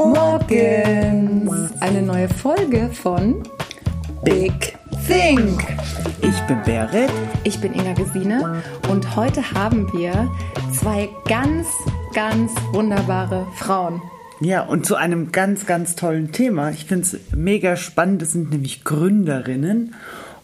Morgens. 0.00 1.72
Eine 1.80 2.00
neue 2.00 2.26
Folge 2.26 2.88
von 2.90 3.42
Big 4.24 4.78
Think. 5.06 5.62
Ich 6.22 6.40
bin 6.46 6.62
Berit. 6.64 7.10
Ich 7.44 7.60
bin 7.60 7.74
Inga 7.74 7.92
Gesine 7.92 8.62
und 8.88 9.14
heute 9.14 9.52
haben 9.52 9.92
wir 9.92 10.30
zwei 10.72 11.10
ganz, 11.28 11.66
ganz 12.14 12.50
wunderbare 12.72 13.46
Frauen. 13.56 14.00
Ja, 14.40 14.62
und 14.62 14.86
zu 14.86 14.96
einem 14.96 15.32
ganz, 15.32 15.66
ganz 15.66 15.96
tollen 15.96 16.32
Thema. 16.32 16.70
Ich 16.70 16.86
finde 16.86 17.04
es 17.04 17.18
mega 17.36 17.76
spannend. 17.76 18.22
Das 18.22 18.32
sind 18.32 18.50
nämlich 18.50 18.84
Gründerinnen. 18.84 19.94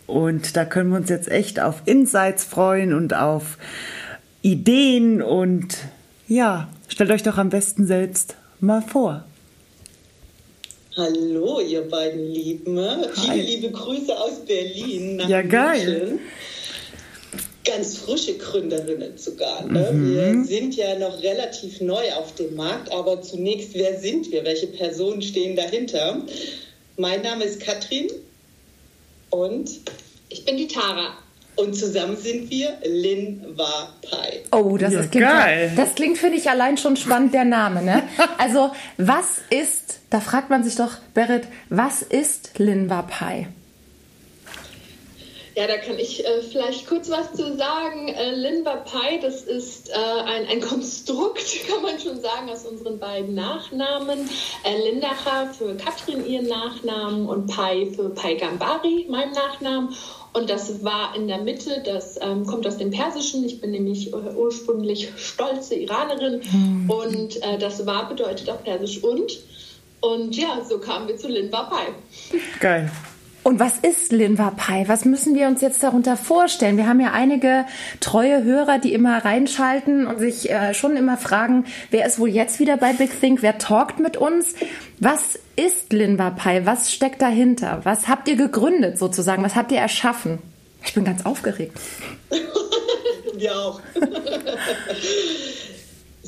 Und 0.07 0.54
da 0.59 0.66
können 0.66 0.91
wir 0.91 0.98
uns 0.98 1.09
jetzt 1.09 1.30
echt 1.30 1.61
auf 1.61 1.80
Insights 1.86 2.45
freuen 2.45 2.93
und 2.93 3.14
auf 3.14 3.57
Ideen. 4.43 5.23
Und 5.23 5.79
ja, 6.29 6.68
stellt 6.89 7.11
euch 7.11 7.23
doch 7.23 7.39
am 7.39 7.48
besten 7.48 7.86
selbst 7.86 8.36
mal 8.61 8.82
vor. 8.82 9.25
Hallo, 10.96 11.61
ihr 11.61 11.82
beiden 11.82 12.32
Lieben. 12.32 12.79
Viele 13.14 13.43
liebe 13.43 13.71
Grüße 13.71 14.18
aus 14.18 14.46
Berlin. 14.46 15.23
ja, 15.29 15.43
geil. 15.43 15.99
München. 15.99 16.21
Ganz 17.64 17.99
frische 17.99 18.39
Gründerinnen 18.39 19.18
sogar. 19.18 19.67
Ne? 19.67 19.93
Mhm. 19.93 20.14
Wir 20.14 20.45
sind 20.45 20.75
ja 20.75 20.99
noch 20.99 21.23
relativ 21.23 21.82
neu 21.82 22.14
auf 22.14 22.35
dem 22.37 22.54
Markt, 22.54 22.90
aber 22.93 23.21
zunächst, 23.21 23.75
wer 23.75 24.01
sind 24.01 24.32
wir? 24.32 24.45
Welche 24.45 24.68
Personen 24.68 25.21
stehen 25.21 25.54
dahinter? 25.54 26.23
Mein 26.96 27.21
Name 27.21 27.45
ist 27.45 27.61
Katrin 27.61 28.07
und 29.29 29.68
ich 30.31 30.46
bin 30.46 30.57
die 30.57 30.68
Tara. 30.68 31.18
Und 31.57 31.75
zusammen 31.75 32.17
sind 32.17 32.51
wir 32.51 32.77
Lin 32.84 33.45
Wa 33.56 33.89
Pai. 34.03 34.43
Oh, 34.53 34.77
das 34.77 34.93
ja, 34.93 35.01
ist 35.01 35.12
klingt, 35.12 35.27
geil. 35.27 35.73
Das 35.75 35.95
klingt 35.95 36.19
für 36.19 36.31
dich 36.31 36.51
allein 36.51 36.77
schon 36.77 36.97
spannend, 36.97 37.33
der 37.33 37.45
Name, 37.45 37.83
ne? 37.83 38.03
Also, 38.39 38.73
was 38.98 39.25
ist, 39.48 40.01
da 40.11 40.21
fragt 40.21 40.51
man 40.51 40.63
sich 40.63 40.77
doch, 40.77 40.98
Berit, 41.15 41.45
was 41.71 42.03
ist 42.03 42.59
Lin 42.59 42.91
Wa 42.91 43.03
Pai? 43.03 43.48
Ja, 45.57 45.67
da 45.67 45.79
kann 45.79 45.99
ich 45.99 46.23
äh, 46.23 46.43
vielleicht 46.43 46.87
kurz 46.87 47.09
was 47.09 47.33
zu 47.33 47.57
sagen. 47.57 48.09
Äh, 48.09 48.35
Linva 48.35 48.77
Pai, 48.77 49.19
das 49.23 49.41
ist 49.41 49.89
äh, 49.89 49.95
ein, 49.95 50.47
ein 50.48 50.61
Konstrukt, 50.61 51.47
kann 51.69 51.81
man 51.81 51.98
schon 51.98 52.21
sagen, 52.21 52.51
aus 52.51 52.67
unseren 52.67 52.98
beiden 52.98 53.35
Nachnamen. 53.35 54.29
Äh, 54.65 54.91
Lindacher 54.91 55.55
für 55.55 55.75
Katrin 55.77 56.27
ihren 56.27 56.47
Nachnamen 56.47 57.27
und 57.27 57.47
Pai 57.47 57.91
für 57.97 58.11
Pai 58.11 58.35
Gambari, 58.35 59.07
meinem 59.09 59.33
Nachnamen. 59.33 59.95
Und 60.35 60.51
das 60.51 60.85
war 60.85 61.17
in 61.17 61.27
der 61.27 61.39
Mitte, 61.39 61.83
das 61.83 62.20
ähm, 62.20 62.45
kommt 62.45 62.67
aus 62.67 62.77
dem 62.77 62.91
Persischen. 62.91 63.43
Ich 63.47 63.59
bin 63.59 63.70
nämlich 63.70 64.13
ursprünglich 64.13 65.11
stolze 65.17 65.77
Iranerin. 65.77 66.43
Mhm. 66.53 66.91
Und 66.91 67.43
äh, 67.43 67.57
das 67.57 67.87
war 67.87 68.11
bedeutet 68.11 68.51
auf 68.51 68.63
Persisch 68.63 69.03
und. 69.03 69.33
Und 70.03 70.37
ja, 70.37 70.63
so 70.69 70.79
kamen 70.79 71.09
wir 71.09 71.17
zu 71.17 71.29
Linva 71.29 71.63
Pai. 71.63 71.87
Geil. 72.61 72.91
Und 73.47 73.61
was 73.61 73.78
ist 73.78 74.11
Linva 74.11 74.50
Pai? 74.50 74.89
Was 74.89 75.05
müssen 75.05 75.36
wir 75.36 75.47
uns 75.47 75.61
jetzt 75.61 75.80
darunter 75.80 76.16
vorstellen? 76.16 76.77
Wir 76.77 76.89
haben 76.89 76.98
ja 76.98 77.12
einige 77.12 77.64
treue 78.00 78.42
Hörer, 78.42 78.80
die 78.80 78.92
immer 78.92 79.25
reinschalten 79.25 80.08
und 80.08 80.19
sich 80.19 80.50
äh, 80.50 80.75
schon 80.75 80.97
immer 80.97 81.16
fragen, 81.16 81.64
wer 81.92 82.06
ist 82.06 82.19
wohl 82.19 82.28
jetzt 82.28 82.58
wieder 82.58 82.77
bei 82.77 82.92
Big 82.92 83.20
Think? 83.20 83.42
Wer 83.42 83.58
talkt 83.58 84.00
mit 84.00 84.17
uns? 84.17 84.55
Was 84.98 85.39
ist 85.55 85.92
Linva 85.92 86.30
Pai? 86.30 86.67
Was 86.67 86.92
steckt 86.92 87.22
dahinter? 87.22 87.83
Was 87.84 88.08
habt 88.08 88.27
ihr 88.27 88.34
gegründet 88.34 88.98
sozusagen? 88.98 89.44
Was 89.44 89.55
habt 89.55 89.70
ihr 89.70 89.78
erschaffen? 89.78 90.41
Ich 90.84 90.94
bin 90.94 91.05
ganz 91.05 91.24
aufgeregt. 91.24 91.78
Wir 93.36 93.56
auch. 93.56 93.80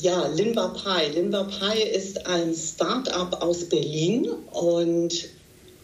Ja, 0.00 0.28
Linva 0.28 0.69
Pai. 0.69 1.08
Linva 1.08 1.42
Pai 1.42 1.80
ist 1.80 2.24
ein 2.28 2.55
Start-up 2.55 3.42
aus 3.42 3.68
Berlin 3.68 4.28
und 4.52 5.28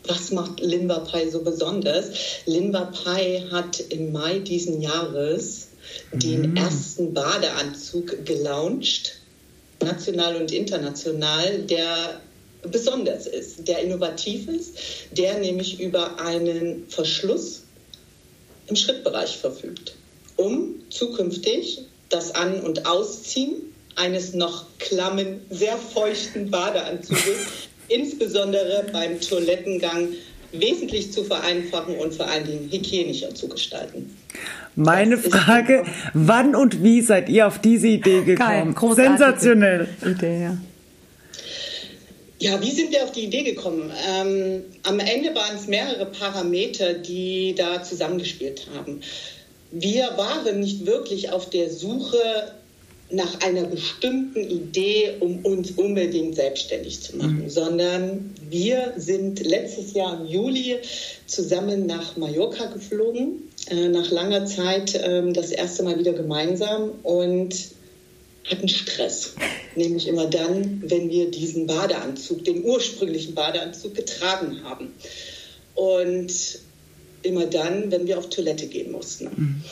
was 0.07 0.31
macht 0.31 0.61
Linva 0.61 1.01
Pai 1.01 1.29
so 1.31 1.43
besonders? 1.43 2.11
Linva 2.47 2.87
Pai 2.87 3.45
hat 3.51 3.81
im 3.81 4.13
Mai 4.13 4.39
diesen 4.39 4.81
Jahres 4.81 5.69
den 6.13 6.51
mhm. 6.51 6.57
ersten 6.57 7.15
Badeanzug 7.15 8.25
gelauncht, 8.25 9.17
national 9.83 10.37
und 10.37 10.53
international, 10.53 11.59
der 11.63 12.21
besonders 12.63 13.27
ist, 13.27 13.69
der 13.69 13.81
innovativ 13.81 14.49
ist, 14.49 14.77
der 15.13 15.39
nämlich 15.39 15.81
über 15.81 16.19
einen 16.19 16.89
Verschluss 16.89 17.63
im 18.67 18.77
Schrittbereich 18.77 19.37
verfügt, 19.37 19.95
um 20.37 20.77
zukünftig 20.91 21.83
das 22.09 22.35
An- 22.35 22.61
und 22.61 22.87
Ausziehen 22.87 23.75
eines 23.97 24.33
noch 24.35 24.65
klammen, 24.79 25.41
sehr 25.51 25.77
feuchten 25.77 26.51
Badeanzuges 26.51 27.69
insbesondere 27.89 28.87
beim 28.93 29.21
Toilettengang 29.21 30.09
wesentlich 30.53 31.13
zu 31.13 31.25
vereinfachen 31.25 31.97
und 31.97 32.15
vor 32.15 32.27
allen 32.29 32.47
Dingen 32.47 32.71
hygienischer 32.71 33.35
zu 33.35 33.49
gestalten. 33.49 34.17
Meine 34.77 35.17
das 35.17 35.27
Frage, 35.27 35.85
wann 36.13 36.55
und 36.55 36.83
wie 36.83 37.01
seid 37.01 37.29
ihr 37.29 37.47
auf 37.47 37.59
diese 37.61 37.89
Idee 37.89 38.23
gekommen? 38.23 38.75
Geil, 38.75 38.95
Sensationell. 38.95 39.89
Idee, 40.05 40.43
ja. 40.43 40.59
Ja, 42.41 42.61
wie 42.61 42.71
sind 42.73 42.91
wir 42.91 43.05
auf 43.05 43.13
die 43.13 43.25
Idee 43.25 43.43
gekommen? 43.43 43.91
Ähm, 44.07 44.63
am 44.83 44.99
Ende 44.99 45.35
waren 45.35 45.57
es 45.57 45.67
mehrere 45.67 46.07
Parameter, 46.07 46.95
die 46.95 47.55
da 47.57 47.83
zusammengespielt 47.83 48.67
haben. 48.77 49.01
Wir 49.71 50.11
waren 50.17 50.61
nicht 50.61 50.85
wirklich 50.85 51.31
auf 51.31 51.49
der 51.51 51.71
Suche 51.71 52.19
nach 53.11 53.41
einer 53.41 53.65
bestimmten 53.65 54.41
Idee, 54.41 55.17
um 55.21 55.45
uns 55.45 55.73
unbedingt 55.73 56.35
selbstständig 56.35 57.01
zu 57.01 57.17
machen, 57.17 57.45
mhm. 57.45 57.51
sondern 57.51 58.35
wir 58.49 58.95
sind 58.97 59.45
letztes 59.45 59.93
Jahr 59.93 60.21
im 60.21 60.27
Juli 60.27 60.77
zusammen 61.27 61.87
nach 61.87 62.17
Mallorca 62.17 62.67
geflogen, 62.67 63.51
äh, 63.69 63.89
nach 63.89 64.11
langer 64.11 64.47
Zeit 64.47 64.95
äh, 64.95 65.33
das 65.33 65.51
erste 65.51 65.83
Mal 65.83 65.99
wieder 65.99 66.13
gemeinsam 66.13 66.93
und 67.03 67.55
hatten 68.45 68.69
Stress. 68.69 69.35
Nämlich 69.77 70.09
immer 70.09 70.27
dann, 70.27 70.83
wenn 70.85 71.11
wir 71.11 71.31
diesen 71.31 71.67
Badeanzug, 71.67 72.45
den 72.45 72.65
ursprünglichen 72.65 73.35
Badeanzug 73.35 73.95
getragen 73.95 74.63
haben. 74.65 74.95
Und 75.75 76.33
immer 77.23 77.47
dann, 77.47 77.91
wenn 77.91 78.07
wir 78.07 78.19
auf 78.19 78.31
Toilette 78.31 78.67
gehen 78.67 78.93
mussten. 78.93 79.25
Mhm. 79.25 79.63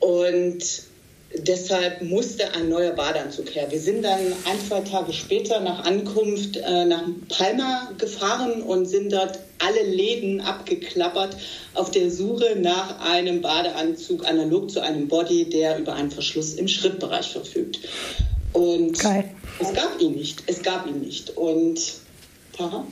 Und 0.00 0.91
Deshalb 1.38 2.02
musste 2.02 2.52
ein 2.54 2.68
neuer 2.68 2.92
Badeanzug 2.92 3.54
her. 3.54 3.66
Wir 3.70 3.80
sind 3.80 4.02
dann 4.02 4.20
ein, 4.20 4.60
zwei 4.68 4.80
Tage 4.80 5.12
später 5.12 5.60
nach 5.60 5.84
Ankunft 5.84 6.56
äh, 6.56 6.84
nach 6.84 7.04
Palma 7.28 7.90
gefahren 7.96 8.62
und 8.62 8.86
sind 8.86 9.12
dort 9.12 9.38
alle 9.58 9.82
Läden 9.82 10.40
abgeklappert 10.40 11.36
auf 11.74 11.90
der 11.90 12.10
Suche 12.10 12.56
nach 12.58 13.00
einem 13.00 13.40
Badeanzug 13.40 14.28
analog 14.28 14.70
zu 14.70 14.80
einem 14.80 15.08
Body, 15.08 15.48
der 15.48 15.78
über 15.78 15.94
einen 15.94 16.10
Verschluss 16.10 16.54
im 16.54 16.68
Schrittbereich 16.68 17.30
verfügt. 17.30 17.78
Und 18.52 18.98
Geil. 18.98 19.30
es 19.58 19.72
gab 19.72 20.00
ihn 20.00 20.12
nicht. 20.12 20.42
Es 20.46 20.62
gab 20.62 20.86
ihn 20.86 21.00
nicht. 21.00 21.36
Und 21.36 21.80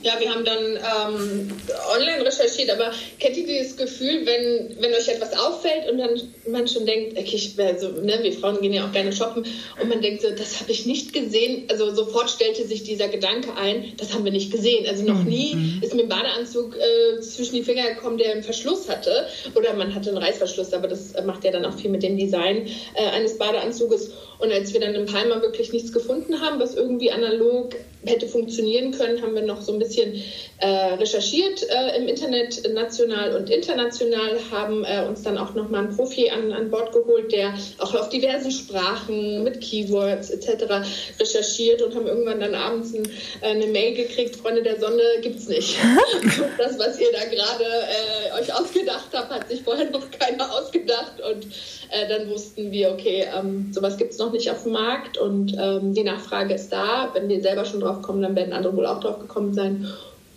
Ja, 0.01 0.19
wir 0.19 0.33
haben 0.33 0.43
dann 0.43 0.75
ähm, 0.75 1.51
online 1.93 2.25
recherchiert, 2.25 2.71
aber 2.71 2.91
kennt 3.19 3.37
ihr 3.37 3.45
dieses 3.45 3.77
Gefühl, 3.77 4.25
wenn, 4.25 4.75
wenn 4.81 4.91
euch 4.93 5.07
etwas 5.07 5.37
auffällt 5.37 5.89
und 5.91 5.99
dann 5.99 6.19
man 6.49 6.67
schon 6.67 6.85
denkt, 6.87 7.17
okay, 7.17 7.35
ich, 7.35 7.59
also, 7.59 7.89
ne, 7.89 8.19
wir 8.23 8.33
Frauen 8.33 8.59
gehen 8.59 8.73
ja 8.73 8.87
auch 8.87 8.91
gerne 8.91 9.13
shoppen 9.13 9.45
und 9.79 9.89
man 9.89 10.01
denkt 10.01 10.23
so, 10.23 10.31
das 10.31 10.59
habe 10.59 10.71
ich 10.71 10.87
nicht 10.87 11.13
gesehen. 11.13 11.65
Also 11.69 11.93
sofort 11.93 12.31
stellte 12.31 12.65
sich 12.65 12.83
dieser 12.83 13.07
Gedanke 13.07 13.55
ein, 13.55 13.93
das 13.97 14.13
haben 14.13 14.25
wir 14.25 14.31
nicht 14.31 14.51
gesehen. 14.51 14.87
Also 14.87 15.03
noch 15.03 15.23
nie 15.23 15.53
mhm. 15.53 15.79
ist 15.83 15.93
mir 15.93 16.03
ein 16.03 16.09
Badeanzug 16.09 16.75
äh, 16.75 17.21
zwischen 17.21 17.55
die 17.55 17.63
Finger 17.63 17.87
gekommen, 17.93 18.17
der 18.17 18.31
einen 18.31 18.43
Verschluss 18.43 18.89
hatte 18.89 19.27
oder 19.53 19.73
man 19.75 19.93
hatte 19.93 20.09
einen 20.09 20.17
Reißverschluss, 20.17 20.73
aber 20.73 20.87
das 20.87 21.13
macht 21.23 21.43
ja 21.43 21.51
dann 21.51 21.65
auch 21.65 21.77
viel 21.77 21.91
mit 21.91 22.01
dem 22.01 22.17
Design 22.17 22.67
äh, 22.95 23.09
eines 23.11 23.37
Badeanzuges. 23.37 24.11
Und 24.39 24.51
als 24.51 24.73
wir 24.73 24.79
dann 24.81 24.95
in 24.95 25.05
Palma 25.05 25.39
wirklich 25.43 25.71
nichts 25.71 25.93
gefunden 25.93 26.41
haben, 26.41 26.59
was 26.59 26.73
irgendwie 26.73 27.11
analog 27.11 27.75
hätte 28.05 28.27
funktionieren 28.27 28.91
können, 28.91 29.21
haben 29.21 29.35
wir 29.35 29.43
noch 29.43 29.61
so 29.61 29.73
ein 29.73 29.79
bisschen 29.79 30.23
äh, 30.57 30.67
recherchiert 30.67 31.63
äh, 31.69 31.97
im 31.97 32.07
Internet, 32.07 32.61
national 32.73 33.35
und 33.35 33.49
international, 33.49 34.39
haben 34.51 34.83
äh, 34.83 35.05
uns 35.07 35.21
dann 35.21 35.37
auch 35.37 35.53
nochmal 35.53 35.85
einen 35.85 35.95
Profi 35.95 36.29
an, 36.29 36.51
an 36.51 36.71
Bord 36.71 36.91
geholt, 36.93 37.31
der 37.31 37.53
auch 37.77 37.93
auf 37.93 38.09
diversen 38.09 38.51
Sprachen 38.51 39.43
mit 39.43 39.61
Keywords 39.61 40.29
etc. 40.31 40.87
recherchiert 41.19 41.81
und 41.81 41.95
haben 41.95 42.07
irgendwann 42.07 42.39
dann 42.39 42.55
abends 42.55 42.93
ein, 42.93 43.05
äh, 43.41 43.47
eine 43.47 43.67
Mail 43.67 43.95
gekriegt, 43.95 44.35
Freunde 44.35 44.63
der 44.63 44.79
Sonne 44.79 45.03
gibt's 45.21 45.47
nicht. 45.47 45.75
das, 46.57 46.79
was 46.79 46.99
ihr 46.99 47.11
da 47.11 47.25
gerade 47.25 47.63
äh, 47.63 48.41
euch 48.41 48.53
ausgedacht 48.53 49.09
habt, 49.13 49.29
hat 49.31 49.47
sich 49.47 49.61
vorher 49.61 49.89
noch 49.91 50.09
keiner 50.11 50.51
ausgedacht 50.51 51.21
und 51.21 51.45
äh, 51.91 52.07
dann 52.07 52.29
wussten 52.29 52.71
wir, 52.71 52.91
okay, 52.91 53.25
ähm, 53.37 53.71
sowas 53.71 53.97
gibt's 53.97 54.17
noch 54.17 54.31
nicht 54.31 54.49
auf 54.49 54.63
dem 54.63 54.71
Markt 54.71 55.17
und 55.17 55.55
ähm, 55.59 55.93
die 55.93 56.03
Nachfrage 56.03 56.53
ist 56.53 56.69
da. 56.71 57.09
Wenn 57.13 57.27
wir 57.27 57.41
selber 57.41 57.65
schon 57.65 57.81
drauf 57.81 58.01
kommen, 58.01 58.21
dann 58.21 58.35
werden 58.35 58.53
andere 58.53 58.75
wohl 58.75 58.85
auch 58.85 58.99
drauf 59.01 59.19
gekommen 59.19 59.53
sein. 59.53 59.87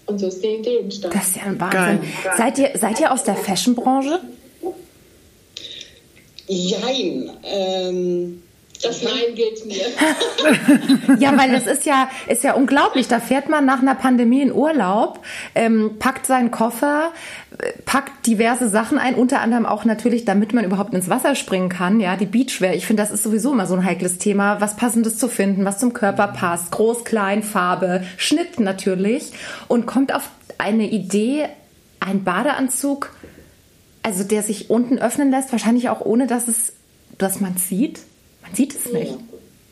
Und 0.07 0.19
so 0.19 0.27
ist 0.27 0.43
die 0.43 0.49
Idee 0.49 0.79
entstanden. 0.79 1.17
Das 1.17 1.29
ist 1.29 1.37
ja 1.37 1.43
ein 1.45 1.61
Wahnsinn. 1.61 2.01
Seid 2.37 2.59
ihr, 2.59 2.71
seid 2.75 3.01
ihr 3.01 3.13
aus 3.13 3.25
der 3.25 3.37
Fashion-Branche? 3.37 4.21
Jein. 6.47 7.31
Ähm, 7.43 8.43
Das 8.85 9.03
Nein 9.03 9.35
gilt 9.35 9.65
mir. 9.67 9.87
ja, 11.19 11.37
weil 11.39 11.55
es 11.55 11.67
ist 11.67 11.87
ja, 11.87 12.09
ist 12.29 12.45
ja 12.45 12.55
unglaublich. 12.55 13.09
Da 13.09 13.19
fährt 13.19 13.49
man 13.49 13.65
nach 13.65 13.81
einer 13.81 13.95
Pandemie 13.95 14.43
in 14.43 14.53
Urlaub, 14.53 15.21
ähm, 15.55 15.97
packt 15.99 16.27
seinen 16.27 16.51
Koffer, 16.51 17.13
äh, 17.59 17.73
packt 17.85 18.27
diverse 18.27 18.69
Sachen 18.69 18.99
ein, 18.99 19.15
unter 19.15 19.41
anderem 19.41 19.65
auch 19.65 19.85
natürlich, 19.85 20.25
damit 20.25 20.53
man 20.53 20.65
überhaupt 20.65 20.93
ins 20.93 21.09
Wasser 21.09 21.35
springen 21.35 21.69
kann, 21.69 21.99
ja, 21.99 22.17
die 22.17 22.27
Beachwear. 22.27 22.75
Ich 22.75 22.87
finde, 22.87 23.03
das 23.03 23.11
ist 23.11 23.23
sowieso 23.23 23.53
immer 23.53 23.67
so 23.67 23.75
ein 23.75 23.85
heikles 23.85 24.19
Thema, 24.19 24.61
was 24.61 24.77
passendes 24.77 25.19
zu 25.19 25.29
finden, 25.29 25.65
was 25.65 25.79
zum 25.79 25.93
Körper 25.93 26.29
passt, 26.29 26.71
groß, 26.73 27.05
klein, 27.05 27.43
Farbe, 27.43 28.05
Schnitt 28.17 28.61
natürlich 28.61 29.33
und 29.69 29.87
kommt 29.87 30.15
auf 30.15 30.29
eine 30.59 30.89
Idee, 30.91 31.49
ein 32.01 32.25
Badeanzug, 32.25 33.11
also 34.03 34.25
der 34.25 34.43
sich 34.43 34.69
unten 34.69 34.99
öffnen 34.99 35.31
lässt, 35.31 35.53
wahrscheinlich 35.53 35.89
auch 35.89 36.03
ohne, 36.03 36.27
dass 36.27 36.49
es, 36.49 36.75
dass 37.17 37.41
man 37.41 37.57
sieht. 37.57 38.01
Man 38.45 38.55
sieht 38.55 38.75
es 38.77 38.93
nicht. 38.93 39.15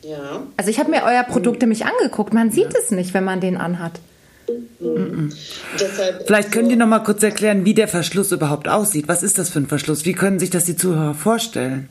Ja. 0.03 0.43
Also 0.57 0.69
ich 0.69 0.79
habe 0.79 0.91
mir 0.91 1.03
euer 1.03 1.23
Produkt 1.23 1.61
nämlich 1.61 1.85
angeguckt. 1.85 2.33
Man 2.33 2.51
sieht 2.51 2.73
ja. 2.73 2.79
es 2.83 2.91
nicht, 2.91 3.13
wenn 3.13 3.23
man 3.23 3.39
den 3.39 3.57
anhat. 3.57 3.99
Mhm. 4.79 5.31
Vielleicht 6.25 6.51
können 6.51 6.67
die 6.67 6.75
noch 6.75 6.87
mal 6.87 6.99
kurz 6.99 7.23
erklären, 7.23 7.63
wie 7.63 7.73
der 7.73 7.87
Verschluss 7.87 8.31
überhaupt 8.31 8.67
aussieht. 8.67 9.07
Was 9.07 9.23
ist 9.23 9.37
das 9.37 9.49
für 9.49 9.59
ein 9.59 9.67
Verschluss? 9.67 10.05
Wie 10.05 10.13
können 10.13 10.39
sich 10.39 10.49
das 10.49 10.65
die 10.65 10.75
Zuhörer 10.75 11.13
vorstellen? 11.13 11.87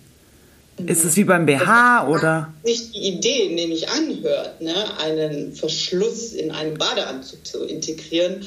Ist 0.86 1.04
es 1.04 1.16
wie 1.16 1.24
beim 1.24 1.46
BH 1.46 2.08
oder? 2.08 2.52
Sich 2.64 2.92
die 2.92 3.08
Idee 3.08 3.54
nämlich 3.54 3.88
anhört, 3.88 4.60
ne, 4.60 4.74
einen 5.04 5.52
Verschluss 5.52 6.32
in 6.32 6.50
einen 6.50 6.78
Badeanzug 6.78 7.46
zu 7.46 7.64
integrieren, 7.64 8.44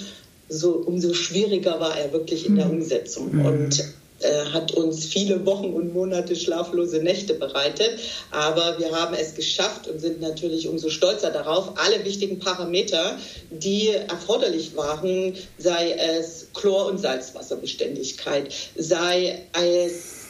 so 0.50 0.72
umso 0.74 1.14
schwieriger 1.14 1.80
war 1.80 1.98
er 1.98 2.12
wirklich 2.14 2.46
in 2.48 2.56
der 2.56 2.66
mhm. 2.66 2.80
Umsetzung. 2.80 3.36
Mhm. 3.36 3.46
Und 3.46 3.84
äh, 4.26 4.46
hat 4.52 4.72
uns 4.72 5.06
viele 5.06 5.46
Wochen 5.46 5.74
und 5.74 5.94
Monate 5.94 6.36
schlaflose 6.36 7.00
Nächte 7.00 7.36
bereitet. 7.36 8.00
Aber 8.32 8.78
wir 8.80 8.92
haben 8.92 9.16
es 9.16 9.36
geschafft 9.36 9.88
und 9.88 10.00
sind 10.00 10.22
natürlich 10.22 10.68
umso 10.68 10.90
stolzer 10.90 11.32
darauf, 11.32 11.74
alle 11.78 12.04
wichtigen 12.04 12.40
Parameter, 12.40 13.18
die 13.52 13.90
erforderlich 13.90 14.76
waren, 14.76 15.34
sei 15.58 15.92
es 15.92 16.48
Chlor- 16.54 16.88
und 16.88 17.00
Salzwasserbeständigkeit, 17.00 18.54
sei 18.76 19.44
es 19.54 20.26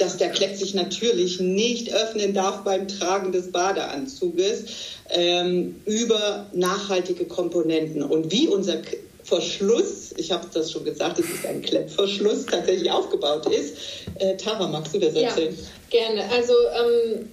dass 0.00 0.16
der 0.16 0.30
Kleck 0.30 0.56
sich 0.56 0.74
natürlich 0.74 1.40
nicht 1.40 1.92
öffnen 1.92 2.32
darf 2.32 2.64
beim 2.64 2.88
Tragen 2.88 3.32
des 3.32 3.52
Badeanzuges, 3.52 4.64
ähm, 5.10 5.76
über 5.84 6.46
nachhaltige 6.54 7.26
Komponenten. 7.26 8.02
Und 8.02 8.32
wie 8.32 8.48
unser 8.48 8.78
Verschluss, 9.24 10.12
ich 10.16 10.32
habe 10.32 10.46
das 10.52 10.72
schon 10.72 10.84
gesagt, 10.84 11.18
es 11.18 11.26
ist 11.28 11.46
ein 11.46 11.62
Klettverschluss, 11.62 12.46
tatsächlich 12.46 12.90
aufgebaut 12.90 13.46
ist. 13.46 13.76
Äh, 14.18 14.36
Tara, 14.36 14.66
magst 14.66 14.94
du 14.94 14.98
das 14.98 15.14
erzählen? 15.14 15.56
Ja, 15.90 15.98
gerne. 16.00 16.24
Also 16.32 16.52
ähm, 16.52 17.28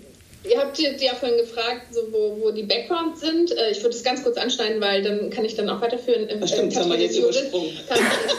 ihr 0.49 0.59
habt 0.59 0.77
ja 0.79 1.15
vorhin 1.15 1.37
gefragt, 1.37 1.87
so, 1.91 2.01
wo, 2.11 2.37
wo 2.41 2.51
die 2.51 2.63
Backgrounds 2.63 3.21
sind. 3.21 3.51
Äh, 3.51 3.71
ich 3.71 3.81
würde 3.83 3.95
es 3.95 4.03
ganz 4.03 4.23
kurz 4.23 4.37
anschneiden, 4.37 4.81
weil 4.81 5.03
dann 5.03 5.29
kann 5.29 5.45
ich 5.45 5.55
dann 5.55 5.69
auch 5.69 5.81
weiterführen. 5.81 6.27
Ach 6.41 6.47
stimmt, 6.47 6.73
äh, 6.73 6.79
haben 6.79 6.91
wir 6.91 6.97
jetzt 6.97 7.17
übersprungen. 7.17 7.71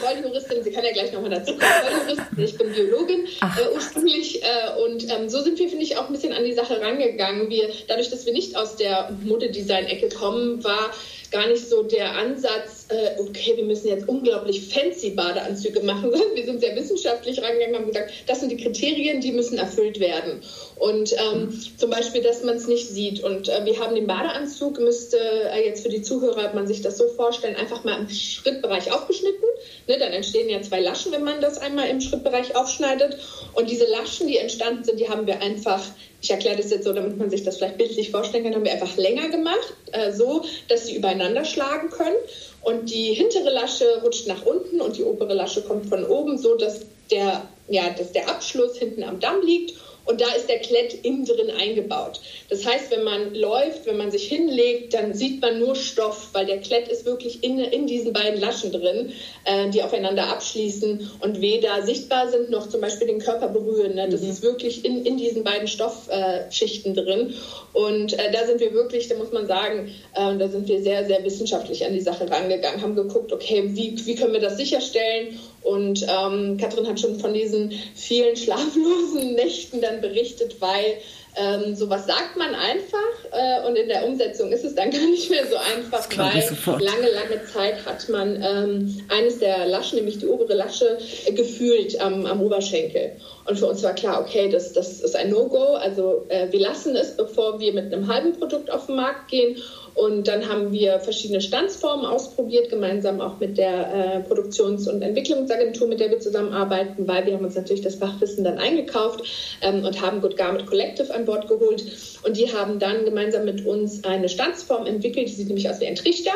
Volljuristin, 0.01 0.63
sie 0.63 0.71
kann 0.71 0.83
ja 0.83 0.91
gleich 0.91 1.11
nochmal 1.11 1.31
dazu 1.31 1.53
kommen. 1.53 2.27
ich 2.37 2.57
bin 2.57 2.71
Biologin 2.71 3.25
äh, 3.25 3.75
ursprünglich 3.75 4.41
äh, 4.43 4.81
und 4.85 5.03
ähm, 5.09 5.29
so 5.29 5.41
sind 5.41 5.59
wir, 5.59 5.69
finde 5.69 5.83
ich, 5.83 5.97
auch 5.97 6.07
ein 6.07 6.13
bisschen 6.13 6.33
an 6.33 6.43
die 6.43 6.53
Sache 6.53 6.79
rangegangen. 6.81 7.49
Wir, 7.49 7.69
dadurch, 7.87 8.09
dass 8.09 8.25
wir 8.25 8.33
nicht 8.33 8.55
aus 8.55 8.75
der 8.75 9.11
Modedesign-Ecke 9.23 10.09
kommen, 10.09 10.63
war 10.63 10.91
gar 11.31 11.47
nicht 11.47 11.67
so 11.67 11.83
der 11.83 12.15
Ansatz, 12.15 12.78
äh, 12.89 13.19
okay, 13.19 13.53
wir 13.55 13.65
müssen 13.65 13.87
jetzt 13.87 14.07
unglaublich 14.07 14.73
fancy 14.73 15.11
Badeanzüge 15.11 15.81
machen, 15.81 16.11
sondern 16.11 16.35
wir 16.35 16.45
sind 16.45 16.59
sehr 16.59 16.75
wissenschaftlich 16.75 17.41
rangegangen 17.41 17.75
und 17.75 17.81
haben 17.81 17.87
gesagt, 17.87 18.11
das 18.27 18.39
sind 18.39 18.51
die 18.51 18.57
Kriterien, 18.57 19.21
die 19.21 19.31
müssen 19.31 19.57
erfüllt 19.57 19.99
werden. 19.99 20.41
Und 20.75 21.13
ähm, 21.13 21.59
zum 21.77 21.89
Beispiel, 21.89 22.21
dass 22.21 22.43
man 22.43 22.55
es 22.55 22.67
nicht 22.67 22.87
sieht. 22.87 23.23
Und 23.23 23.49
äh, 23.49 23.65
wir 23.65 23.79
haben 23.79 23.95
den 23.95 24.07
Badeanzug, 24.07 24.79
müsste 24.79 25.17
äh, 25.17 25.65
jetzt 25.65 25.83
für 25.83 25.89
die 25.89 26.01
Zuhörer 26.01 26.53
man 26.53 26.67
sich 26.67 26.81
das 26.81 26.97
so 26.97 27.07
vorstellen, 27.09 27.55
einfach 27.55 27.83
mal 27.83 27.99
im 27.99 28.09
Schrittbereich 28.09 28.91
aufgeschnitten. 28.91 29.47
Ne, 29.87 29.97
dann 29.99 30.11
entstehen 30.11 30.49
ja 30.49 30.61
zwei 30.61 30.79
Laschen, 30.79 31.11
wenn 31.11 31.23
man 31.23 31.41
das 31.41 31.57
einmal 31.59 31.89
im 31.89 32.01
Schrittbereich 32.01 32.55
aufschneidet. 32.55 33.17
Und 33.53 33.69
diese 33.69 33.85
Laschen, 33.85 34.27
die 34.27 34.37
entstanden 34.37 34.83
sind, 34.83 34.99
die 34.99 35.09
haben 35.09 35.27
wir 35.27 35.41
einfach 35.41 35.81
ich 36.21 36.31
erkläre 36.31 36.57
das 36.57 36.69
jetzt 36.69 36.83
so, 36.83 36.93
damit 36.93 37.17
man 37.17 37.29
sich 37.29 37.43
das 37.43 37.57
vielleicht 37.57 37.77
bildlich 37.77 38.11
vorstellen 38.11 38.43
kann, 38.43 38.55
haben 38.55 38.65
wir 38.65 38.73
einfach 38.73 38.97
länger 38.97 39.29
gemacht, 39.29 39.73
äh, 39.91 40.11
so 40.11 40.43
dass 40.67 40.87
sie 40.87 40.95
übereinander 40.95 41.45
schlagen 41.45 41.89
können. 41.89 42.17
Und 42.61 42.89
die 42.89 43.13
hintere 43.13 43.49
Lasche 43.49 44.01
rutscht 44.03 44.27
nach 44.27 44.45
unten 44.45 44.81
und 44.81 44.97
die 44.97 45.03
obere 45.03 45.33
Lasche 45.33 45.61
kommt 45.61 45.87
von 45.87 46.03
oben, 46.05 46.37
so 46.37 46.55
dass 46.55 46.81
der, 47.09 47.47
ja, 47.67 47.89
dass 47.91 48.11
der 48.11 48.29
Abschluss 48.29 48.77
hinten 48.77 49.03
am 49.03 49.19
Damm 49.19 49.41
liegt 49.41 49.75
und 50.09 50.21
da 50.21 50.31
ist 50.35 50.49
der 50.49 50.57
Klett 50.57 51.05
innen 51.05 51.23
drin 51.23 51.51
eingebaut. 51.51 52.19
Das 52.49 52.65
heißt, 52.65 52.89
wenn 52.89 53.03
man 53.03 53.35
läuft, 53.35 53.85
wenn 53.85 53.97
man 53.97 54.09
sich 54.09 54.27
hinlegt, 54.27 54.95
dann 54.95 55.13
sieht 55.13 55.39
man 55.39 55.59
nur 55.59 55.75
Stoff, 55.75 56.29
weil 56.33 56.47
der 56.47 56.59
Klett 56.61 56.87
ist 56.87 57.05
wirklich 57.05 57.43
in, 57.43 57.59
in 57.59 57.85
diesen 57.85 58.11
beiden 58.11 58.39
Laschen 58.41 58.71
drin, 58.71 59.11
äh, 59.45 59.69
die 59.69 59.83
aufeinander 59.83 60.27
abschließen 60.29 61.11
und 61.19 61.41
weder 61.41 61.83
sichtbar 61.83 62.27
sind 62.29 62.49
noch 62.49 62.67
zum 62.69 62.81
Beispiel 62.81 63.05
den 63.05 63.19
Körper 63.19 63.49
berühren. 63.49 63.93
Ne? 63.93 64.09
Das 64.09 64.21
mhm. 64.21 64.31
ist 64.31 64.41
wirklich 64.41 64.83
in, 64.83 65.05
in 65.05 65.17
diesen 65.17 65.43
beiden 65.43 65.67
Stoffschichten 65.67 66.97
äh, 66.97 67.03
drin. 67.03 67.35
Und 67.73 68.13
äh, 68.13 68.31
da 68.31 68.47
sind 68.47 68.59
wir 68.61 68.73
wirklich, 68.73 69.09
da 69.09 69.15
muss 69.15 69.31
man 69.31 69.45
sagen, 69.45 69.93
äh, 70.15 70.37
da 70.37 70.47
sind 70.47 70.67
wir 70.67 70.81
sehr, 70.81 71.05
sehr 71.05 71.23
wissenschaftlich 71.23 71.85
an 71.85 71.93
die 71.93 72.01
Sache 72.01 72.29
rangegangen, 72.29 72.81
haben 72.81 72.95
geguckt, 72.95 73.31
okay, 73.31 73.63
wie, 73.67 73.95
wie 74.05 74.15
können 74.15 74.33
wir 74.33 74.39
das 74.39 74.57
sicherstellen? 74.57 75.39
Und 75.61 76.03
ähm, 76.03 76.57
Katrin 76.57 76.87
hat 76.87 76.99
schon 76.99 77.19
von 77.19 77.33
diesen 77.33 77.71
vielen 77.95 78.35
schlaflosen 78.35 79.33
Nächten 79.35 79.81
dann 79.81 80.01
berichtet, 80.01 80.59
weil 80.59 80.97
ähm, 81.35 81.75
sowas 81.75 82.07
sagt 82.07 82.37
man 82.37 82.55
einfach 82.55 82.97
äh, 83.31 83.67
und 83.67 83.75
in 83.75 83.87
der 83.87 84.05
Umsetzung 84.05 84.51
ist 84.51 84.65
es 84.65 84.73
dann 84.75 84.89
gar 84.91 84.99
nicht 84.99 85.29
mehr 85.29 85.45
so 85.47 85.55
einfach, 85.57 86.09
weil 86.17 86.83
lange, 86.83 87.09
lange 87.11 87.45
Zeit 87.45 87.85
hat 87.85 88.09
man 88.09 88.41
ähm, 88.41 89.01
eines 89.09 89.39
der 89.39 89.67
Laschen, 89.67 89.97
nämlich 89.97 90.17
die 90.17 90.27
obere 90.27 90.55
Lasche, 90.55 90.97
äh, 91.25 91.31
gefühlt 91.31 91.99
am, 92.01 92.25
am 92.25 92.41
Oberschenkel. 92.41 93.11
Und 93.45 93.57
für 93.57 93.67
uns 93.67 93.83
war 93.83 93.93
klar, 93.93 94.21
okay, 94.21 94.49
das, 94.49 94.73
das 94.73 95.01
ist 95.01 95.15
ein 95.15 95.29
No-Go. 95.29 95.75
Also 95.75 96.25
äh, 96.29 96.51
wir 96.51 96.59
lassen 96.59 96.95
es, 96.95 97.15
bevor 97.15 97.59
wir 97.59 97.73
mit 97.73 97.93
einem 97.93 98.07
halben 98.07 98.33
Produkt 98.33 98.71
auf 98.71 98.87
den 98.87 98.95
Markt 98.95 99.29
gehen. 99.29 99.57
Und 99.99 100.29
dann 100.29 100.47
haben 100.47 100.71
wir 100.71 101.01
verschiedene 101.01 101.41
Standsformen 101.41 102.05
ausprobiert, 102.05 102.69
gemeinsam 102.69 103.19
auch 103.19 103.37
mit 103.41 103.57
der 103.57 103.93
äh, 103.93 104.19
Produktions- 104.21 104.87
und 104.87 105.01
Entwicklungsagentur, 105.01 105.89
mit 105.89 105.99
der 105.99 106.09
wir 106.09 106.21
zusammenarbeiten, 106.21 107.05
weil 107.05 107.25
wir 107.25 107.33
haben 107.33 107.43
uns 107.43 107.55
natürlich 107.55 107.81
das 107.81 107.95
Fachwissen 107.95 108.45
dann 108.45 108.59
eingekauft 108.59 109.59
ähm, 109.61 109.83
und 109.83 110.01
haben 110.01 110.21
Good 110.21 110.37
Garment 110.37 110.67
Collective 110.67 111.13
an 111.13 111.25
Bord 111.25 111.49
geholt. 111.49 111.83
Und 112.23 112.37
die 112.37 112.49
haben 112.53 112.79
dann 112.79 113.03
gemeinsam 113.03 113.43
mit 113.43 113.65
uns 113.65 114.05
eine 114.05 114.29
Standsform 114.29 114.85
entwickelt, 114.85 115.27
die 115.27 115.33
sieht 115.33 115.47
nämlich 115.47 115.69
aus 115.69 115.81
wie 115.81 115.87
ein 115.87 115.95
Trichter, 115.95 116.31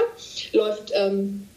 läuft 0.52 0.92
ähm, 0.94 1.48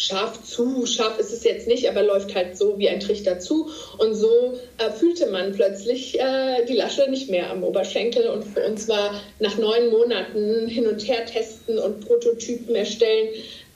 scharf 0.00 0.42
zu, 0.42 0.86
scharf 0.86 1.18
ist 1.18 1.30
es 1.30 1.44
jetzt 1.44 1.68
nicht, 1.68 1.88
aber 1.88 2.02
läuft 2.02 2.34
halt 2.34 2.56
so 2.56 2.78
wie 2.78 2.88
ein 2.88 3.00
Trichter 3.00 3.38
zu. 3.38 3.70
Und 3.98 4.14
so 4.14 4.58
äh, 4.78 4.90
fühlte 4.90 5.26
man 5.26 5.52
plötzlich 5.52 6.18
äh, 6.18 6.64
die 6.64 6.74
Lasche 6.74 7.08
nicht 7.10 7.28
mehr 7.28 7.50
am 7.50 7.62
Oberschenkel. 7.62 8.28
Und 8.28 8.44
für 8.44 8.64
uns 8.64 8.88
war 8.88 9.20
nach 9.40 9.58
neun 9.58 9.90
Monaten 9.90 10.66
hin 10.66 10.86
und 10.86 11.06
her 11.06 11.26
testen 11.26 11.78
und 11.78 12.06
Prototypen 12.06 12.74
erstellen, 12.74 13.28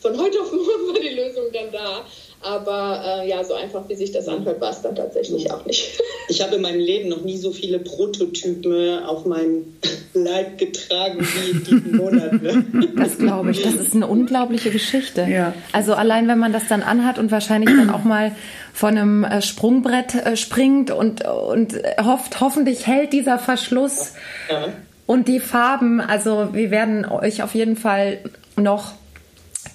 von 0.04 0.18
heute 0.18 0.38
auf 0.38 0.52
morgen 0.52 0.92
war 0.92 1.00
die 1.00 1.14
Lösung 1.14 1.44
dann 1.52 1.72
da. 1.72 2.04
Aber 2.42 3.22
äh, 3.22 3.28
ja, 3.30 3.42
so 3.42 3.54
einfach 3.54 3.88
wie 3.88 3.94
sich 3.94 4.12
das 4.12 4.28
anhört, 4.28 4.60
war 4.60 4.70
es 4.70 4.82
dann 4.82 4.94
tatsächlich 4.94 5.50
auch 5.50 5.64
nicht. 5.64 5.98
Ich 6.26 6.40
habe 6.40 6.56
in 6.56 6.62
meinem 6.62 6.80
Leben 6.80 7.10
noch 7.10 7.20
nie 7.20 7.36
so 7.36 7.52
viele 7.52 7.78
Prototypen 7.78 9.04
auf 9.04 9.26
meinem 9.26 9.76
Leib 10.14 10.56
getragen 10.56 11.18
wie 11.20 11.50
in 11.50 11.64
diesen 11.64 11.96
Monaten. 11.98 12.92
Das 12.96 13.18
glaube 13.18 13.50
ich. 13.50 13.62
Das 13.62 13.74
ist 13.74 13.94
eine 13.94 14.06
unglaubliche 14.06 14.70
Geschichte. 14.70 15.26
Ja. 15.30 15.52
Also 15.72 15.92
allein, 15.92 16.26
wenn 16.26 16.38
man 16.38 16.54
das 16.54 16.66
dann 16.66 16.82
anhat 16.82 17.18
und 17.18 17.30
wahrscheinlich 17.30 17.68
dann 17.76 17.90
auch 17.90 18.04
mal 18.04 18.34
von 18.72 18.96
einem 18.96 19.24
äh, 19.24 19.42
Sprungbrett 19.42 20.14
äh, 20.14 20.36
springt 20.38 20.90
und, 20.90 21.26
und 21.26 21.74
hofft, 22.02 22.40
hoffentlich 22.40 22.86
hält 22.86 23.12
dieser 23.12 23.38
Verschluss 23.38 24.14
ja. 24.48 24.68
und 25.04 25.28
die 25.28 25.40
Farben. 25.40 26.00
Also 26.00 26.54
wir 26.54 26.70
werden 26.70 27.04
euch 27.04 27.42
auf 27.42 27.54
jeden 27.54 27.76
Fall 27.76 28.18
noch 28.56 28.94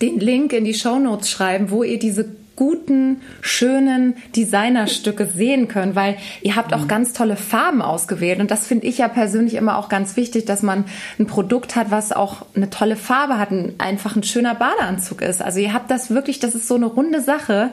den 0.01 0.19
Link 0.19 0.53
in 0.53 0.65
die 0.65 0.73
Show 0.73 0.99
Notes 0.99 1.29
schreiben, 1.29 1.71
wo 1.71 1.83
ihr 1.83 1.99
diese 1.99 2.25
guten, 2.59 3.21
schönen 3.39 4.17
Designerstücke 4.35 5.25
sehen 5.25 5.69
können, 5.69 5.95
weil 5.95 6.17
ihr 6.41 6.57
habt 6.57 6.73
auch 6.73 6.81
mhm. 6.81 6.87
ganz 6.89 7.13
tolle 7.13 7.37
Farben 7.37 7.81
ausgewählt. 7.81 8.41
Und 8.41 8.51
das 8.51 8.67
finde 8.67 8.85
ich 8.85 8.97
ja 8.97 9.07
persönlich 9.07 9.53
immer 9.53 9.77
auch 9.77 9.87
ganz 9.87 10.17
wichtig, 10.17 10.43
dass 10.43 10.61
man 10.61 10.83
ein 11.17 11.25
Produkt 11.25 11.77
hat, 11.77 11.89
was 11.89 12.11
auch 12.11 12.45
eine 12.55 12.69
tolle 12.69 12.97
Farbe 12.97 13.39
hat, 13.39 13.51
ein, 13.51 13.75
einfach 13.77 14.17
ein 14.17 14.23
schöner 14.23 14.55
Badeanzug 14.55 15.21
ist. 15.21 15.41
Also 15.41 15.59
ihr 15.59 15.73
habt 15.73 15.89
das 15.89 16.09
wirklich, 16.09 16.39
das 16.39 16.53
ist 16.53 16.67
so 16.67 16.75
eine 16.75 16.87
runde 16.87 17.21
Sache, 17.21 17.71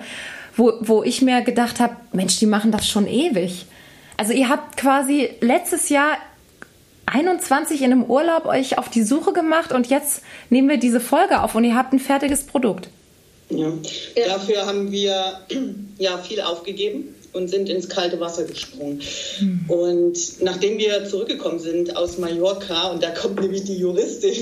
wo, 0.57 0.75
wo 0.81 1.03
ich 1.03 1.21
mir 1.21 1.41
gedacht 1.43 1.81
habe, 1.81 1.97
Mensch, 2.13 2.39
die 2.39 2.47
machen 2.47 2.71
das 2.71 2.89
schon 2.89 3.09
ewig. 3.09 3.67
Also 4.17 4.33
ihr 4.33 4.49
habt 4.49 4.77
quasi 4.77 5.31
letztes 5.41 5.89
Jahr 5.89 6.17
21 7.07 7.81
in 7.83 7.93
einem 7.93 8.05
Urlaub 8.05 8.47
euch 8.47 8.79
auf 8.79 8.89
die 8.89 9.03
Suche 9.03 9.33
gemacht 9.33 9.73
und 9.73 9.89
jetzt 9.89 10.23
nehmen 10.51 10.69
wir 10.69 10.79
diese 10.79 11.01
Folge 11.01 11.43
auf 11.43 11.55
und 11.55 11.65
ihr 11.65 11.77
habt 11.77 11.93
ein 11.93 12.01
fertiges 12.01 12.45
Produkt. 12.45 12.89
Ja. 13.49 13.73
ja. 14.17 14.27
Dafür 14.27 14.67
haben 14.67 14.91
wir 14.91 15.41
ja 15.99 16.19
viel 16.19 16.41
aufgegeben 16.41 17.15
und 17.33 17.49
sind 17.49 17.69
ins 17.69 17.89
kalte 17.89 18.19
Wasser 18.19 18.45
gesprungen. 18.45 19.03
Mhm. 19.41 19.65
Und 19.69 20.43
nachdem 20.43 20.79
wir 20.79 21.05
zurückgekommen 21.07 21.61
sind 21.61 21.97
aus 21.97 22.19
Mallorca, 22.19 22.89
und 22.89 23.03
da 23.03 23.11
kommt 23.11 23.41
nämlich 23.41 23.65
die 23.65 23.77
Juristin 23.77 24.35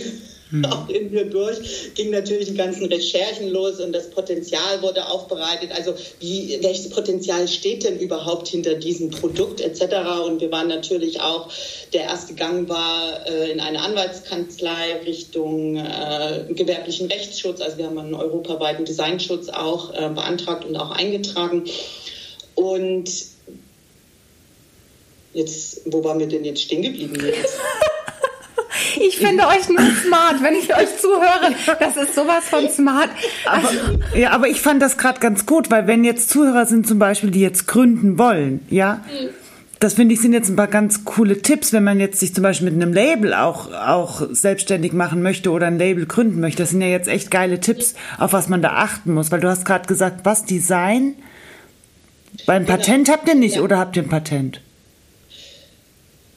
mhm. 0.54 0.64
auch 0.72 0.88
in 0.88 1.10
mir 1.10 1.24
durch, 1.24 1.94
ging 1.94 2.10
natürlich 2.10 2.48
die 2.48 2.54
ganzen 2.54 2.86
Recherchen 2.86 3.48
los 3.48 3.80
und 3.80 3.92
das 3.92 4.10
Potenzial 4.10 4.82
wurde 4.82 5.06
aufbereitet. 5.08 5.70
Also 5.72 5.94
wie, 6.20 6.58
welches 6.62 6.90
Potenzial 6.90 7.48
steht 7.48 7.84
denn 7.84 7.98
überhaupt 7.98 8.48
hinter 8.48 8.74
diesem 8.74 9.10
Produkt 9.10 9.60
etc. 9.60 9.82
Und 10.26 10.40
wir 10.40 10.50
waren 10.50 10.68
natürlich 10.68 11.20
auch, 11.20 11.50
der 11.92 12.02
erste 12.02 12.34
Gang 12.34 12.68
war 12.68 13.26
äh, 13.26 13.50
in 13.50 13.60
eine 13.60 13.80
Anwaltskanzlei 13.80 15.00
Richtung 15.04 15.76
äh, 15.76 16.44
gewerblichen 16.50 17.08
Rechtsschutz. 17.08 17.60
Also 17.60 17.78
wir 17.78 17.86
haben 17.86 17.98
einen 17.98 18.14
europaweiten 18.14 18.84
Designschutz 18.84 19.48
auch 19.48 19.92
äh, 19.94 20.08
beantragt 20.08 20.64
und 20.64 20.76
auch 20.76 20.90
eingetragen. 20.90 21.64
Und 22.54 23.10
jetzt, 25.32 25.82
wo 25.86 26.04
waren 26.04 26.18
wir 26.18 26.28
denn 26.28 26.44
jetzt 26.44 26.62
stehen 26.62 26.82
geblieben 26.82 27.20
jetzt? 27.24 27.58
Ich 29.00 29.18
finde 29.18 29.46
euch 29.46 29.68
nur 29.68 29.80
smart, 30.04 30.42
wenn 30.42 30.54
ich 30.54 30.74
euch 30.74 30.96
zuhöre. 30.98 31.54
Das 31.78 31.96
ist 31.96 32.14
sowas 32.14 32.44
von 32.48 32.68
smart. 32.68 33.10
Aber, 33.46 33.70
ja, 34.14 34.30
aber 34.30 34.48
ich 34.48 34.60
fand 34.60 34.82
das 34.82 34.96
gerade 34.96 35.20
ganz 35.20 35.46
gut, 35.46 35.70
weil 35.70 35.86
wenn 35.86 36.04
jetzt 36.04 36.30
Zuhörer 36.30 36.66
sind 36.66 36.86
zum 36.86 36.98
Beispiel, 36.98 37.30
die 37.30 37.40
jetzt 37.40 37.66
gründen 37.66 38.18
wollen, 38.18 38.64
ja, 38.70 39.00
das 39.80 39.94
finde 39.94 40.14
ich 40.14 40.20
sind 40.20 40.32
jetzt 40.32 40.48
ein 40.48 40.56
paar 40.56 40.68
ganz 40.68 41.04
coole 41.04 41.42
Tipps, 41.42 41.72
wenn 41.72 41.84
man 41.84 42.00
jetzt 42.00 42.18
sich 42.20 42.34
zum 42.34 42.42
Beispiel 42.42 42.70
mit 42.70 42.80
einem 42.80 42.94
Label 42.94 43.34
auch, 43.34 43.70
auch 43.72 44.22
selbstständig 44.30 44.92
machen 44.92 45.22
möchte 45.22 45.50
oder 45.50 45.66
ein 45.66 45.78
Label 45.78 46.06
gründen 46.06 46.40
möchte. 46.40 46.62
Das 46.62 46.70
sind 46.70 46.80
ja 46.80 46.88
jetzt 46.88 47.08
echt 47.08 47.30
geile 47.30 47.60
Tipps, 47.60 47.94
auf 48.18 48.32
was 48.32 48.48
man 48.48 48.62
da 48.62 48.70
achten 48.70 49.12
muss, 49.12 49.30
weil 49.30 49.40
du 49.40 49.48
hast 49.48 49.66
gerade 49.66 49.86
gesagt, 49.86 50.20
was 50.24 50.44
Design? 50.44 51.14
Beim 52.46 52.64
genau. 52.64 52.78
Patent 52.78 53.10
habt 53.10 53.28
ihr 53.28 53.34
nicht 53.34 53.56
ja. 53.56 53.62
oder 53.62 53.78
habt 53.78 53.96
ihr 53.96 54.02
ein 54.02 54.08
Patent? 54.08 54.60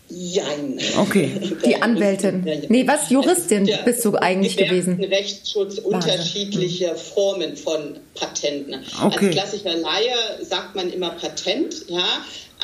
Jein. 0.09 0.79
Okay. 0.97 1.31
Die 1.65 1.75
Anwältin. 1.81 2.45
Nee, 2.69 2.87
was? 2.87 3.09
Juristin 3.09 3.65
der, 3.65 3.79
bist 3.79 4.05
du 4.05 4.15
eigentlich 4.15 4.55
gewesen? 4.55 5.03
Rechtsschutz 5.03 5.79
unterschiedliche 5.79 6.95
Formen 6.95 7.57
von 7.57 7.97
Patenten. 8.13 8.75
Okay. 9.03 9.27
Als 9.27 9.35
klassischer 9.35 9.75
Laie 9.75 10.15
sagt 10.43 10.75
man 10.75 10.91
immer 10.93 11.09
Patent, 11.11 11.89
ja. 11.89 12.23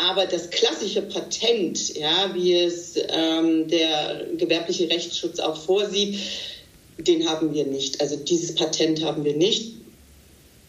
Aber 0.09 0.25
das 0.25 0.50
klassische 0.50 1.01
Patent, 1.01 1.95
ja, 1.95 2.31
wie 2.33 2.55
es 2.55 2.95
ähm, 3.09 3.67
der 3.67 4.25
gewerbliche 4.38 4.89
Rechtsschutz 4.89 5.39
auch 5.39 5.57
vorsieht, 5.57 6.17
den 6.97 7.27
haben 7.27 7.53
wir 7.53 7.65
nicht. 7.65 8.01
Also 8.01 8.15
dieses 8.15 8.55
Patent 8.55 9.03
haben 9.03 9.23
wir 9.23 9.35
nicht. 9.35 9.73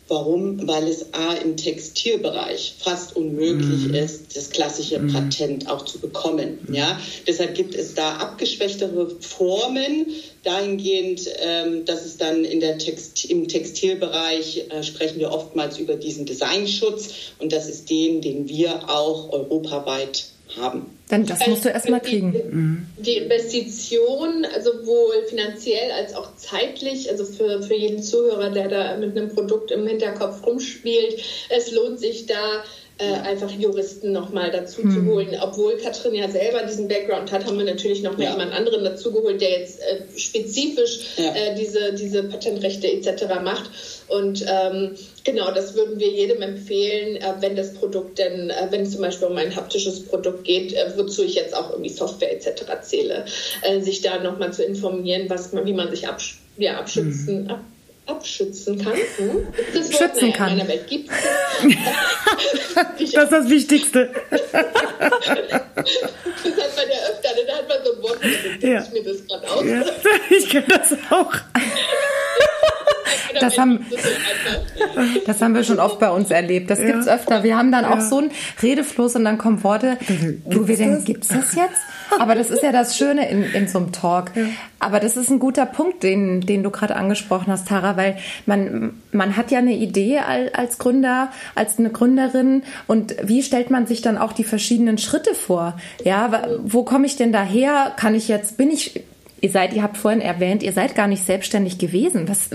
Warum? 0.08 0.68
Weil 0.68 0.86
es 0.86 1.14
A 1.14 1.32
im 1.34 1.56
Textilbereich 1.56 2.74
fast 2.78 3.16
unmöglich 3.16 3.88
mhm. 3.88 3.94
ist, 3.94 4.36
das 4.36 4.50
klassische 4.50 4.98
mhm. 4.98 5.12
Patent 5.12 5.70
auch 5.70 5.84
zu 5.86 5.98
bekommen. 5.98 6.58
Mhm. 6.66 6.74
Ja? 6.74 7.00
Deshalb 7.26 7.54
gibt 7.54 7.74
es 7.74 7.94
da 7.94 8.16
abgeschwächtere 8.16 9.08
Formen, 9.20 10.06
dahingehend, 10.42 11.22
ähm, 11.38 11.86
dass 11.86 12.04
es 12.04 12.18
dann 12.18 12.44
in 12.44 12.60
der 12.60 12.76
Text, 12.76 13.24
im 13.24 13.48
Textilbereich 13.48 14.66
äh, 14.68 14.82
sprechen 14.82 15.18
wir 15.18 15.32
oftmals 15.32 15.78
über 15.78 15.94
diesen 15.94 16.26
Designschutz 16.26 17.08
und 17.38 17.52
das 17.52 17.68
ist 17.68 17.88
den, 17.88 18.20
den 18.20 18.46
wir 18.48 18.90
auch 18.90 19.32
europaweit 19.32 20.26
haben. 20.56 20.86
Dann 21.08 21.26
das 21.26 21.46
musst 21.46 21.64
du 21.64 21.68
erstmal 21.68 22.00
kriegen. 22.00 22.32
Mhm. 22.32 22.86
Die 22.98 23.16
Investition, 23.18 24.46
also 24.54 24.72
sowohl 24.72 25.24
finanziell 25.28 25.90
als 25.92 26.14
auch 26.14 26.36
zeitlich, 26.36 27.10
also 27.10 27.24
für, 27.24 27.62
für 27.62 27.74
jeden 27.74 28.02
Zuhörer, 28.02 28.50
der 28.50 28.68
da 28.68 28.96
mit 28.96 29.16
einem 29.16 29.28
Produkt 29.28 29.70
im 29.70 29.86
Hinterkopf 29.86 30.44
rumspielt, 30.46 31.22
es 31.50 31.70
lohnt 31.72 31.98
sich 31.98 32.26
da 32.26 32.64
äh, 32.98 33.12
einfach 33.28 33.50
Juristen 33.50 34.12
nochmal 34.12 34.52
dazu 34.52 34.82
hm. 34.82 34.90
zu 34.92 35.04
holen. 35.06 35.36
Obwohl 35.40 35.76
Katrin 35.78 36.14
ja 36.14 36.28
selber 36.28 36.62
diesen 36.62 36.86
Background 36.86 37.32
hat, 37.32 37.44
haben 37.44 37.58
wir 37.58 37.64
natürlich 37.64 38.02
noch 38.02 38.16
mal 38.16 38.22
ja. 38.24 38.30
jemand 38.30 38.52
anderen 38.52 38.84
dazu 38.84 39.12
geholt, 39.12 39.40
der 39.40 39.50
jetzt 39.60 39.80
äh, 39.80 40.02
spezifisch 40.16 41.00
ja. 41.16 41.34
äh, 41.34 41.54
diese, 41.56 41.92
diese 41.94 42.22
Patentrechte 42.22 42.86
etc. 42.86 43.24
macht. 43.42 43.68
Und 44.06 44.44
ähm, 44.48 44.94
genau, 45.24 45.50
das 45.50 45.74
würden 45.74 45.98
wir 45.98 46.08
jedem 46.08 46.40
empfehlen, 46.42 47.16
äh, 47.16 47.34
wenn 47.40 47.56
das 47.56 47.74
Produkt 47.74 48.18
denn, 48.18 48.50
äh, 48.50 48.68
wenn 48.70 48.82
es 48.82 48.92
zum 48.92 49.00
Beispiel 49.00 49.26
um 49.26 49.36
ein 49.36 49.56
haptisches 49.56 50.04
Produkt 50.04 50.44
geht, 50.44 50.72
äh, 50.72 50.92
wozu 50.96 51.24
ich 51.24 51.34
jetzt 51.34 51.56
auch 51.56 51.70
irgendwie 51.70 51.90
Software 51.90 52.32
etc. 52.32 52.64
zähle, 52.82 53.24
sich 53.80 54.02
da 54.02 54.22
nochmal 54.22 54.52
zu 54.52 54.62
informieren, 54.62 55.28
was 55.28 55.52
man, 55.52 55.66
wie 55.66 55.72
man 55.72 55.90
sich 55.90 56.06
absch 56.06 56.38
ja, 56.56 56.78
abschützen, 56.78 57.48
hm. 57.48 57.50
ab 57.50 57.60
abschützen 58.06 58.82
kann. 58.82 58.94
Hm? 58.94 59.46
Das 59.72 59.92
Schützen 59.92 60.28
naja, 60.28 60.36
kann. 60.36 60.52
In 60.52 60.58
meiner 60.58 60.68
Welt 60.68 60.86
gibt 60.86 61.10
das 62.98 63.00
ist 63.00 63.16
das 63.16 63.48
Wichtigste. 63.48 64.10
das 64.30 64.52
hat 64.52 64.74
man 64.74 65.84
ja 66.88 66.98
öfter, 67.10 67.34
ne? 67.34 67.44
da 67.46 67.56
hat 67.56 67.68
man 67.68 67.78
so 67.84 67.92
ein 67.94 68.02
Wort, 68.02 68.18
ja. 68.60 68.82
ich 68.82 68.90
mir 68.92 69.02
das 69.04 69.26
gerade 69.26 69.50
aus. 69.50 69.64
Ja. 69.64 69.84
Ich 70.36 70.48
kenne 70.48 70.66
das 70.68 70.92
auch. 71.10 71.32
Das 73.40 73.58
haben, 73.58 73.84
das 75.26 75.40
haben 75.40 75.54
wir 75.54 75.64
schon 75.64 75.80
oft 75.80 75.98
bei 75.98 76.10
uns 76.10 76.30
erlebt. 76.30 76.70
Das 76.70 76.80
gibt 76.80 76.98
es 76.98 77.08
öfter. 77.08 77.42
Wir 77.42 77.56
haben 77.56 77.72
dann 77.72 77.84
auch 77.84 78.00
so 78.00 78.18
einen 78.18 78.30
Redefluss 78.62 79.16
und 79.16 79.24
dann 79.24 79.38
kommen 79.38 79.62
Worte, 79.64 79.98
wo 80.44 80.66
wir 80.66 80.76
denken, 80.76 81.04
gibt 81.04 81.24
es 81.24 81.28
das 81.28 81.54
jetzt? 81.54 81.80
Aber 82.18 82.34
das 82.34 82.50
ist 82.50 82.62
ja 82.62 82.72
das 82.72 82.96
Schöne 82.96 83.28
in, 83.28 83.42
in 83.42 83.68
so 83.68 83.78
einem 83.78 83.92
Talk. 83.92 84.32
Ja. 84.34 84.44
Aber 84.78 85.00
das 85.00 85.16
ist 85.16 85.30
ein 85.30 85.38
guter 85.38 85.66
Punkt, 85.66 86.02
den, 86.02 86.40
den 86.40 86.62
du 86.62 86.70
gerade 86.70 86.96
angesprochen 86.96 87.50
hast, 87.50 87.68
Tara, 87.68 87.96
weil 87.96 88.18
man, 88.46 88.94
man 89.12 89.36
hat 89.36 89.50
ja 89.50 89.58
eine 89.58 89.74
Idee 89.74 90.18
als 90.18 90.78
Gründer, 90.78 91.30
als 91.54 91.78
eine 91.78 91.90
Gründerin 91.90 92.62
und 92.86 93.16
wie 93.22 93.42
stellt 93.42 93.70
man 93.70 93.86
sich 93.86 94.02
dann 94.02 94.18
auch 94.18 94.32
die 94.32 94.44
verschiedenen 94.44 94.98
Schritte 94.98 95.34
vor? 95.34 95.78
Ja, 96.04 96.42
wo 96.62 96.82
komme 96.84 97.06
ich 97.06 97.16
denn 97.16 97.32
daher? 97.32 97.92
Kann 97.96 98.14
ich 98.14 98.28
jetzt, 98.28 98.56
bin 98.56 98.70
ich, 98.70 99.02
ihr 99.40 99.50
seid, 99.50 99.72
ihr 99.72 99.82
habt 99.82 99.96
vorhin 99.96 100.20
erwähnt, 100.20 100.62
ihr 100.62 100.72
seid 100.72 100.94
gar 100.94 101.06
nicht 101.06 101.24
selbstständig 101.24 101.78
gewesen. 101.78 102.28
Was, 102.28 102.50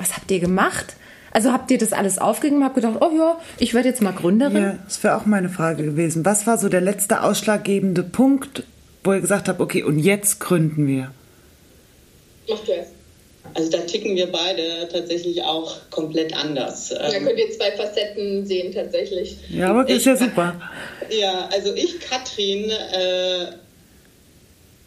was 0.00 0.16
habt 0.16 0.30
ihr 0.30 0.40
gemacht? 0.40 0.96
Also 1.32 1.52
habt 1.52 1.70
ihr 1.70 1.78
das 1.78 1.92
alles 1.92 2.18
aufgegeben, 2.18 2.64
habt 2.64 2.74
gedacht, 2.74 2.96
oh 3.00 3.10
ja, 3.16 3.38
ich 3.58 3.72
werde 3.72 3.88
jetzt 3.88 4.02
mal 4.02 4.12
Gründerin? 4.12 4.62
Ja, 4.62 4.78
das 4.84 5.02
wäre 5.04 5.16
auch 5.16 5.26
meine 5.26 5.48
Frage 5.48 5.84
gewesen. 5.84 6.24
Was 6.24 6.46
war 6.46 6.58
so 6.58 6.68
der 6.68 6.80
letzte 6.80 7.22
ausschlaggebende 7.22 8.02
Punkt, 8.02 8.64
wo 9.04 9.12
ihr 9.12 9.20
gesagt 9.20 9.48
habt, 9.48 9.60
okay, 9.60 9.82
und 9.84 9.98
jetzt 9.98 10.40
gründen 10.40 10.88
wir? 10.88 11.12
Mach 12.48 12.58
du 12.60 12.72
erst. 12.72 12.92
Also 13.54 13.70
da 13.70 13.78
ticken 13.78 14.14
wir 14.16 14.30
beide 14.30 14.88
tatsächlich 14.92 15.42
auch 15.42 15.76
komplett 15.90 16.36
anders. 16.36 16.90
Da 16.90 17.10
könnt 17.10 17.38
ihr 17.38 17.50
zwei 17.50 17.72
Facetten 17.72 18.46
sehen 18.46 18.72
tatsächlich. 18.72 19.38
Ja, 19.48 19.70
aber 19.70 19.84
das 19.84 19.98
ist 19.98 20.06
ja 20.06 20.16
super. 20.16 20.60
Ja, 21.08 21.48
also 21.52 21.74
ich, 21.74 21.98
Katrin, 22.00 22.70
äh, 22.70 23.46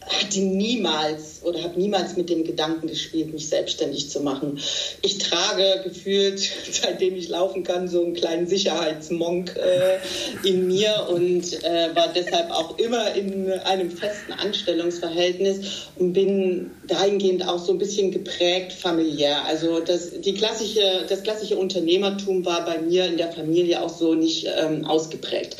hatte 0.08 0.40
niemals 0.40 1.42
oder 1.44 1.64
habe 1.64 1.80
niemals 1.80 2.16
mit 2.16 2.30
dem 2.30 2.44
Gedanken 2.44 2.88
gespielt, 2.88 3.34
mich 3.34 3.50
selbstständig 3.50 4.10
zu 4.10 4.22
machen. 4.22 4.60
Ich 5.02 5.18
trage 5.18 5.82
gefühlt, 5.84 6.40
seitdem 6.72 7.16
ich 7.16 7.30
laufen 7.30 7.64
kann, 7.64 7.88
so 7.88 8.04
einen 8.04 8.14
kleinen 8.14 8.48
Sicherheitsmonk 8.48 9.56
äh, 9.56 10.48
in 10.48 10.68
mir 10.68 11.08
und 11.10 11.64
äh, 11.64 11.96
war 11.96 12.12
deshalb 12.14 12.52
auch 12.52 12.78
immer 12.78 13.14
in 13.16 13.52
einem 13.52 13.92
festen 13.92 14.34
Anstellungsverhältnis 14.34 15.90
und 15.98 16.14
bin 16.14 16.72
dahingehend 16.88 17.48
auch 17.48 17.64
so 17.64 17.72
ein 17.72 17.78
bisschen 17.78 18.12
geprägt 18.12 18.74
familiär. 18.74 19.46
Also 19.46 19.80
das, 19.80 20.22
die 20.22 20.34
klassische, 20.34 21.06
das 21.08 21.24
klassische 21.24 21.58
Unternehmertum 21.58 22.46
war 22.46 22.66
bei 22.66 22.80
mir 22.80 23.06
in 23.06 23.18
der 23.18 23.32
Familie 23.32 23.82
auch 23.82 23.90
so 23.90 24.14
nicht 24.14 24.48
ähm, 24.58 24.86
ausgeprägt. 24.86 25.58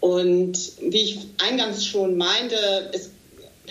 Und 0.00 0.56
wie 0.80 1.02
ich 1.02 1.18
eingangs 1.38 1.84
schon 1.84 2.16
meinte, 2.16 2.56
es 2.92 3.10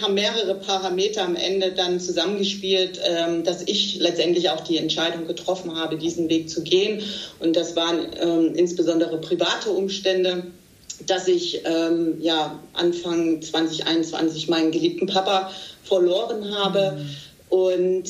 haben 0.02 0.14
mehrere 0.14 0.56
Parameter 0.56 1.24
am 1.24 1.36
Ende 1.36 1.72
dann 1.72 2.00
zusammengespielt, 2.00 3.00
ähm, 3.04 3.44
dass 3.44 3.64
ich 3.66 3.98
letztendlich 4.00 4.50
auch 4.50 4.62
die 4.62 4.78
Entscheidung 4.78 5.28
getroffen 5.28 5.76
habe, 5.76 5.98
diesen 5.98 6.30
Weg 6.30 6.50
zu 6.50 6.64
gehen. 6.64 7.04
Und 7.40 7.56
das 7.56 7.76
waren 7.76 8.08
ähm, 8.20 8.54
insbesondere 8.56 9.20
private 9.20 9.70
Umstände, 9.70 10.44
dass 11.06 11.28
ich 11.28 11.62
ähm, 11.66 12.18
ja, 12.22 12.60
Anfang 12.74 13.42
2021 13.42 14.50
meinen 14.50 14.72
geliebten 14.72 15.08
Papa 15.08 15.52
verloren 15.84 16.56
habe 16.56 16.98
mhm. 16.98 17.58
und 17.58 18.10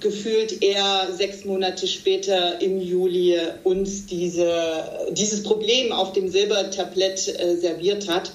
gefühlt 0.00 0.62
eher 0.62 1.08
sechs 1.16 1.44
Monate 1.44 1.86
später 1.86 2.60
im 2.60 2.80
Juli 2.80 3.38
uns 3.62 4.06
diese, 4.06 5.08
dieses 5.12 5.42
Problem 5.42 5.92
auf 5.92 6.12
dem 6.12 6.28
Silbertablett 6.28 7.28
äh, 7.28 7.56
serviert 7.56 8.08
hat. 8.08 8.32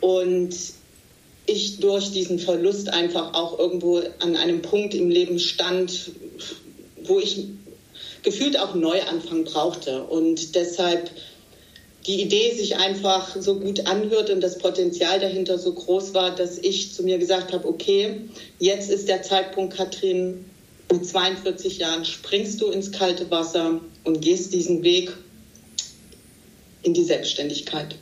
Und 0.00 0.54
ich 1.46 1.80
durch 1.80 2.12
diesen 2.12 2.38
Verlust 2.38 2.88
einfach 2.92 3.34
auch 3.34 3.58
irgendwo 3.58 4.02
an 4.20 4.36
einem 4.36 4.62
Punkt 4.62 4.94
im 4.94 5.10
Leben 5.10 5.38
stand, 5.38 6.12
wo 7.04 7.18
ich 7.18 7.46
gefühlt 8.22 8.58
auch 8.58 8.74
Neuanfang 8.74 9.44
brauchte. 9.44 10.04
Und 10.04 10.54
deshalb 10.54 11.10
die 12.06 12.20
Idee 12.20 12.52
sich 12.54 12.76
einfach 12.76 13.36
so 13.38 13.60
gut 13.60 13.86
anhört 13.86 14.30
und 14.30 14.40
das 14.40 14.58
Potenzial 14.58 15.20
dahinter 15.20 15.58
so 15.58 15.72
groß 15.72 16.14
war, 16.14 16.34
dass 16.34 16.58
ich 16.58 16.92
zu 16.92 17.02
mir 17.04 17.18
gesagt 17.18 17.52
habe, 17.52 17.66
okay, 17.68 18.22
jetzt 18.58 18.90
ist 18.90 19.08
der 19.08 19.22
Zeitpunkt, 19.22 19.76
Katrin, 19.76 20.44
mit 20.90 21.06
42 21.06 21.78
Jahren 21.78 22.04
springst 22.04 22.60
du 22.60 22.70
ins 22.70 22.92
kalte 22.92 23.30
Wasser 23.30 23.80
und 24.04 24.20
gehst 24.20 24.52
diesen 24.52 24.82
Weg 24.82 25.12
in 26.82 26.92
die 26.92 27.04
Selbstständigkeit. 27.04 27.94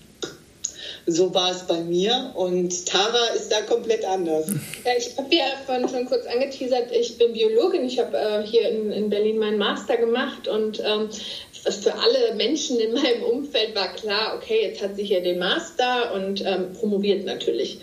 So 1.11 1.35
war 1.35 1.51
es 1.51 1.67
bei 1.67 1.81
mir 1.81 2.33
und 2.35 2.87
Tara 2.87 3.27
ist 3.37 3.51
da 3.51 3.63
komplett 3.63 4.05
anders. 4.05 4.47
Ja, 4.85 4.93
ich 4.97 5.17
habe 5.17 5.35
ja 5.35 5.45
vorhin 5.67 5.89
schon 5.89 6.07
kurz 6.07 6.25
angeteasert, 6.27 6.93
ich 6.93 7.19
bin 7.19 7.33
Biologin. 7.33 7.85
Ich 7.85 7.99
habe 7.99 8.17
äh, 8.17 8.47
hier 8.47 8.69
in, 8.69 8.93
in, 8.93 9.11
Berlin 9.11 9.39
meinen 9.39 9.59
Master 9.59 9.97
gemacht 9.97 10.47
und 10.47 10.81
ähm, 10.81 11.09
für 11.53 11.95
alle 11.95 12.35
Menschen 12.37 12.79
in 12.79 12.95
meinem 12.95 13.23
Umfeld 13.25 13.75
war 13.75 13.93
klar, 13.95 14.37
okay, 14.37 14.61
jetzt 14.63 14.83
hat 14.83 14.97
sie 14.97 15.05
hier 15.05 15.21
den 15.21 15.39
Master 15.39 16.15
und 16.15 16.45
ähm, 16.47 16.73
promoviert 16.79 17.25
natürlich. 17.25 17.79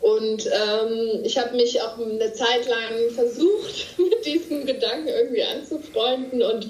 Und 0.00 0.46
ähm, 0.46 1.20
ich 1.24 1.36
habe 1.38 1.54
mich 1.54 1.80
auch 1.82 1.98
eine 1.98 2.32
Zeit 2.32 2.66
lang 2.66 3.10
versucht, 3.14 3.86
mit 3.98 4.24
diesem 4.24 4.64
Gedanken 4.64 5.08
irgendwie 5.08 5.44
anzufreunden 5.44 6.42
und 6.42 6.66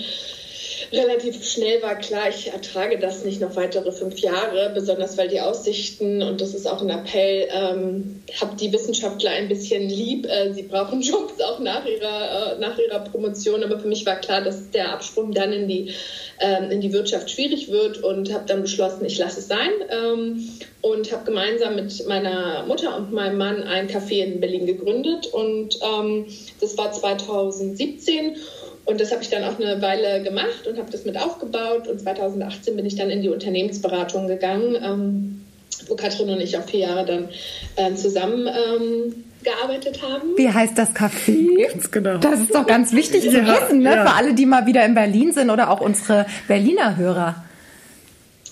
relativ 0.93 1.45
schnell 1.45 1.83
war 1.83 1.97
klar, 1.97 2.29
ich 2.29 2.49
ertrage 2.49 2.99
das 2.99 3.25
nicht 3.25 3.41
noch 3.41 3.57
weitere 3.57 3.93
fünf 3.93 4.19
Jahre, 4.19 4.71
besonders 4.75 5.17
weil 5.19 5.29
die 5.29 5.41
Aussichten, 5.41 6.23
und 6.23 6.41
das 6.41 6.55
ist 6.55 6.67
auch 6.67 6.81
ein 6.81 6.91
Appell, 6.91 7.49
ähm, 7.53 8.23
habe 8.41 8.57
die 8.57 8.73
Wissenschaftler 8.73 9.31
ein 9.31 9.49
bisschen 9.49 9.89
lieb. 9.89 10.27
Äh, 10.27 10.53
sie 10.53 10.63
brauchen 10.63 11.01
Jobs 11.01 11.41
auch 11.41 11.59
nach 11.59 11.85
ihrer, 11.85 12.55
äh, 12.55 12.59
nach 12.59 12.79
ihrer 12.79 13.01
Promotion, 13.01 13.63
aber 13.63 13.79
für 13.79 13.89
mich 13.89 14.07
war 14.07 14.17
klar, 14.17 14.43
dass 14.43 14.71
der 14.71 14.93
Absprung 14.93 15.33
dann 15.33 15.53
in 15.53 15.69
die, 15.69 15.93
ähm, 16.41 16.71
in 16.71 16.81
die 16.81 16.93
Wirtschaft 16.93 17.31
schwierig 17.31 17.71
wird 17.71 18.03
und 18.03 18.33
habe 18.33 18.45
dann 18.47 18.63
beschlossen, 18.63 19.05
ich 19.05 19.19
lasse 19.19 19.41
es 19.41 19.49
sein. 19.49 19.71
Ähm, 19.91 20.49
und 20.83 21.13
habe 21.13 21.25
gemeinsam 21.25 21.75
mit 21.77 22.07
meiner 22.07 22.65
Mutter 22.67 22.97
und 22.97 23.13
meinem 23.13 23.37
Mann 23.37 23.63
ein 23.65 23.89
Café 23.89 24.25
in 24.25 24.41
Berlin 24.41 24.67
gegründet. 24.67 25.27
Und 25.27 25.79
ähm, 25.83 26.27
das 26.61 26.79
war 26.79 26.91
2017 26.91 28.37
und 28.85 29.01
das 29.01 29.13
habe 29.13 29.23
ich 29.23 29.31
dann 29.31 29.45
auch 29.45 29.59
eine 29.59 29.81
Weile 29.83 30.23
gemacht 30.23 30.67
und 30.69 30.79
habe 30.79 30.91
das 30.91 31.05
mit 31.05 31.17
aufgebaut. 31.17 31.87
Und 31.89 32.01
2018 32.01 32.77
bin 32.77 32.87
ich 32.87 32.97
dann 32.97 33.11
in 33.11 33.23
die 33.23 33.29
Unternehmensberatung 33.29 34.27
gegangen, 34.27 34.77
ähm, 34.83 35.47
wo 35.87 35.97
Katrin 35.97 36.31
und 36.31 36.41
ich 36.41 36.57
auch 36.57 36.65
vier 36.65 36.81
Jahre 36.81 37.05
dann 37.05 37.29
äh, 37.77 37.95
zusammen 37.95 38.47
ähm, 38.49 39.25
gearbeitet 39.43 40.03
haben. 40.03 40.37
Wie 40.37 40.49
heißt 40.49 40.77
das 40.77 40.91
Café? 40.91 41.69
Ganz 41.69 41.91
genau. 41.91 42.19
Das 42.19 42.41
ist 42.41 42.55
doch 42.55 42.67
ganz 42.67 42.93
wichtig 42.93 43.23
zu 43.23 43.33
wissen, 43.47 43.81
ne? 43.81 43.97
Ja. 43.97 44.07
für 44.07 44.15
alle, 44.15 44.35
die 44.35 44.47
mal 44.47 44.67
wieder 44.67 44.85
in 44.85 44.95
Berlin 44.95 45.33
sind 45.33 45.51
oder 45.51 45.71
auch 45.71 45.81
unsere 45.81 46.27
Berliner 46.49 46.97
Hörer. 46.97 47.45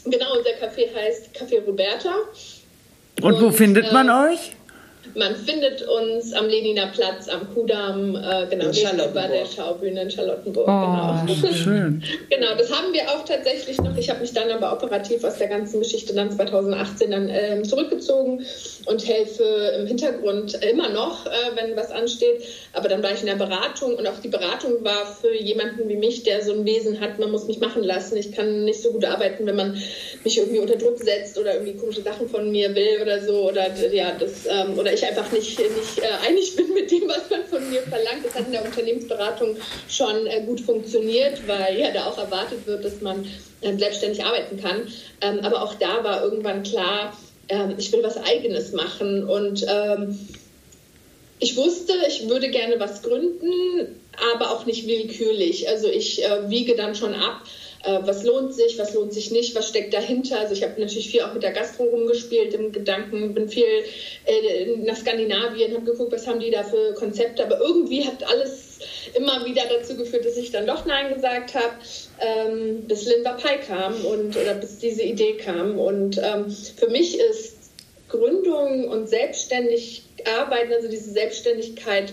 Genau, 0.05 0.27
unser 0.37 0.51
Café 0.51 0.95
heißt 0.95 1.37
Café 1.37 1.65
Roberta. 1.65 2.11
Und, 3.21 3.35
und 3.35 3.43
wo 3.43 3.51
findet 3.51 3.93
man 3.93 4.09
äh, 4.09 4.33
euch? 4.33 4.53
Man 5.15 5.35
findet 5.35 5.83
uns 5.83 6.33
am 6.33 6.47
Leniner 6.47 6.87
Platz, 6.89 7.29
am 7.29 7.53
Kudamm, 7.55 8.17
äh, 8.17 8.47
genau, 8.49 8.71
bei 9.15 9.27
der 9.27 9.47
Schaubühne 9.47 10.03
in 10.03 10.11
Charlottenburg. 10.11 10.69
Oh, 10.69 11.27
genau. 11.27 11.53
schön. 11.53 12.03
genau, 12.31 12.55
das 12.57 12.73
haben 12.73 12.93
wir 12.93 13.03
auch 13.09 13.25
tatsächlich 13.25 13.79
noch. 13.79 13.97
Ich 13.97 14.11
habe 14.11 14.21
mich 14.21 14.33
dann 14.33 14.51
aber 14.51 14.73
operativ 14.73 15.25
aus 15.25 15.39
der 15.39 15.49
ganzen 15.49 15.81
Geschichte 15.81 16.15
dann 16.15 16.31
2018 16.31 17.11
dann 17.11 17.29
ähm, 17.29 17.65
zurückgezogen 17.65 18.45
und 18.87 19.07
helfe 19.07 19.45
im 19.79 19.87
Hintergrund 19.87 20.55
immer 20.65 20.89
noch, 20.89 21.27
äh, 21.27 21.31
wenn 21.55 21.77
was 21.77 21.91
ansteht. 21.91 22.43
Aber 22.73 22.89
dann 22.89 23.03
war 23.03 23.13
ich 23.13 23.21
in 23.21 23.27
der 23.27 23.37
Beratung 23.37 23.97
und 23.97 24.07
auch 24.07 24.19
die 24.23 24.29
Beratung 24.29 24.85
war 24.85 25.07
für 25.21 25.35
jemanden 25.35 25.89
wie 25.89 25.97
mich, 25.97 26.23
der 26.23 26.43
so 26.43 26.53
ein 26.53 26.65
Wesen 26.65 27.01
hat, 27.01 27.19
man 27.19 27.31
muss 27.31 27.47
mich 27.47 27.61
machen 27.61 27.83
lassen. 27.83 28.17
Ich 28.17 28.33
kann 28.33 28.65
nicht 28.65 28.83
so 28.83 28.93
gut 28.93 29.05
arbeiten, 29.05 29.47
wenn 29.47 29.57
man 29.57 29.81
mich 30.25 30.39
irgendwie 30.39 30.59
unter 30.59 30.77
Druck 30.77 30.99
setzt 30.99 31.39
oder 31.39 31.55
irgendwie 31.55 31.75
komische 31.75 32.03
Sachen 32.03 32.29
von 32.29 32.51
mir 32.51 32.75
will 32.75 33.03
oder 33.03 33.21
so. 33.21 33.49
Oder 33.49 33.69
ja, 33.93 34.13
das, 34.19 34.47
ähm, 34.47 34.79
oder 34.79 34.93
ich 34.93 34.98
einfach 35.05 35.31
nicht, 35.33 35.59
nicht 35.59 35.99
äh, 35.99 36.27
einig 36.27 36.57
bin 36.57 36.73
mit 36.75 36.91
dem, 36.91 37.09
was 37.09 37.29
man 37.31 37.45
von 37.47 37.69
mir 37.71 37.83
verlangt. 37.83 38.25
Das 38.25 38.35
hat 38.35 38.47
in 38.47 38.53
der 38.53 38.65
Unternehmensberatung 38.65 39.57
schon 39.89 40.27
äh, 40.27 40.43
gut 40.45 40.61
funktioniert, 40.61 41.47
weil 41.47 41.79
ja 41.79 41.91
da 41.91 42.07
auch 42.07 42.19
erwartet 42.19 42.67
wird, 42.67 42.85
dass 42.85 43.01
man 43.01 43.27
äh, 43.61 43.77
selbstständig 43.77 44.25
arbeiten 44.25 44.61
kann. 44.61 44.89
Ähm, 45.21 45.41
aber 45.43 45.63
auch 45.63 45.75
da 45.75 46.05
war 46.05 46.23
irgendwann 46.23 46.63
klar, 46.63 47.17
ähm, 47.49 47.75
ich 47.79 47.93
will 47.93 48.03
was 48.03 48.17
Eigenes 48.17 48.73
machen 48.73 49.25
und 49.29 49.65
ähm, 49.69 50.19
ich 51.41 51.57
wusste, 51.57 51.93
ich 52.09 52.29
würde 52.29 52.51
gerne 52.51 52.81
was 52.81 53.03
gründen, 53.03 54.01
aber 54.35 54.51
auch 54.51 54.67
nicht 54.67 54.89
willkürlich. 54.89 55.69
Also 55.69 55.87
ich 55.89 56.21
wiege 56.49 56.75
dann 56.75 56.97
schon 56.97 57.15
ab, 57.15 57.45
äh, 57.85 57.99
was 58.03 58.25
lohnt 58.25 58.55
sich, 58.55 58.79
was 58.79 58.95
lohnt 58.95 59.13
sich 59.13 59.31
nicht, 59.31 59.55
was 59.55 59.69
steckt 59.69 59.95
dahinter. 59.95 60.41
Also 60.41 60.55
ich 60.55 60.63
habe 60.63 60.81
natürlich 60.81 61.11
viel 61.11 61.23
auch 61.23 61.33
mit 61.33 61.43
der 61.43 61.53
Gastro 61.53 61.85
rumgespielt 61.85 62.55
im 62.55 62.73
Gedanken, 62.73 63.35
bin 63.35 63.49
viel 63.49 63.65
äh, 64.27 64.77
nach 64.85 64.97
Skandinavien, 64.97 65.75
habe 65.75 65.85
geguckt, 65.85 66.13
was 66.13 66.27
haben 66.27 66.41
die 66.41 66.51
da 66.51 66.65
für 66.65 66.95
Konzepte, 66.95 67.45
aber 67.45 67.61
irgendwie 67.61 68.05
hat 68.05 68.25
alles 68.29 68.81
immer 69.15 69.45
wieder 69.45 69.63
dazu 69.69 69.97
geführt, 69.97 70.25
dass 70.25 70.37
ich 70.37 70.51
dann 70.51 70.67
doch 70.67 70.85
Nein 70.87 71.15
gesagt 71.15 71.55
habe, 71.55 71.75
ähm, 72.21 72.85
bis 72.87 73.07
Linda 73.07 73.33
Pai 73.33 73.59
kam 73.59 74.05
und 74.05 74.37
oder 74.37 74.55
bis 74.55 74.79
diese 74.79 75.03
Idee 75.03 75.37
kam. 75.37 75.79
Und 75.79 76.19
ähm, 76.19 76.51
für 76.51 76.89
mich 76.89 77.19
ist 77.19 77.57
Gründung 78.09 78.89
und 78.89 79.09
selbstständig 79.09 80.03
arbeiten, 80.39 80.73
also 80.73 80.89
diese 80.89 81.11
Selbstständigkeit, 81.11 82.13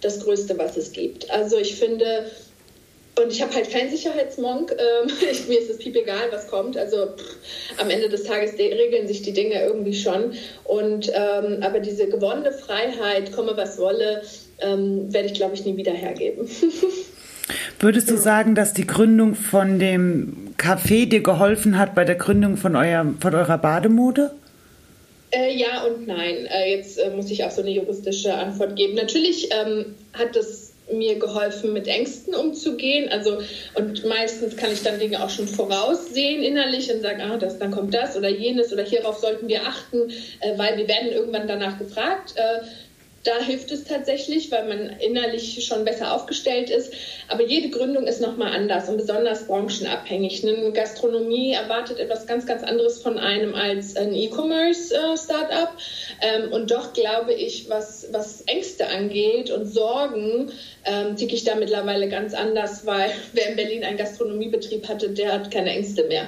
das 0.00 0.20
Größte, 0.20 0.58
was 0.58 0.76
es 0.76 0.92
gibt. 0.92 1.30
Also 1.30 1.58
ich 1.58 1.76
finde, 1.76 2.30
und 3.20 3.30
ich 3.30 3.42
habe 3.42 3.54
halt 3.54 3.70
keinen 3.70 3.90
Sicherheitsmonk. 3.90 4.72
Ähm, 4.72 5.10
ich, 5.30 5.48
mir 5.48 5.58
ist 5.58 5.70
es 5.70 5.78
piep 5.78 5.96
egal, 5.96 6.28
was 6.30 6.48
kommt. 6.48 6.76
Also 6.76 7.06
pff, 7.16 7.36
am 7.78 7.90
Ende 7.90 8.08
des 8.08 8.24
Tages 8.24 8.58
regeln 8.58 9.06
sich 9.06 9.22
die 9.22 9.32
Dinge 9.32 9.62
irgendwie 9.62 9.94
schon. 9.94 10.32
Und 10.64 11.10
ähm, 11.14 11.62
aber 11.62 11.80
diese 11.80 12.08
gewonnene 12.08 12.52
Freiheit, 12.52 13.32
komme 13.32 13.56
was 13.56 13.78
wolle, 13.78 14.22
ähm, 14.60 15.12
werde 15.12 15.28
ich, 15.28 15.34
glaube 15.34 15.54
ich, 15.54 15.64
nie 15.64 15.76
wieder 15.76 15.92
hergeben. 15.92 16.48
Würdest 17.78 18.10
du 18.10 18.16
sagen, 18.16 18.54
dass 18.54 18.72
die 18.72 18.86
Gründung 18.86 19.34
von 19.34 19.78
dem 19.78 20.54
Café 20.56 21.06
dir 21.06 21.22
geholfen 21.22 21.78
hat 21.78 21.94
bei 21.94 22.04
der 22.04 22.14
Gründung 22.14 22.56
von, 22.56 22.74
euer, 22.74 23.14
von 23.20 23.34
eurer 23.34 23.58
Bademode? 23.58 24.30
Äh, 25.30 25.54
ja 25.54 25.84
und 25.84 26.06
nein. 26.06 26.46
Äh, 26.46 26.76
jetzt 26.76 26.98
äh, 26.98 27.10
muss 27.10 27.30
ich 27.30 27.44
auch 27.44 27.50
so 27.50 27.60
eine 27.60 27.70
juristische 27.70 28.32
Antwort 28.34 28.76
geben. 28.76 28.94
Natürlich 28.94 29.50
ähm, 29.52 29.94
hat 30.12 30.34
das 30.34 30.63
mir 30.92 31.18
geholfen, 31.18 31.72
mit 31.72 31.86
Ängsten 31.88 32.34
umzugehen. 32.34 33.08
Also, 33.08 33.38
und 33.74 34.04
meistens 34.04 34.56
kann 34.56 34.72
ich 34.72 34.82
dann 34.82 34.98
Dinge 34.98 35.22
auch 35.22 35.30
schon 35.30 35.48
voraussehen 35.48 36.42
innerlich 36.42 36.92
und 36.92 37.00
sagen, 37.00 37.22
ah, 37.22 37.36
das, 37.36 37.58
dann 37.58 37.70
kommt 37.70 37.94
das 37.94 38.16
oder 38.16 38.28
jenes 38.28 38.72
oder 38.72 38.82
hierauf 38.82 39.18
sollten 39.18 39.48
wir 39.48 39.62
achten, 39.62 40.10
äh, 40.40 40.58
weil 40.58 40.76
wir 40.76 40.88
werden 40.88 41.10
irgendwann 41.10 41.48
danach 41.48 41.78
gefragt. 41.78 42.34
Äh, 42.36 42.66
da 43.24 43.38
hilft 43.38 43.70
es 43.72 43.84
tatsächlich, 43.84 44.52
weil 44.52 44.68
man 44.68 45.00
innerlich 45.00 45.64
schon 45.66 45.84
besser 45.84 46.12
aufgestellt 46.12 46.68
ist. 46.68 46.92
Aber 47.28 47.42
jede 47.42 47.70
Gründung 47.70 48.06
ist 48.06 48.20
nochmal 48.20 48.52
anders 48.52 48.88
und 48.88 48.98
besonders 48.98 49.46
branchenabhängig. 49.46 50.46
Eine 50.46 50.72
Gastronomie 50.72 51.52
erwartet 51.52 51.98
etwas 51.98 52.26
ganz, 52.26 52.44
ganz 52.46 52.62
anderes 52.62 53.00
von 53.00 53.18
einem 53.18 53.54
als 53.54 53.96
ein 53.96 54.14
E-Commerce-Startup. 54.14 55.70
Ähm, 56.20 56.52
und 56.52 56.70
doch 56.70 56.92
glaube 56.92 57.32
ich, 57.32 57.70
was, 57.70 58.08
was 58.12 58.42
Ängste 58.42 58.88
angeht 58.88 59.50
und 59.50 59.64
Sorgen, 59.64 60.52
ähm, 60.84 61.16
ticke 61.16 61.34
ich 61.34 61.44
da 61.44 61.54
mittlerweile 61.54 62.08
ganz 62.08 62.34
anders, 62.34 62.86
weil 62.86 63.10
wer 63.32 63.48
in 63.48 63.56
Berlin 63.56 63.84
einen 63.84 63.96
Gastronomiebetrieb 63.96 64.88
hatte, 64.88 65.10
der 65.10 65.32
hat 65.32 65.50
keine 65.50 65.70
Ängste 65.70 66.04
mehr. 66.04 66.26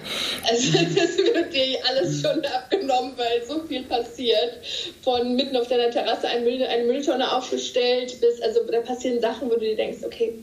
Also 0.49 0.79
das 0.79 1.19
wird 1.19 1.55
dir 1.55 1.79
alles 1.89 2.23
schon 2.23 2.45
abgenommen, 2.45 3.13
weil 3.17 3.47
so 3.47 3.61
viel 3.67 3.83
passiert. 3.85 4.59
Von 5.03 5.37
mitten 5.37 5.57
auf 5.57 5.69
deiner 5.69 5.91
Terrasse 5.91 6.29
eine, 6.29 6.43
Müll, 6.43 6.63
eine 6.65 6.85
Mülltonne 6.85 7.33
aufgestellt 7.33 8.21
bis, 8.21 8.41
also 8.43 8.61
da 8.71 8.81
passieren 8.81 9.21
Sachen, 9.21 9.49
wo 9.49 9.55
du 9.55 9.61
dir 9.61 9.77
denkst, 9.77 9.99
okay, 10.05 10.35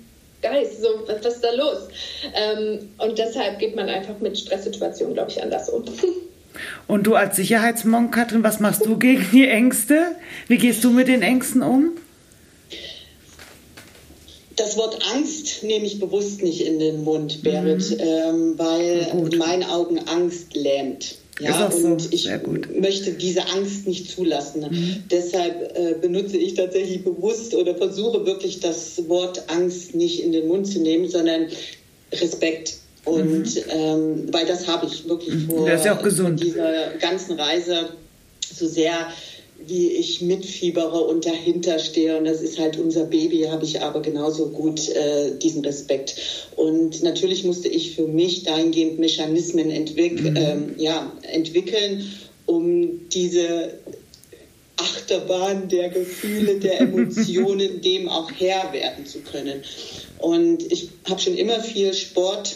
Geist, 0.42 0.82
so, 0.82 0.90
was, 1.08 1.24
was 1.24 1.36
ist 1.36 1.44
da 1.44 1.52
los? 1.54 1.88
Ähm, 2.36 2.90
und 2.98 3.18
deshalb 3.18 3.60
geht 3.60 3.76
man 3.78 3.88
einfach 3.88 4.20
mit 4.20 4.38
Stresssituationen, 4.38 5.14
glaube 5.14 5.32
ich, 5.32 5.42
anders 5.42 5.70
um. 5.70 5.86
Und 6.88 7.08
du 7.08 7.16
als 7.16 7.38
Sicherheitsmonk, 7.38 8.14
Katrin, 8.14 8.44
was 8.44 8.60
machst 8.60 8.86
du 8.86 9.00
gegen 9.00 9.26
die 9.32 9.48
Ängste? 9.48 10.16
Wie 10.48 10.58
gehst 10.58 10.84
du 10.84 10.92
mit 10.92 11.08
den 11.08 11.24
Ängsten 11.24 11.64
um? 11.64 11.94
Das 14.56 14.78
Wort 14.78 15.00
Angst 15.14 15.64
nehme 15.64 15.86
ich 15.86 16.00
bewusst 16.00 16.44
nicht 16.44 16.62
in 16.62 16.80
den 16.80 17.04
Mund, 17.04 17.42
Berit, 17.42 17.90
mhm. 17.90 17.98
ähm, 18.00 18.54
weil 18.58 19.08
in 19.12 19.38
meinen 19.38 19.64
Augen 19.64 20.00
Angst 20.00 20.56
lähmt. 20.56 21.16
Ja, 21.40 21.66
und 21.66 22.00
so. 22.00 22.08
ich 22.12 22.30
möchte 22.80 23.14
diese 23.14 23.48
Angst 23.48 23.88
nicht 23.88 24.12
zulassen. 24.12 24.62
Mhm. 24.70 25.04
Deshalb 25.10 25.76
äh, 25.76 25.96
benutze 26.00 26.38
ich 26.38 26.54
tatsächlich 26.54 27.04
bewusst 27.04 27.56
oder 27.56 27.76
versuche 27.76 28.26
wirklich 28.26 28.60
das 28.60 29.08
Wort 29.10 29.44
Angst 29.48 29.96
nicht 29.96 30.24
in 30.24 30.32
den 30.32 30.48
Mund 30.48 30.68
zu 30.68 30.80
nehmen, 30.80 31.10
sondern 31.10 31.48
Respekt. 32.12 32.76
Und 33.04 33.56
mhm. 33.56 33.64
ähm, 33.70 34.28
weil 34.32 34.46
das 34.46 34.68
habe 34.68 34.86
ich 34.86 35.08
wirklich 35.10 35.34
mhm. 35.34 35.50
vor, 35.50 35.68
ja 35.68 35.96
vor 35.96 36.32
dieser 36.32 36.92
ganzen 37.00 37.40
Reise 37.40 37.90
so 38.54 38.68
sehr 38.68 39.08
wie 39.68 39.92
ich 39.92 40.22
mitfiebere 40.22 41.02
und 41.02 41.26
dahinter 41.26 41.80
stehe. 41.80 42.18
Und 42.18 42.26
das 42.26 42.42
ist 42.42 42.60
halt 42.60 42.78
unser 42.78 43.06
Baby, 43.06 43.44
habe 43.44 43.66
ich 43.66 43.82
aber 43.82 44.02
genauso 44.02 44.50
gut 44.50 44.90
äh, 44.90 45.38
diesen 45.38 45.64
Respekt. 45.64 46.16
Und 46.56 47.04
natürlich 47.04 47.44
musste 47.44 47.68
ich 47.68 47.96
für 47.96 48.08
mich 48.08 48.44
dahingehend 48.44 49.00
Mechanismen 49.00 49.70
entwick 49.70 50.22
mhm. 50.22 50.36
ähm, 50.36 50.76
ja, 50.78 51.12
entwickeln, 51.24 52.12
um 52.46 53.10
diese 53.10 53.74
Achterbahn 54.76 55.70
der 55.70 55.90
Gefühle, 55.90 56.60
der 56.60 56.82
Emotionen 56.82 57.82
dem 57.84 58.10
auch 58.10 58.32
Herr 58.32 58.74
werden 58.74 59.06
zu 59.06 59.20
können. 59.20 59.64
Und 60.20 60.72
ich 60.72 60.90
habe 61.10 61.20
schon 61.22 61.36
immer 61.36 61.60
viel 61.60 61.94
Sport 61.94 62.56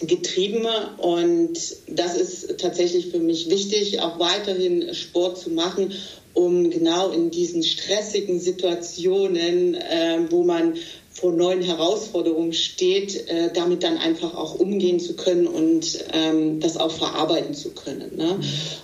getrieben 0.00 0.66
und 0.98 1.58
das 1.88 2.16
ist 2.16 2.58
tatsächlich 2.58 3.08
für 3.08 3.18
mich 3.18 3.50
wichtig, 3.50 4.00
auch 4.00 4.18
weiterhin 4.18 4.94
Sport 4.94 5.38
zu 5.38 5.50
machen, 5.50 5.92
um 6.34 6.70
genau 6.70 7.10
in 7.10 7.30
diesen 7.30 7.62
stressigen 7.62 8.38
Situationen, 8.38 9.74
äh, 9.74 10.20
wo 10.30 10.44
man 10.44 10.74
vor 11.10 11.32
neuen 11.32 11.62
Herausforderungen 11.62 12.52
steht, 12.52 13.28
äh, 13.28 13.50
damit 13.52 13.82
dann 13.82 13.96
einfach 13.96 14.34
auch 14.34 14.54
umgehen 14.54 15.00
zu 15.00 15.16
können 15.16 15.48
und 15.48 16.04
ähm, 16.12 16.60
das 16.60 16.76
auch 16.76 16.92
verarbeiten 16.92 17.54
zu 17.54 17.70
können. 17.70 18.16
Ne? 18.16 18.38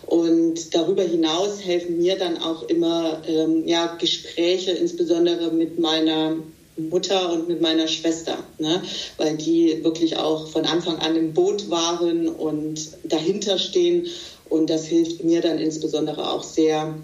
Und 0.07 0.75
darüber 0.75 1.05
hinaus 1.05 1.65
helfen 1.65 1.99
mir 1.99 2.19
dann 2.19 2.39
auch 2.39 2.65
immer 2.65 3.23
ähm, 3.29 3.69
ja, 3.69 3.95
Gespräche, 4.01 4.73
insbesondere 4.73 5.53
mit 5.53 5.79
meiner 5.79 6.39
Mutter 6.77 7.33
und 7.33 7.49
mit 7.49 7.61
meiner 7.61 7.87
Schwester, 7.87 8.39
ne? 8.59 8.83
weil 9.17 9.37
die 9.37 9.85
wirklich 9.85 10.17
auch 10.17 10.49
von 10.49 10.65
Anfang 10.65 10.99
an 10.99 11.15
im 11.15 11.33
Boot 11.33 11.71
waren 11.71 12.29
und 12.29 12.91
dahinter 13.05 13.59
stehen. 13.59 14.09
Und 14.49 14.71
das 14.71 14.87
hilft 14.87 15.23
mir 15.25 15.41
dann 15.41 15.59
insbesondere 15.59 16.31
auch 16.31 16.43
sehr, 16.43 16.95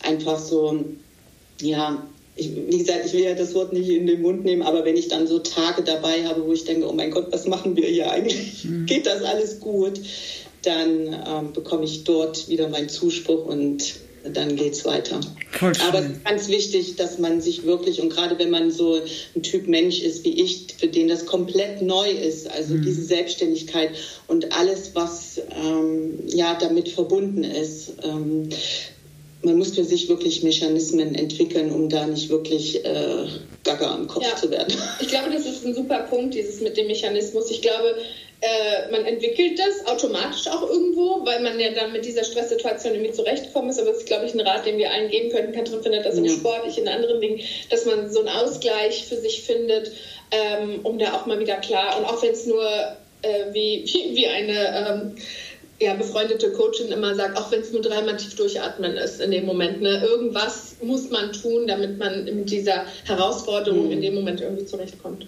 einfach 0.00 0.38
so, 0.38 0.84
ja, 1.60 2.06
ich, 2.36 2.54
wie 2.54 2.78
gesagt, 2.78 3.04
ich 3.06 3.12
will 3.12 3.24
ja 3.24 3.34
das 3.34 3.54
Wort 3.54 3.72
nicht 3.72 3.88
in 3.88 4.06
den 4.06 4.22
Mund 4.22 4.44
nehmen, 4.44 4.62
aber 4.62 4.84
wenn 4.84 4.96
ich 4.96 5.08
dann 5.08 5.26
so 5.26 5.40
Tage 5.40 5.82
dabei 5.82 6.24
habe, 6.24 6.46
wo 6.46 6.52
ich 6.52 6.64
denke, 6.64 6.88
oh 6.88 6.92
mein 6.92 7.10
Gott, 7.10 7.26
was 7.30 7.46
machen 7.46 7.76
wir 7.76 7.88
hier 7.88 8.10
eigentlich? 8.10 8.64
Mhm. 8.64 8.86
Geht 8.86 9.06
das 9.06 9.22
alles 9.22 9.60
gut? 9.60 10.00
Dann 10.62 11.16
ähm, 11.26 11.52
bekomme 11.52 11.84
ich 11.84 12.04
dort 12.04 12.48
wieder 12.48 12.68
meinen 12.68 12.88
Zuspruch 12.88 13.44
und 13.44 13.94
dann 14.28 14.56
geht 14.56 14.74
es 14.74 14.84
weiter. 14.84 15.20
Aber 15.60 15.98
es 15.98 16.06
ist 16.06 16.24
ganz 16.24 16.48
wichtig, 16.48 16.96
dass 16.96 17.18
man 17.18 17.40
sich 17.40 17.64
wirklich, 17.64 18.00
und 18.00 18.10
gerade 18.10 18.38
wenn 18.38 18.50
man 18.50 18.70
so 18.70 19.00
ein 19.34 19.42
Typ 19.42 19.68
Mensch 19.68 20.00
ist 20.00 20.24
wie 20.24 20.40
ich, 20.40 20.66
für 20.78 20.88
den 20.88 21.08
das 21.08 21.26
komplett 21.26 21.82
neu 21.82 22.10
ist, 22.10 22.50
also 22.50 22.74
mhm. 22.74 22.82
diese 22.82 23.02
Selbstständigkeit 23.02 23.90
und 24.26 24.52
alles, 24.52 24.92
was 24.94 25.40
ähm, 25.50 26.18
ja 26.26 26.56
damit 26.60 26.88
verbunden 26.88 27.44
ist, 27.44 27.92
ähm, 28.02 28.48
man 29.42 29.56
muss 29.56 29.74
für 29.74 29.84
sich 29.84 30.08
wirklich 30.08 30.42
Mechanismen 30.42 31.14
entwickeln, 31.14 31.70
um 31.70 31.88
da 31.88 32.06
nicht 32.06 32.28
wirklich 32.28 32.84
äh, 32.84 33.26
gaga 33.64 33.94
am 33.94 34.08
Kopf 34.08 34.24
ja. 34.24 34.36
zu 34.36 34.50
werden. 34.50 34.74
Ich 35.00 35.08
glaube, 35.08 35.30
das 35.30 35.46
ist 35.46 35.64
ein 35.64 35.74
super 35.74 36.00
Punkt, 36.00 36.34
dieses 36.34 36.60
mit 36.60 36.76
dem 36.76 36.88
Mechanismus. 36.88 37.50
Ich 37.50 37.62
glaube, 37.62 37.94
äh, 38.40 38.90
man 38.92 39.04
entwickelt 39.04 39.58
das 39.58 39.86
automatisch 39.86 40.46
auch 40.46 40.62
irgendwo, 40.62 41.24
weil 41.24 41.40
man 41.40 41.58
ja 41.58 41.70
dann 41.70 41.92
mit 41.92 42.04
dieser 42.04 42.22
Stresssituation 42.22 42.94
irgendwie 42.94 43.12
zurechtkommen 43.12 43.70
ist. 43.70 43.80
Aber 43.80 43.90
das 43.90 43.98
ist, 43.98 44.06
glaube 44.06 44.26
ich, 44.26 44.34
ein 44.34 44.40
Rat, 44.40 44.64
den 44.64 44.78
wir 44.78 44.90
allen 44.90 45.10
geben 45.10 45.30
können. 45.30 45.52
Katrin 45.52 45.82
findet 45.82 46.06
das 46.06 46.16
im 46.16 46.24
ja. 46.24 46.32
Sport, 46.32 46.62
ich 46.68 46.78
in 46.78 46.88
anderen 46.88 47.20
Dingen, 47.20 47.40
dass 47.70 47.84
man 47.84 48.10
so 48.12 48.20
einen 48.20 48.28
Ausgleich 48.28 49.06
für 49.06 49.16
sich 49.16 49.42
findet, 49.42 49.90
ähm, 50.30 50.80
um 50.84 50.98
da 50.98 51.14
auch 51.14 51.26
mal 51.26 51.40
wieder 51.40 51.56
klar, 51.56 51.98
und 51.98 52.04
auch 52.04 52.22
wenn 52.22 52.30
es 52.30 52.46
nur 52.46 52.64
äh, 53.22 53.52
wie, 53.52 53.84
wie, 53.86 54.16
wie 54.16 54.26
eine... 54.28 54.88
Ähm, 54.88 55.16
ja, 55.80 55.94
befreundete 55.94 56.50
Coachin 56.52 56.88
immer 56.88 57.14
sagt, 57.14 57.38
auch 57.38 57.52
wenn 57.52 57.60
es 57.60 57.72
nur 57.72 57.82
dreimal 57.82 58.16
tief 58.16 58.34
durchatmen 58.34 58.96
ist 58.96 59.20
in 59.20 59.30
dem 59.30 59.46
Moment. 59.46 59.80
Ne? 59.80 60.02
Irgendwas 60.02 60.76
muss 60.82 61.10
man 61.10 61.32
tun, 61.32 61.68
damit 61.68 61.98
man 61.98 62.24
mit 62.24 62.50
dieser 62.50 62.84
Herausforderung 63.04 63.86
mhm. 63.86 63.92
in 63.92 64.02
dem 64.02 64.14
Moment 64.14 64.40
irgendwie 64.40 64.64
zurechtkommt. 64.64 65.26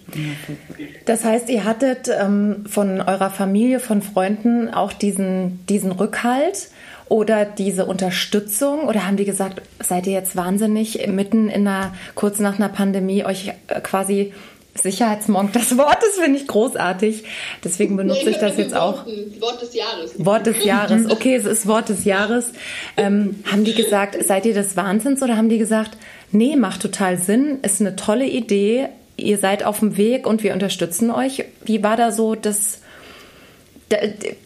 Das 1.05 1.23
heißt, 1.23 1.49
ihr 1.49 1.63
hattet 1.63 2.09
ähm, 2.09 2.65
von 2.67 2.99
eurer 2.99 3.29
Familie, 3.29 3.79
von 3.79 4.01
Freunden 4.01 4.69
auch 4.69 4.91
diesen, 4.91 5.65
diesen 5.67 5.91
Rückhalt 5.91 6.69
oder 7.11 7.43
diese 7.43 7.85
Unterstützung? 7.85 8.87
Oder 8.87 9.05
haben 9.05 9.17
die 9.17 9.25
gesagt, 9.25 9.61
seid 9.83 10.07
ihr 10.07 10.13
jetzt 10.13 10.35
wahnsinnig 10.37 11.07
mitten 11.07 11.49
in 11.49 11.67
einer, 11.67 11.93
kurz 12.15 12.39
nach 12.39 12.57
einer 12.57 12.69
Pandemie, 12.69 13.25
euch 13.25 13.49
äh, 13.67 13.81
quasi 13.81 14.33
Sicherheitsmonk, 14.73 15.51
das 15.53 15.77
Wort, 15.77 15.97
das 16.01 16.23
finde 16.23 16.39
ich 16.39 16.47
großartig. 16.47 17.23
Deswegen 17.63 17.97
benutze 17.97 18.25
nee, 18.25 18.31
ich 18.31 18.37
das 18.37 18.57
jetzt 18.57 18.75
auch. 18.75 19.05
Wort 19.39 19.61
des 19.61 19.73
Jahres. 19.73 20.13
Wort 20.17 20.45
des 20.45 20.63
Jahres. 20.63 21.01
Okay, 21.11 21.35
es 21.35 21.45
ist 21.45 21.67
Wort 21.67 21.89
des 21.89 22.05
Jahres. 22.05 22.53
Ähm, 22.95 23.43
haben 23.51 23.63
die 23.63 23.73
gesagt, 23.73 24.23
seid 24.23 24.45
ihr 24.45 24.53
des 24.53 24.77
Wahnsinns 24.77 25.21
oder 25.21 25.35
haben 25.35 25.49
die 25.49 25.57
gesagt, 25.57 25.97
nee, 26.31 26.55
macht 26.55 26.81
total 26.81 27.17
Sinn, 27.17 27.59
ist 27.63 27.81
eine 27.81 27.95
tolle 27.95 28.25
Idee, 28.25 28.87
ihr 29.17 29.37
seid 29.37 29.63
auf 29.63 29.79
dem 29.79 29.97
Weg 29.97 30.25
und 30.25 30.43
wir 30.43 30.53
unterstützen 30.53 31.11
euch? 31.11 31.43
Wie 31.63 31.83
war 31.83 31.97
da 31.97 32.11
so 32.11 32.35
das, 32.35 32.79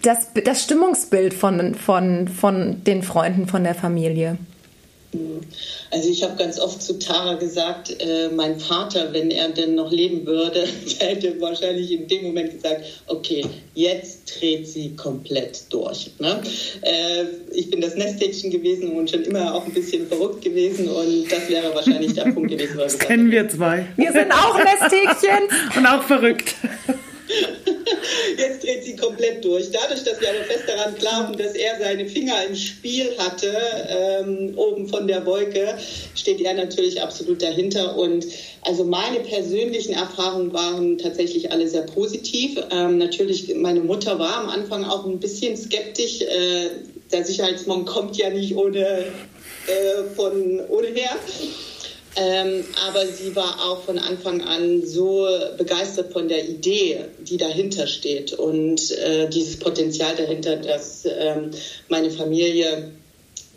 das, 0.02 0.30
das 0.44 0.64
Stimmungsbild 0.64 1.34
von, 1.34 1.76
von, 1.76 2.28
von 2.28 2.84
den 2.84 3.04
Freunden, 3.04 3.48
von 3.48 3.64
der 3.64 3.76
Familie? 3.76 4.38
Also 5.92 6.10
ich 6.10 6.24
habe 6.24 6.36
ganz 6.36 6.60
oft 6.60 6.82
zu 6.82 7.00
Tara 7.00 7.36
gesagt, 7.36 7.96
äh, 8.02 8.30
mein 8.30 8.60
Vater, 8.60 9.14
wenn 9.14 9.32
er 9.32 9.50
denn 9.50 9.76
noch 9.76 9.92
leben 9.92 10.26
würde, 10.26 10.68
hätte 11.00 11.40
wahrscheinlich 11.40 11.92
in 11.92 12.08
dem 12.08 12.24
Moment 12.24 12.52
gesagt, 12.52 12.86
okay, 13.08 13.46
jetzt 13.74 14.40
dreht 14.40 14.68
sie 14.68 14.96
komplett 14.96 15.72
durch. 15.72 16.12
Ne? 16.20 16.42
Äh, 16.82 17.26
ich 17.54 17.70
bin 17.70 17.82
das 17.82 17.96
Nesthäkchen 17.96 18.52
gewesen 18.52 18.92
und 18.92 19.10
schon 19.10 19.24
immer 19.24 19.54
auch 19.54 19.66
ein 19.66 19.74
bisschen 19.74 20.08
verrückt 20.08 20.42
gewesen 20.44 20.90
und 20.90 21.32
das 21.32 21.50
wäre 21.50 21.74
wahrscheinlich 21.74 22.14
der 22.14 22.32
Punkt 22.32 22.52
gewesen. 22.52 22.78
Das 22.78 23.00
kennen 23.00 23.32
wir 23.32 23.48
zwei. 23.50 23.88
Wir 23.96 24.12
sind 24.12 24.32
auch 24.32 24.58
Nesthäkchen 24.58 25.44
und 25.78 25.86
auch 25.86 26.04
verrückt. 26.04 26.56
Jetzt 28.38 28.64
dreht 28.64 28.84
sie 28.84 28.96
komplett 28.96 29.44
durch. 29.44 29.72
Dadurch, 29.72 30.04
dass 30.04 30.20
wir 30.22 30.30
aber 30.30 30.44
fest 30.44 30.64
daran 30.68 30.96
glauben, 30.96 31.38
dass 31.38 31.54
er 31.54 31.80
seine 31.80 32.06
Finger 32.08 32.46
im 32.48 32.56
Spiel 32.56 33.18
hatte, 33.18 33.52
ähm, 33.90 34.54
oben 34.56 34.88
von 34.88 35.08
der 35.08 35.26
Wolke, 35.26 35.78
steht 36.16 36.42
er 36.42 36.54
natürlich 36.54 37.02
absolut 37.02 37.42
dahinter. 37.42 37.98
Und 37.98 38.26
also 38.62 38.84
meine 38.84 39.20
persönlichen 39.22 39.94
Erfahrungen 39.94 40.54
waren 40.54 40.98
tatsächlich 40.98 41.52
alle 41.52 41.68
sehr 41.68 41.84
positiv. 41.84 42.60
Ähm, 42.72 42.98
natürlich, 42.98 43.54
meine 43.56 43.82
Mutter 43.82 44.20
war 44.20 44.38
am 44.38 44.50
Anfang 44.50 44.84
auch 44.86 45.06
ein 45.06 45.20
bisschen 45.20 45.58
skeptisch. 45.58 46.22
Äh, 46.22 46.70
der 47.12 47.24
Sicherheitsmon 47.24 47.86
kommt 47.86 48.18
ja 48.18 48.30
nicht 48.30 48.56
ohne, 48.56 49.06
äh, 49.68 50.04
von 50.16 50.60
ohne 50.70 50.88
her. 50.88 51.18
Ähm, 52.18 52.64
aber 52.88 53.06
sie 53.08 53.36
war 53.36 53.66
auch 53.66 53.84
von 53.84 54.00
Anfang 54.00 54.42
an 54.42 54.86
so 54.86 55.28
begeistert 55.58 56.14
von 56.14 56.30
der 56.30 56.48
Idee, 56.48 57.06
die 57.20 57.36
dahinter 57.36 57.88
steht 57.88 58.32
und 58.34 58.92
äh, 58.92 59.30
dieses 59.30 59.60
Potenzial 59.60 60.16
dahinter, 60.16 60.56
dass 60.56 61.06
ähm, 61.06 61.52
meine 61.90 62.10
Familie 62.10 62.92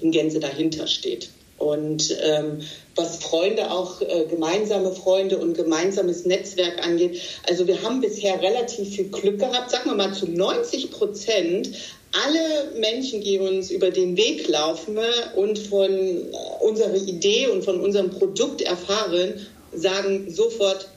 in 0.01 0.11
Gänze 0.11 0.41
dahinter 0.41 0.89
steht. 0.89 1.31
Und 1.59 2.17
ähm, 2.23 2.61
was 2.95 3.17
Freunde 3.17 3.71
auch, 3.71 4.01
äh, 4.01 4.27
gemeinsame 4.29 4.93
Freunde 4.93 5.39
und 5.39 5.55
gemeinsames 5.55 6.25
Netzwerk 6.25 6.85
angeht, 6.85 7.21
also 7.49 7.67
wir 7.67 7.83
haben 7.83 8.01
bisher 8.01 8.41
relativ 8.41 8.95
viel 8.95 9.09
Glück 9.09 9.41
gehabt, 9.41 9.71
sagen 9.71 9.91
wir 9.91 9.97
mal 9.97 10.15
zu 10.15 10.27
90 10.27 10.91
Prozent 10.93 11.71
alle 12.13 12.79
Menschen, 12.79 13.21
die 13.21 13.39
uns 13.39 13.71
über 13.71 13.91
den 13.91 14.17
Weg 14.17 14.49
laufen 14.49 14.99
und 15.37 15.59
von 15.59 15.91
äh, 15.91 16.25
unserer 16.61 16.97
Idee 16.97 17.49
und 17.49 17.65
von 17.65 17.81
unserem 17.81 18.11
Produkt 18.11 18.63
erfahren, 18.63 19.47
sagen 19.73 20.31
sofort, 20.31 20.89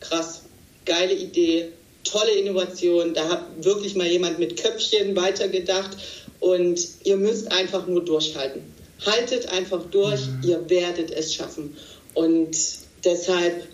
krass, 0.00 0.42
geile 0.84 1.14
Idee, 1.14 1.68
tolle 2.04 2.32
Innovation, 2.32 3.14
da 3.14 3.28
hat 3.28 3.64
wirklich 3.64 3.94
mal 3.94 4.06
jemand 4.06 4.38
mit 4.38 4.60
Köpfchen 4.60 5.14
weitergedacht 5.14 5.96
und 6.40 6.80
ihr 7.04 7.16
müsst 7.16 7.50
einfach 7.52 7.86
nur 7.86 8.04
durchhalten. 8.04 8.62
Haltet 9.04 9.48
einfach 9.52 9.82
durch, 9.90 10.26
mhm. 10.26 10.40
ihr 10.42 10.70
werdet 10.70 11.10
es 11.10 11.34
schaffen. 11.34 11.76
Und 12.14 12.56
deshalb, 13.04 13.68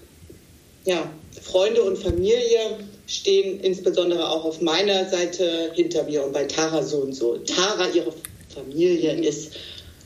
ja, 0.85 1.11
Freunde 1.43 1.83
und 1.83 1.99
Familie, 1.99 2.79
stehen 3.07 3.61
insbesondere 3.61 4.29
auch 4.31 4.45
auf 4.45 4.61
meiner 4.61 5.09
Seite 5.09 5.73
hinter 5.75 6.05
mir 6.05 6.25
und 6.25 6.33
bei 6.33 6.45
Tara 6.45 6.83
so 6.83 6.99
und 6.99 7.13
so. 7.13 7.37
Tara, 7.39 7.89
ihre 7.91 8.13
Familie 8.55 9.13
ist 9.21 9.53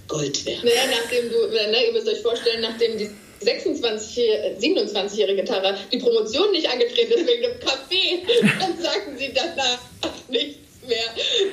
Gold 0.09 0.45
wert. 0.47 0.65
Naja, 0.65 0.83
nachdem 0.91 1.31
du, 1.31 1.47
ne, 1.49 1.87
ihr 1.87 1.93
müsst 1.93 2.09
euch 2.09 2.21
vorstellen, 2.21 2.63
nachdem 2.63 2.99
die 2.99 3.11
26, 3.41 4.21
27-jährige 4.59 5.45
Tara 5.45 5.77
die 5.93 5.99
Promotion 5.99 6.51
nicht 6.51 6.69
angetreten 6.69 7.13
ist 7.13 7.27
wegen 7.27 7.43
dem 7.43 7.61
Kaffee, 7.61 8.23
dann 8.59 8.81
sagen 8.83 9.17
sie 9.17 9.33
danach 9.35 9.79
nichts 10.29 10.67
mehr. 10.88 11.05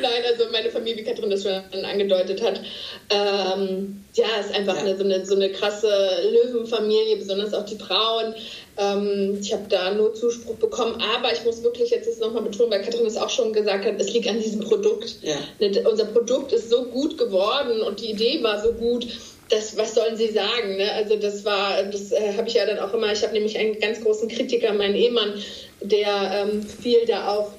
Nein, 0.01 0.23
also 0.27 0.45
meine 0.51 0.69
Familie, 0.69 0.97
wie 0.97 1.03
Katrin 1.03 1.29
das 1.29 1.43
schon 1.43 1.85
angedeutet 1.85 2.41
hat, 2.41 2.61
ähm, 3.09 4.03
ja, 4.13 4.25
ist 4.39 4.53
einfach 4.53 4.75
ja. 4.75 4.81
Eine, 4.81 4.97
so, 4.97 5.03
eine, 5.03 5.25
so 5.25 5.35
eine 5.35 5.51
krasse 5.51 5.91
Löwenfamilie, 6.31 7.17
besonders 7.17 7.53
auch 7.53 7.65
die 7.65 7.77
Frauen. 7.77 8.33
Ähm, 8.77 9.37
ich 9.41 9.53
habe 9.53 9.65
da 9.69 9.93
nur 9.93 10.13
Zuspruch 10.13 10.55
bekommen, 10.55 11.01
aber 11.15 11.33
ich 11.33 11.43
muss 11.43 11.63
wirklich 11.63 11.89
jetzt 11.91 12.07
das 12.07 12.19
nochmal 12.19 12.43
betonen, 12.43 12.71
weil 12.71 12.81
Katrin 12.81 13.05
es 13.05 13.17
auch 13.17 13.29
schon 13.29 13.53
gesagt 13.53 13.85
hat, 13.85 13.99
es 13.99 14.13
liegt 14.13 14.27
an 14.27 14.39
diesem 14.39 14.61
Produkt. 14.61 15.15
Ja. 15.21 15.37
Ne, 15.59 15.83
unser 15.89 16.05
Produkt 16.05 16.51
ist 16.51 16.69
so 16.69 16.85
gut 16.85 17.17
geworden 17.17 17.81
und 17.81 17.99
die 18.01 18.11
Idee 18.11 18.41
war 18.43 18.61
so 18.61 18.73
gut. 18.73 19.07
Das, 19.49 19.77
was 19.77 19.93
sollen 19.93 20.17
Sie 20.17 20.31
sagen? 20.31 20.77
Ne? 20.77 20.91
Also 20.93 21.17
das 21.17 21.45
war, 21.45 21.83
das 21.83 22.11
äh, 22.11 22.33
habe 22.35 22.47
ich 22.47 22.55
ja 22.55 22.65
dann 22.65 22.79
auch 22.79 22.93
immer. 22.93 23.11
Ich 23.11 23.21
habe 23.21 23.33
nämlich 23.33 23.57
einen 23.57 23.79
ganz 23.79 24.01
großen 24.01 24.27
Kritiker, 24.27 24.73
meinen 24.73 24.95
Ehemann, 24.95 25.35
der 25.81 26.47
ähm, 26.49 26.63
viel 26.63 27.05
da 27.05 27.29
auch 27.29 27.51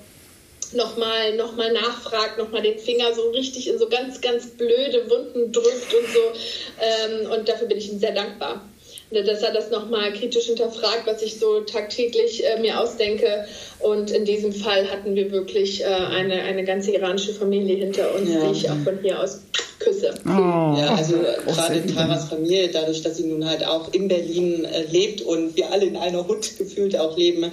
nochmal 0.74 1.34
noch 1.36 1.56
mal 1.56 1.72
nachfragt, 1.72 2.38
nochmal 2.38 2.62
den 2.62 2.78
Finger 2.78 3.14
so 3.14 3.30
richtig 3.30 3.68
in 3.68 3.78
so 3.78 3.88
ganz, 3.88 4.20
ganz 4.20 4.46
blöde 4.46 5.08
Wunden 5.10 5.52
drückt 5.52 5.94
und 5.94 6.08
so. 6.12 6.32
Ähm, 6.80 7.30
und 7.32 7.48
dafür 7.48 7.68
bin 7.68 7.78
ich 7.78 7.90
ihm 7.90 7.98
sehr 7.98 8.12
dankbar. 8.12 8.62
Ne, 9.10 9.22
dass 9.24 9.42
er 9.42 9.52
das 9.52 9.70
nochmal 9.70 10.12
kritisch 10.12 10.46
hinterfragt, 10.46 11.06
was 11.06 11.22
ich 11.22 11.38
so 11.38 11.60
tagtäglich 11.60 12.44
äh, 12.46 12.60
mir 12.60 12.80
ausdenke. 12.80 13.46
Und 13.80 14.10
in 14.10 14.24
diesem 14.24 14.52
Fall 14.52 14.90
hatten 14.90 15.14
wir 15.14 15.30
wirklich 15.30 15.82
äh, 15.82 15.86
eine, 15.86 16.42
eine 16.42 16.64
ganze 16.64 16.92
iranische 16.92 17.32
Familie 17.32 17.76
hinter 17.76 18.14
uns, 18.14 18.30
ja. 18.30 18.40
die 18.40 18.58
ich 18.58 18.70
auch 18.70 18.78
von 18.84 18.98
hier 19.02 19.22
aus 19.22 19.40
küsse. 19.78 20.14
Oh. 20.24 20.28
Ja, 20.28 20.94
also 20.96 21.16
oh, 21.16 21.52
gerade 21.52 21.86
Taras 21.86 22.28
Familie, 22.28 22.68
dadurch, 22.68 23.02
dass 23.02 23.18
sie 23.18 23.24
nun 23.24 23.48
halt 23.48 23.64
auch 23.66 23.92
in 23.92 24.08
Berlin 24.08 24.64
äh, 24.64 24.84
lebt 24.90 25.20
und 25.20 25.56
wir 25.56 25.70
alle 25.70 25.86
in 25.86 25.96
einer 25.96 26.26
Hut 26.26 26.58
gefühlt 26.58 26.98
auch 26.98 27.16
leben, 27.16 27.50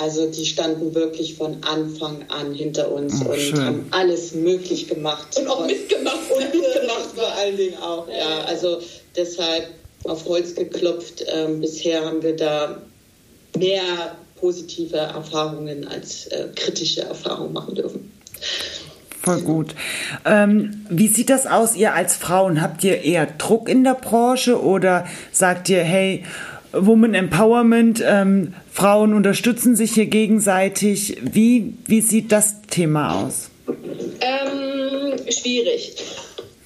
also 0.00 0.30
die 0.30 0.46
standen 0.46 0.94
wirklich 0.94 1.34
von 1.34 1.58
Anfang 1.62 2.24
an 2.28 2.54
hinter 2.54 2.90
uns 2.90 3.22
oh, 3.24 3.30
und 3.30 3.38
schön. 3.38 3.64
haben 3.64 3.86
alles 3.90 4.34
möglich 4.34 4.88
gemacht. 4.88 5.38
Und 5.38 5.48
auch 5.48 5.66
mitgemacht. 5.66 6.18
Und 6.34 6.54
mitgemacht 6.54 7.10
vor 7.14 7.32
allen 7.32 7.56
Dingen 7.56 7.76
auch, 7.78 8.08
ja. 8.08 8.44
Also 8.46 8.78
deshalb 9.14 9.68
auf 10.04 10.24
Holz 10.26 10.54
geklopft. 10.54 11.24
Ähm, 11.32 11.60
bisher 11.60 12.04
haben 12.04 12.22
wir 12.22 12.36
da 12.36 12.82
mehr 13.58 14.16
positive 14.36 14.96
Erfahrungen 14.96 15.86
als 15.86 16.26
äh, 16.26 16.48
kritische 16.54 17.02
Erfahrungen 17.02 17.52
machen 17.52 17.74
dürfen. 17.74 18.12
Voll 19.22 19.40
gut. 19.40 19.74
Ähm, 20.24 20.86
wie 20.88 21.08
sieht 21.08 21.30
das 21.30 21.46
aus, 21.46 21.74
ihr 21.74 21.94
als 21.94 22.14
Frauen? 22.14 22.62
Habt 22.62 22.84
ihr 22.84 23.02
eher 23.02 23.26
Druck 23.26 23.68
in 23.68 23.82
der 23.82 23.94
Branche 23.94 24.62
oder 24.62 25.06
sagt 25.32 25.68
ihr, 25.68 25.82
hey, 25.82 26.22
Woman 26.72 27.14
Empowerment, 27.14 28.02
ähm, 28.06 28.54
Frauen 28.70 29.14
unterstützen 29.14 29.74
sich 29.74 29.94
hier 29.94 30.06
gegenseitig? 30.06 31.16
Wie, 31.22 31.74
wie 31.86 32.02
sieht 32.02 32.30
das 32.30 32.60
Thema 32.70 33.24
aus? 33.24 33.50
Ähm, 33.66 35.18
schwierig. 35.28 35.96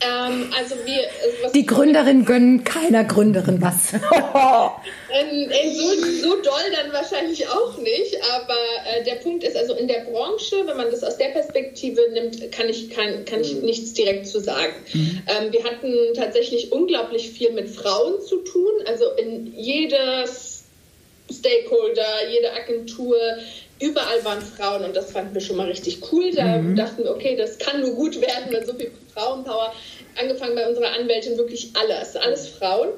Ähm, 0.01 0.51
also 0.57 0.77
wir, 0.85 1.03
äh, 1.03 1.53
die 1.55 1.67
Gründerin 1.67 2.25
gönnen 2.25 2.65
keiner 2.65 3.05
Gründerin 3.05 3.61
was. 3.61 3.93
ähm, 3.93 5.51
so, 5.75 5.89
so 6.23 6.43
doll 6.43 6.71
dann 6.75 6.93
wahrscheinlich 6.93 7.47
auch 7.49 7.77
nicht, 7.77 8.17
aber 8.33 8.55
äh, 8.87 9.05
der 9.05 9.17
Punkt 9.17 9.45
ist, 9.45 9.57
also 9.57 9.75
in 9.75 9.89
der 9.89 10.01
Branche, 10.01 10.57
wenn 10.67 10.77
man 10.77 10.91
das 10.91 11.05
aus 11.05 11.19
der 11.19 11.29
Perspektive 11.29 12.01
nimmt, 12.13 12.51
kann 12.51 12.69
ich, 12.69 12.91
kann, 12.91 13.25
kann 13.27 13.43
ich 13.43 13.55
mhm. 13.55 13.67
nichts 13.67 13.93
direkt 13.93 14.27
zu 14.27 14.41
sagen. 14.41 14.73
Mhm. 14.93 15.23
Ähm, 15.27 15.53
wir 15.53 15.65
hatten 15.65 15.95
tatsächlich 16.15 16.73
unglaublich 16.73 17.31
viel 17.31 17.53
mit 17.53 17.69
Frauen 17.69 18.23
zu 18.23 18.39
tun, 18.39 18.73
also 18.87 19.05
in 19.19 19.53
jedes 19.55 20.65
Stakeholder, 21.31 22.29
jede 22.31 22.53
Agentur, 22.53 23.17
überall 23.81 24.25
waren 24.25 24.41
Frauen 24.41 24.85
und 24.85 24.95
das 24.95 25.13
fanden 25.13 25.35
wir 25.35 25.41
schon 25.41 25.57
mal 25.57 25.67
richtig 25.67 26.01
cool. 26.13 26.31
Da 26.33 26.59
mhm. 26.59 26.77
dachten 26.77 27.03
wir, 27.03 27.11
okay, 27.11 27.37
das 27.37 27.59
kann 27.59 27.81
nur 27.81 27.95
gut 27.95 28.21
werden, 28.21 28.51
wenn 28.51 28.67
so 28.67 28.75
viel 28.75 28.91
Frauenpower. 29.15 29.73
Angefangen 30.21 30.55
bei 30.55 30.69
unserer 30.69 30.93
Anwältin 30.93 31.39
wirklich 31.39 31.71
alles, 31.75 32.17
alles 32.17 32.49
Frauen. 32.49 32.89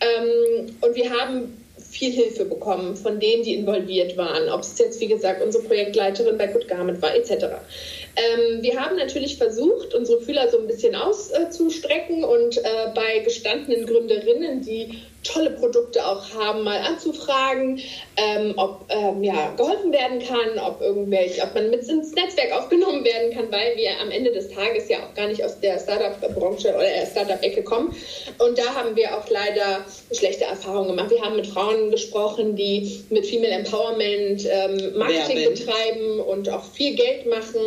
Ähm, 0.00 0.76
und 0.80 0.94
wir 0.94 1.10
haben 1.10 1.64
viel 1.90 2.12
Hilfe 2.12 2.44
bekommen 2.44 2.96
von 2.96 3.18
denen, 3.18 3.42
die 3.42 3.54
involviert 3.54 4.16
waren, 4.16 4.48
ob 4.48 4.60
es 4.60 4.78
jetzt, 4.78 5.00
wie 5.00 5.06
gesagt, 5.06 5.42
unsere 5.42 5.64
Projektleiterin 5.64 6.36
bei 6.36 6.46
Good 6.46 6.68
Garment 6.68 7.00
war, 7.00 7.14
etc. 7.14 7.30
Ähm, 8.16 8.62
wir 8.62 8.78
haben 8.80 8.96
natürlich 8.96 9.38
versucht, 9.38 9.94
unsere 9.94 10.20
Fühler 10.20 10.50
so 10.50 10.58
ein 10.58 10.66
bisschen 10.66 10.94
auszustrecken 10.94 12.24
und 12.24 12.58
äh, 12.58 12.62
bei 12.94 13.20
gestandenen 13.20 13.86
Gründerinnen, 13.86 14.60
die 14.62 15.02
tolle 15.24 15.50
Produkte 15.50 16.04
auch 16.06 16.22
haben, 16.34 16.62
mal 16.62 16.78
anzufragen, 16.78 17.80
ähm, 18.16 18.54
ob 18.56 18.84
ähm, 18.88 19.22
ja, 19.22 19.52
geholfen 19.56 19.92
werden 19.92 20.20
kann, 20.20 20.58
ob 20.64 20.80
irgendwelche, 20.80 21.42
ob 21.42 21.54
man 21.54 21.70
mit 21.70 21.86
ins 21.88 22.12
Netzwerk 22.12 22.52
aufgenommen 22.52 23.04
werden 23.04 23.32
kann, 23.32 23.50
weil 23.50 23.76
wir 23.76 23.90
am 24.00 24.10
Ende 24.10 24.30
des 24.32 24.48
Tages 24.50 24.88
ja 24.88 24.98
auch 24.98 25.14
gar 25.14 25.26
nicht 25.26 25.44
aus 25.44 25.58
der 25.60 25.78
Startup-Branche 25.78 26.68
oder 26.68 26.84
der 26.84 27.06
Startup-Ecke 27.06 27.62
kommen. 27.64 27.94
Und 28.38 28.58
da 28.58 28.74
haben 28.74 28.94
wir 28.94 29.16
auch 29.16 29.28
leider 29.28 29.84
schlechte 30.12 30.44
Erfahrungen 30.44 30.96
gemacht. 30.96 31.10
Wir 31.10 31.22
haben 31.22 31.36
mit 31.36 31.46
Frauen 31.46 31.90
gesprochen, 31.90 32.54
die 32.54 33.04
mit 33.10 33.26
Female 33.26 33.52
Empowerment 33.52 34.46
ähm, 34.46 34.98
Marketing 34.98 35.38
Werben. 35.38 35.54
betreiben 35.54 36.20
und 36.20 36.48
auch 36.48 36.64
viel 36.72 36.94
Geld 36.94 37.26
machen 37.26 37.60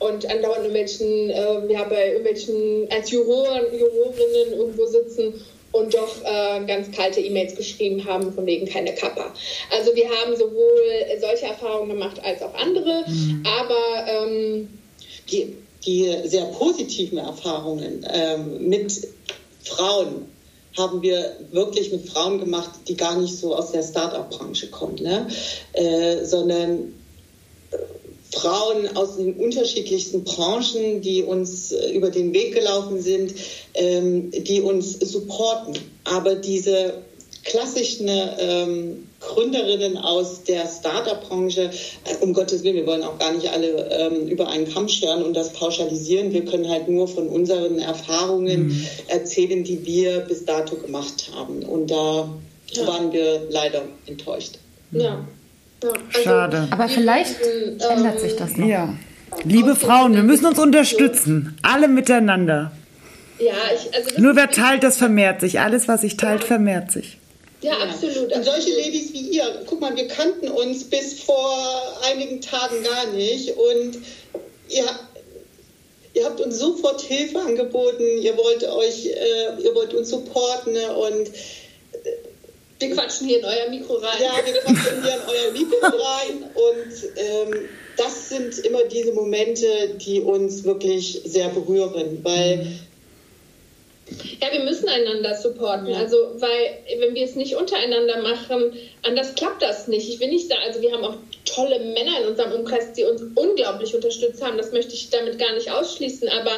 und 0.00 0.30
andauernd 0.30 0.64
irgendwelchen, 0.64 1.30
äh, 1.30 1.72
ja, 1.72 1.84
bei 1.84 2.08
irgendwelchen 2.08 2.88
als 2.90 3.10
Juroren, 3.10 3.66
Jurorinnen 3.72 4.58
irgendwo 4.58 4.86
sitzen 4.86 5.44
und 5.72 5.94
doch 5.94 6.24
äh, 6.24 6.64
ganz 6.66 6.90
kalte 6.92 7.20
E-Mails 7.20 7.54
geschrieben 7.56 8.04
haben, 8.04 8.32
von 8.32 8.46
wegen 8.46 8.66
keine 8.66 8.94
Kappa. 8.94 9.32
Also 9.70 9.94
wir 9.94 10.08
haben 10.08 10.36
sowohl 10.36 11.20
solche 11.20 11.46
Erfahrungen 11.46 11.90
gemacht 11.90 12.20
als 12.22 12.42
auch 12.42 12.54
andere, 12.54 13.04
mhm. 13.06 13.44
aber 13.44 14.26
ähm, 14.26 14.68
die, 15.30 15.56
die 15.84 16.14
sehr 16.24 16.46
positiven 16.46 17.18
Erfahrungen 17.18 18.06
ähm, 18.10 18.68
mit 18.68 19.08
Frauen 19.64 20.26
haben 20.76 21.02
wir 21.02 21.36
wirklich 21.50 21.90
mit 21.90 22.08
Frauen 22.08 22.38
gemacht, 22.38 22.70
die 22.86 22.96
gar 22.96 23.20
nicht 23.20 23.36
so 23.36 23.54
aus 23.54 23.72
der 23.72 23.82
Start-up-Branche 23.82 24.70
kommen, 24.70 24.96
ne? 25.02 25.26
Äh, 25.72 26.24
sondern 26.24 26.94
Frauen 28.32 28.96
aus 28.96 29.16
den 29.16 29.34
unterschiedlichsten 29.34 30.24
Branchen, 30.24 31.00
die 31.00 31.22
uns 31.22 31.72
äh, 31.72 31.92
über 31.92 32.10
den 32.10 32.32
Weg 32.34 32.54
gelaufen 32.54 33.00
sind, 33.00 33.34
ähm, 33.74 34.30
die 34.30 34.60
uns 34.60 34.98
supporten. 35.00 35.74
Aber 36.04 36.34
diese 36.34 37.02
klassischen 37.44 38.08
ähm, 38.08 39.08
Gründerinnen 39.20 39.96
aus 39.96 40.44
der 40.44 40.68
Startup-Branche, 40.68 41.70
äh, 42.04 42.16
um 42.20 42.34
Gottes 42.34 42.62
Willen, 42.62 42.76
wir 42.76 42.86
wollen 42.86 43.02
auch 43.02 43.18
gar 43.18 43.32
nicht 43.32 43.48
alle 43.48 43.88
ähm, 43.90 44.28
über 44.28 44.48
einen 44.48 44.72
Kamm 44.72 44.88
scheren 44.88 45.22
und 45.22 45.34
das 45.34 45.52
pauschalisieren. 45.54 46.32
Wir 46.32 46.44
können 46.44 46.68
halt 46.68 46.88
nur 46.88 47.08
von 47.08 47.28
unseren 47.28 47.78
Erfahrungen 47.78 48.68
mhm. 48.68 48.86
erzählen, 49.08 49.64
die 49.64 49.86
wir 49.86 50.20
bis 50.20 50.44
dato 50.44 50.76
gemacht 50.76 51.30
haben. 51.34 51.62
Und 51.62 51.90
da 51.90 52.28
ja. 52.72 52.86
waren 52.86 53.12
wir 53.12 53.46
leider 53.50 53.84
enttäuscht. 54.06 54.58
Ja. 54.92 55.26
Ja, 55.82 55.90
also 55.90 56.22
Schade. 56.22 56.68
Aber 56.70 56.88
vielleicht 56.88 57.36
ähm, 57.42 57.78
ändert 57.78 58.20
sich 58.20 58.36
das 58.36 58.56
noch. 58.56 58.66
Ja. 58.66 58.94
Liebe 59.44 59.76
Frauen, 59.76 60.14
wir 60.14 60.22
müssen 60.22 60.46
uns 60.46 60.58
unterstützen. 60.58 61.56
Alle 61.62 61.88
miteinander. 61.88 62.72
Ja, 63.38 63.52
ich, 63.74 63.94
also 63.94 64.20
Nur 64.20 64.34
wer 64.36 64.50
teilt, 64.50 64.82
das 64.82 64.96
vermehrt 64.96 65.40
sich. 65.40 65.60
Alles, 65.60 65.86
was 65.86 66.00
sich 66.00 66.16
teilt, 66.16 66.42
vermehrt 66.44 66.90
sich. 66.90 67.18
Ja, 67.60 67.72
absolut. 67.78 68.32
Und 68.32 68.44
solche 68.44 68.70
Ladies 68.70 69.12
wie 69.12 69.30
ihr, 69.30 69.62
guck 69.66 69.80
mal, 69.80 69.94
wir 69.96 70.08
kannten 70.08 70.48
uns 70.48 70.84
bis 70.84 71.22
vor 71.22 71.56
einigen 72.10 72.40
Tagen 72.40 72.76
gar 72.84 73.12
nicht 73.12 73.50
und 73.50 73.98
ihr, 74.68 74.84
ihr 76.14 76.24
habt 76.24 76.40
uns 76.40 76.58
sofort 76.58 77.00
Hilfe 77.00 77.40
angeboten, 77.40 78.04
ihr 78.20 78.36
wollt 78.36 78.64
euch, 78.64 79.06
äh, 79.06 79.62
ihr 79.62 79.74
wollt 79.74 79.92
uns 79.94 80.10
supporten 80.10 80.76
und 80.76 81.30
wir 82.78 82.90
quatschen 82.90 83.26
hier 83.26 83.38
in 83.40 83.44
euer 83.44 83.68
Mikro 83.70 83.94
rein. 83.94 84.22
Ja, 84.22 84.32
wir 84.44 84.60
quatschen 84.60 85.02
hier 85.02 85.14
in 85.14 85.22
euer 85.28 85.52
Mikro 85.58 85.86
rein. 85.86 86.42
Und 86.54 87.16
ähm, 87.16 87.68
das 87.96 88.28
sind 88.28 88.58
immer 88.60 88.84
diese 88.84 89.12
Momente, 89.12 89.66
die 89.96 90.20
uns 90.20 90.64
wirklich 90.64 91.22
sehr 91.24 91.48
berühren, 91.48 92.20
weil 92.22 92.56
mhm. 92.58 92.78
Ja, 94.40 94.52
wir 94.52 94.64
müssen 94.64 94.88
einander 94.88 95.34
supporten. 95.34 95.88
Ja. 95.88 95.98
Also, 95.98 96.16
weil, 96.36 96.78
wenn 96.98 97.14
wir 97.14 97.24
es 97.24 97.34
nicht 97.34 97.56
untereinander 97.56 98.22
machen, 98.22 98.72
anders 99.02 99.34
klappt 99.34 99.62
das 99.62 99.88
nicht. 99.88 100.08
Ich 100.08 100.20
will 100.20 100.28
nicht 100.28 100.48
sagen, 100.48 100.62
also 100.66 100.80
wir 100.80 100.92
haben 100.92 101.04
auch 101.04 101.16
tolle 101.44 101.78
Männer 101.78 102.20
in 102.22 102.28
unserem 102.28 102.52
Umkreis, 102.52 102.92
die 102.92 103.04
uns 103.04 103.22
unglaublich 103.34 103.94
unterstützt 103.94 104.42
haben. 104.42 104.56
Das 104.56 104.72
möchte 104.72 104.94
ich 104.94 105.10
damit 105.10 105.38
gar 105.38 105.52
nicht 105.54 105.70
ausschließen. 105.70 106.28
Aber 106.28 106.52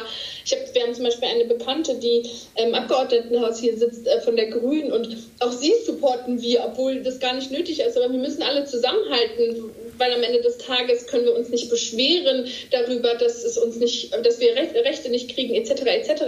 ich 0.45 0.51
hab, 0.51 0.73
wir 0.73 0.83
haben 0.83 0.93
zum 0.93 1.05
Beispiel 1.05 1.27
eine 1.27 1.45
Bekannte, 1.45 1.95
die 1.95 2.29
im 2.55 2.73
Abgeordnetenhaus 2.73 3.59
hier 3.59 3.77
sitzt 3.77 4.07
äh, 4.07 4.21
von 4.21 4.35
der 4.35 4.49
Grünen 4.49 4.91
und 4.91 5.17
auch 5.39 5.51
sie 5.51 5.73
supporten 5.85 6.41
wir, 6.41 6.63
obwohl 6.65 7.03
das 7.03 7.19
gar 7.19 7.33
nicht 7.33 7.51
nötig 7.51 7.79
ist. 7.79 7.97
Aber 7.97 8.11
wir 8.11 8.19
müssen 8.19 8.43
alle 8.43 8.65
zusammenhalten, 8.65 9.71
weil 10.01 10.13
am 10.13 10.23
Ende 10.23 10.41
des 10.41 10.57
Tages 10.57 11.05
können 11.07 11.25
wir 11.25 11.35
uns 11.35 11.49
nicht 11.49 11.69
beschweren 11.69 12.47
darüber, 12.71 13.13
dass 13.13 13.43
es 13.43 13.57
uns 13.57 13.75
nicht, 13.77 14.13
dass 14.25 14.39
wir 14.39 14.55
Rechte 14.55 15.09
nicht 15.09 15.33
kriegen, 15.33 15.53
etc. 15.53 15.83
etc. 15.83 16.23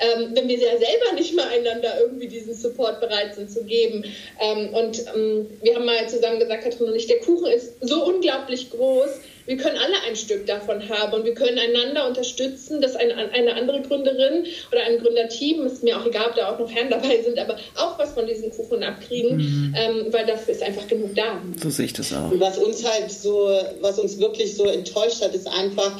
Ähm, 0.00 0.30
wenn 0.34 0.48
wir 0.48 0.56
ja 0.56 0.78
selber 0.78 1.12
nicht 1.14 1.34
mal 1.34 1.48
einander 1.48 2.00
irgendwie 2.00 2.28
diesen 2.28 2.54
Support 2.54 3.00
bereit 3.00 3.34
sind 3.34 3.50
zu 3.50 3.64
geben. 3.64 4.04
Ähm, 4.40 4.72
und 4.72 5.04
ähm, 5.14 5.50
wir 5.60 5.74
haben 5.74 5.84
mal 5.84 6.08
zusammen 6.08 6.38
gesagt, 6.38 6.62
Katrin 6.62 6.88
und 6.88 6.94
ich, 6.94 7.08
der 7.08 7.18
Kuchen 7.18 7.50
ist 7.50 7.74
so 7.80 8.04
unglaublich 8.06 8.70
groß 8.70 9.10
wir 9.48 9.56
können 9.56 9.78
alle 9.78 9.94
ein 10.06 10.14
Stück 10.14 10.46
davon 10.46 10.86
haben 10.90 11.14
und 11.14 11.24
wir 11.24 11.32
können 11.32 11.58
einander 11.58 12.06
unterstützen, 12.06 12.82
dass 12.82 12.94
eine, 12.94 13.14
eine 13.32 13.54
andere 13.54 13.80
Gründerin 13.80 14.44
oder 14.70 14.82
ein 14.82 14.98
Gründerteam, 14.98 15.64
ist 15.64 15.82
mir 15.82 15.98
auch 15.98 16.04
egal, 16.04 16.26
ob 16.28 16.36
da 16.36 16.52
auch 16.52 16.58
noch 16.58 16.70
Herren 16.70 16.90
dabei 16.90 17.22
sind, 17.22 17.38
aber 17.38 17.56
auch 17.76 17.98
was 17.98 18.12
von 18.12 18.26
diesen 18.26 18.50
Kuchen 18.50 18.82
abkriegen, 18.82 19.38
mhm. 19.38 19.74
ähm, 19.74 20.06
weil 20.12 20.26
dafür 20.26 20.52
ist 20.52 20.62
einfach 20.62 20.86
genug 20.86 21.14
da. 21.14 21.40
So 21.62 21.70
sehe 21.70 21.86
ich 21.86 21.94
das 21.94 22.12
auch. 22.12 22.30
Und 22.30 22.40
was 22.40 22.58
uns 22.58 22.86
halt 22.86 23.10
so, 23.10 23.50
was 23.80 23.98
uns 23.98 24.18
wirklich 24.18 24.54
so 24.54 24.66
enttäuscht 24.66 25.22
hat, 25.22 25.34
ist 25.34 25.48
einfach, 25.48 25.98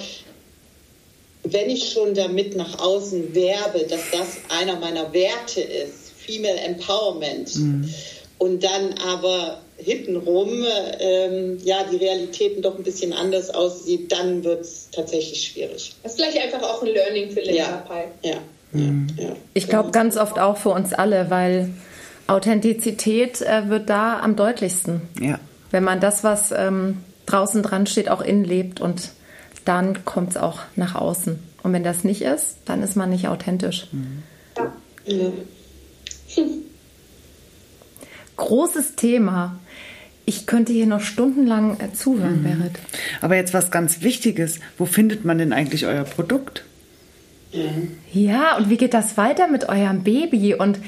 wenn 1.44 1.70
ich 1.70 1.90
schon 1.90 2.12
damit 2.12 2.54
nach 2.54 2.78
außen 2.78 3.34
werbe, 3.34 3.86
dass 3.88 4.10
das 4.12 4.60
einer 4.60 4.78
meiner 4.78 5.10
Werte 5.14 5.62
ist, 5.62 6.12
Female 6.18 6.60
Empowerment, 6.60 7.56
mhm. 7.56 7.94
und 8.36 8.62
dann 8.62 8.92
aber 9.06 9.62
hintenrum 9.78 10.64
ähm, 10.98 11.58
ja, 11.64 11.84
die 11.90 11.96
Realitäten 11.96 12.62
doch 12.62 12.76
ein 12.76 12.82
bisschen 12.82 13.12
anders 13.12 13.50
aussieht, 13.50 14.10
dann 14.12 14.44
wird 14.44 14.62
es 14.62 14.88
tatsächlich 14.90 15.48
schwierig. 15.48 15.94
Das 16.02 16.12
ist 16.12 16.20
vielleicht 16.20 16.38
einfach 16.38 16.62
auch 16.68 16.82
ein 16.82 16.88
Learning 16.88 17.30
für 17.30 17.40
Linda 17.40 17.84
ja. 18.22 18.30
Ja. 18.30 18.36
Mhm. 18.72 19.06
ja. 19.16 19.36
Ich 19.54 19.68
glaube 19.68 19.92
ganz 19.92 20.16
oft 20.16 20.38
auch 20.38 20.56
für 20.56 20.70
uns 20.70 20.92
alle, 20.92 21.30
weil 21.30 21.70
Authentizität 22.26 23.40
äh, 23.40 23.68
wird 23.68 23.88
da 23.88 24.20
am 24.20 24.36
deutlichsten. 24.36 25.02
Ja. 25.20 25.38
Wenn 25.70 25.84
man 25.84 26.00
das, 26.00 26.24
was 26.24 26.52
ähm, 26.52 26.98
draußen 27.26 27.62
dran 27.62 27.86
steht, 27.86 28.10
auch 28.10 28.20
innen 28.20 28.44
lebt 28.44 28.80
und 28.80 29.10
dann 29.64 30.04
kommt 30.04 30.30
es 30.30 30.36
auch 30.36 30.60
nach 30.76 30.94
außen. 30.94 31.38
Und 31.62 31.72
wenn 31.72 31.84
das 31.84 32.04
nicht 32.04 32.22
ist, 32.22 32.56
dann 32.64 32.82
ist 32.82 32.96
man 32.96 33.10
nicht 33.10 33.28
authentisch. 33.28 33.86
Ja. 35.06 35.32
Großes 38.36 38.94
Thema. 38.96 39.58
Ich 40.28 40.44
könnte 40.44 40.74
hier 40.74 40.84
noch 40.84 41.00
stundenlang 41.00 41.80
äh, 41.80 41.94
zuhören, 41.94 42.42
Berit. 42.42 42.78
Aber 43.22 43.36
jetzt 43.36 43.54
was 43.54 43.70
ganz 43.70 44.02
Wichtiges. 44.02 44.60
Wo 44.76 44.84
findet 44.84 45.24
man 45.24 45.38
denn 45.38 45.54
eigentlich 45.54 45.86
euer 45.86 46.04
Produkt? 46.04 46.64
Ja, 48.12 48.58
und 48.58 48.68
wie 48.68 48.76
geht 48.76 48.92
das 48.92 49.16
weiter 49.16 49.48
mit 49.48 49.70
eurem 49.70 50.02
Baby? 50.02 50.52
Und 50.52 50.80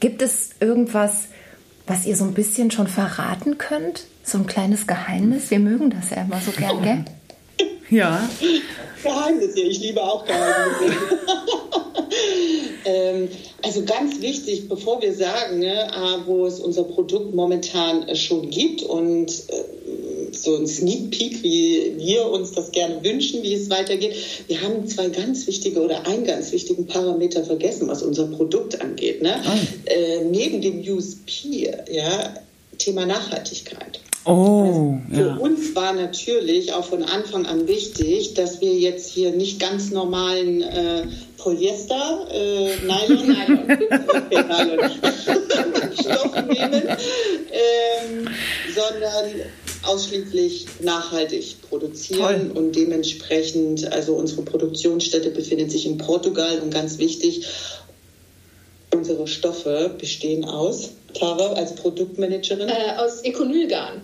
gibt 0.00 0.20
es 0.20 0.50
irgendwas, 0.58 1.28
was 1.86 2.06
ihr 2.06 2.16
so 2.16 2.24
ein 2.24 2.34
bisschen 2.34 2.72
schon 2.72 2.88
verraten 2.88 3.56
könnt? 3.56 4.06
So 4.24 4.38
ein 4.38 4.48
kleines 4.48 4.88
Geheimnis? 4.88 5.52
Wir 5.52 5.60
mögen 5.60 5.90
das 5.90 6.10
ja 6.10 6.22
immer 6.22 6.40
so 6.40 6.50
gern, 6.50 6.82
gell? 6.82 7.04
Ja. 7.90 8.28
Geheimnisse, 9.04 9.60
ich 9.60 9.78
liebe 9.78 10.02
auch 10.02 10.26
Geheimnisse. 10.26 10.98
ähm, 12.88 13.28
also 13.62 13.84
ganz 13.84 14.20
wichtig, 14.20 14.68
bevor 14.68 15.02
wir 15.02 15.14
sagen, 15.14 15.58
ne, 15.58 15.90
wo 16.26 16.46
es 16.46 16.58
unser 16.58 16.84
Produkt 16.84 17.34
momentan 17.34 18.08
äh, 18.08 18.16
schon 18.16 18.50
gibt 18.50 18.82
und 18.82 19.30
äh, 19.30 20.32
so 20.32 20.56
ein 20.56 20.66
Sneak 20.66 21.10
Peek, 21.10 21.42
wie 21.42 21.94
wir 21.96 22.26
uns 22.26 22.52
das 22.52 22.70
gerne 22.72 23.02
wünschen, 23.02 23.42
wie 23.42 23.54
es 23.54 23.70
weitergeht. 23.70 24.14
Wir 24.46 24.62
haben 24.62 24.86
zwei 24.86 25.08
ganz 25.08 25.46
wichtige 25.46 25.80
oder 25.80 26.06
einen 26.06 26.24
ganz 26.24 26.52
wichtigen 26.52 26.86
Parameter 26.86 27.44
vergessen, 27.44 27.88
was 27.88 28.02
unser 28.02 28.26
Produkt 28.26 28.80
angeht. 28.80 29.22
Ne? 29.22 29.40
Äh, 29.86 30.24
neben 30.24 30.60
dem 30.60 30.80
USP, 30.80 31.70
ja, 31.90 32.34
Thema 32.78 33.06
Nachhaltigkeit. 33.06 34.00
Oh, 34.28 34.98
Für 35.10 35.26
ja. 35.26 35.36
uns 35.36 35.74
war 35.74 35.94
natürlich 35.94 36.74
auch 36.74 36.84
von 36.84 37.02
Anfang 37.02 37.46
an 37.46 37.66
wichtig, 37.66 38.34
dass 38.34 38.60
wir 38.60 38.74
jetzt 38.74 39.10
hier 39.10 39.30
nicht 39.30 39.58
ganz 39.58 39.90
normalen 39.90 40.60
äh, 40.60 41.06
Polyester, 41.38 42.28
äh, 42.30 42.76
Nylon, 42.84 43.26
Nylon, 43.26 43.60
okay, 44.08 44.44
Nylon. 44.44 44.90
Stoff 45.98 46.34
nehmen, 46.46 46.82
ähm, 47.52 48.28
sondern 48.74 49.46
ausschließlich 49.84 50.66
nachhaltig 50.80 51.62
produzieren 51.62 52.50
und 52.50 52.76
dementsprechend, 52.76 53.90
also 53.90 54.12
unsere 54.14 54.42
Produktionsstätte 54.42 55.30
befindet 55.30 55.70
sich 55.70 55.86
in 55.86 55.96
Portugal 55.96 56.60
und 56.60 56.72
ganz 56.72 56.98
wichtig, 56.98 57.46
unsere 58.92 59.26
Stoffe 59.26 59.94
bestehen 59.98 60.44
aus, 60.44 60.90
Tara 61.14 61.54
als 61.54 61.74
Produktmanagerin. 61.76 62.68
Äh, 62.68 62.98
aus 62.98 63.22
Econylgarn. 63.22 64.02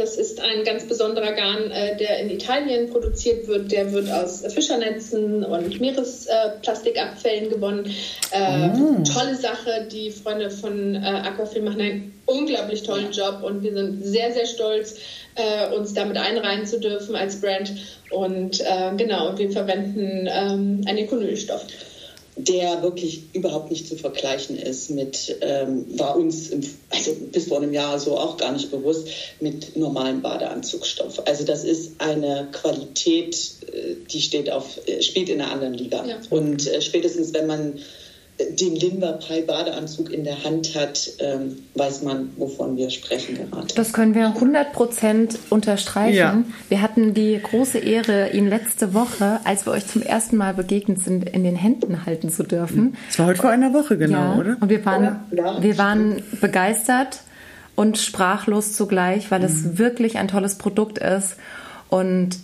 Das 0.00 0.16
ist 0.16 0.40
ein 0.40 0.64
ganz 0.64 0.84
besonderer 0.84 1.32
Garn, 1.32 1.70
äh, 1.70 1.94
der 1.94 2.20
in 2.20 2.30
Italien 2.30 2.88
produziert 2.88 3.46
wird. 3.46 3.70
Der 3.70 3.92
wird 3.92 4.10
aus 4.10 4.42
Fischernetzen 4.48 5.44
und 5.44 5.78
Meeresplastikabfällen 5.78 7.50
gewonnen. 7.50 7.94
Äh, 8.30 8.70
Tolle 9.04 9.34
Sache. 9.34 9.86
Die 9.92 10.10
Freunde 10.10 10.48
von 10.48 10.94
äh, 10.94 11.00
Aquafilm 11.00 11.66
machen 11.66 11.82
einen 11.82 12.14
unglaublich 12.24 12.82
tollen 12.82 13.12
Job 13.12 13.42
und 13.42 13.62
wir 13.62 13.74
sind 13.74 14.02
sehr, 14.02 14.32
sehr 14.32 14.46
stolz, 14.46 14.96
äh, 15.34 15.76
uns 15.76 15.92
damit 15.92 16.16
einreihen 16.16 16.64
zu 16.64 16.80
dürfen 16.80 17.14
als 17.14 17.38
Brand. 17.42 17.70
Und 18.10 18.64
genau, 18.96 19.38
wir 19.38 19.52
verwenden 19.52 20.26
ähm, 20.26 20.82
einen 20.86 20.98
Econylstoff. 20.98 21.66
Der 22.44 22.82
wirklich 22.82 23.22
überhaupt 23.32 23.70
nicht 23.70 23.86
zu 23.86 23.96
vergleichen 23.96 24.56
ist 24.56 24.90
mit, 24.90 25.36
ähm, 25.40 25.86
war 25.98 26.16
uns 26.16 26.48
im, 26.48 26.60
also 26.90 27.14
bis 27.32 27.48
vor 27.48 27.58
einem 27.58 27.72
Jahr 27.72 27.98
so 27.98 28.16
auch 28.16 28.36
gar 28.36 28.52
nicht 28.52 28.70
bewusst, 28.70 29.08
mit 29.40 29.76
normalem 29.76 30.22
Badeanzugstoff. 30.22 31.26
Also 31.26 31.44
das 31.44 31.64
ist 31.64 31.92
eine 31.98 32.48
Qualität, 32.52 33.36
äh, 33.72 33.94
die 34.10 34.20
steht 34.20 34.50
auf, 34.50 34.78
äh, 34.86 35.02
spielt 35.02 35.28
in 35.28 35.40
einer 35.40 35.52
anderen 35.52 35.74
Liga. 35.74 36.04
Ja. 36.06 36.20
Und 36.30 36.66
äh, 36.66 36.80
spätestens 36.80 37.32
wenn 37.34 37.46
man 37.46 37.78
den 38.58 38.76
Limber 38.76 39.12
Pi 39.12 39.42
Badeanzug 39.42 40.10
in 40.10 40.24
der 40.24 40.42
Hand 40.44 40.74
hat, 40.74 41.10
ähm, 41.18 41.58
weiß 41.74 42.02
man, 42.02 42.30
wovon 42.36 42.76
wir 42.76 42.90
sprechen 42.90 43.36
gerade. 43.36 43.74
Das 43.74 43.92
können 43.92 44.14
wir 44.14 44.34
100% 44.34 45.36
unterstreichen. 45.50 46.16
Ja. 46.16 46.42
Wir 46.68 46.82
hatten 46.82 47.14
die 47.14 47.40
große 47.42 47.78
Ehre, 47.78 48.30
ihn 48.30 48.48
letzte 48.48 48.94
Woche, 48.94 49.40
als 49.44 49.66
wir 49.66 49.72
euch 49.72 49.86
zum 49.86 50.02
ersten 50.02 50.36
Mal 50.36 50.54
begegnet 50.54 51.02
sind, 51.02 51.28
in 51.28 51.44
den 51.44 51.56
Händen 51.56 52.06
halten 52.06 52.30
zu 52.30 52.42
dürfen. 52.42 52.96
Das 53.08 53.18
war 53.18 53.26
heute 53.26 53.40
vor 53.40 53.50
einer 53.50 53.72
Woche, 53.72 53.98
genau, 53.98 54.34
ja. 54.34 54.36
oder? 54.36 54.56
Und 54.60 54.68
wir 54.68 54.84
waren, 54.84 55.20
Ja, 55.30 55.62
wir 55.62 55.78
waren 55.78 56.22
begeistert 56.40 57.20
und 57.76 57.98
sprachlos 57.98 58.74
zugleich, 58.74 59.30
weil 59.30 59.42
es 59.42 59.78
wirklich 59.78 60.18
ein 60.18 60.28
tolles 60.28 60.56
Produkt 60.56 60.98
ist. 60.98 61.36
Und 61.88 62.38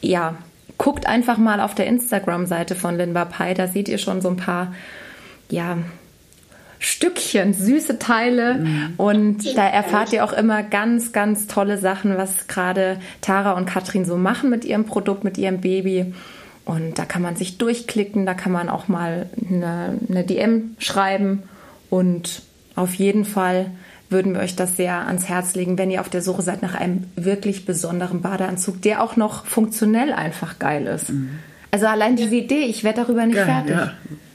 ja, 0.00 0.38
guckt 0.78 1.06
einfach 1.06 1.38
mal 1.38 1.60
auf 1.60 1.74
der 1.74 1.86
Instagram-Seite 1.86 2.74
von 2.74 2.96
Linba 2.96 3.24
Pai, 3.24 3.54
da 3.54 3.66
seht 3.66 3.88
ihr 3.88 3.98
schon 3.98 4.20
so 4.20 4.28
ein 4.28 4.36
paar, 4.36 4.72
ja, 5.50 5.78
Stückchen, 6.80 7.54
süße 7.54 7.98
Teile. 7.98 8.64
Und 8.96 9.56
da 9.56 9.66
erfahrt 9.66 10.12
ihr 10.12 10.24
auch 10.24 10.32
immer 10.32 10.62
ganz, 10.62 11.12
ganz 11.12 11.48
tolle 11.48 11.76
Sachen, 11.76 12.16
was 12.16 12.46
gerade 12.46 13.00
Tara 13.20 13.52
und 13.52 13.66
Katrin 13.66 14.04
so 14.04 14.16
machen 14.16 14.48
mit 14.48 14.64
ihrem 14.64 14.84
Produkt, 14.84 15.24
mit 15.24 15.38
ihrem 15.38 15.60
Baby. 15.60 16.14
Und 16.64 16.98
da 16.98 17.04
kann 17.04 17.22
man 17.22 17.34
sich 17.34 17.58
durchklicken, 17.58 18.26
da 18.26 18.34
kann 18.34 18.52
man 18.52 18.68
auch 18.68 18.88
mal 18.88 19.28
eine, 19.50 19.98
eine 20.08 20.22
DM 20.22 20.76
schreiben. 20.78 21.42
Und 21.90 22.42
auf 22.76 22.94
jeden 22.94 23.24
Fall 23.24 23.70
würden 24.10 24.34
wir 24.34 24.40
euch 24.40 24.56
das 24.56 24.76
sehr 24.76 25.06
ans 25.06 25.28
Herz 25.28 25.54
legen, 25.54 25.76
wenn 25.78 25.90
ihr 25.90 26.00
auf 26.00 26.08
der 26.08 26.22
Suche 26.22 26.42
seid 26.42 26.62
nach 26.62 26.74
einem 26.74 27.04
wirklich 27.16 27.64
besonderen 27.66 28.22
Badeanzug, 28.22 28.80
der 28.82 29.02
auch 29.02 29.16
noch 29.16 29.44
funktionell 29.46 30.12
einfach 30.12 30.58
geil 30.58 30.86
ist. 30.86 31.12
Also 31.70 31.86
allein 31.86 32.16
diese 32.16 32.34
Idee, 32.34 32.64
ich 32.64 32.84
werde 32.84 33.02
darüber 33.02 33.26
nicht 33.26 33.36
Geil, 33.36 33.44
fertig. 33.44 33.70
ja. 33.76 33.92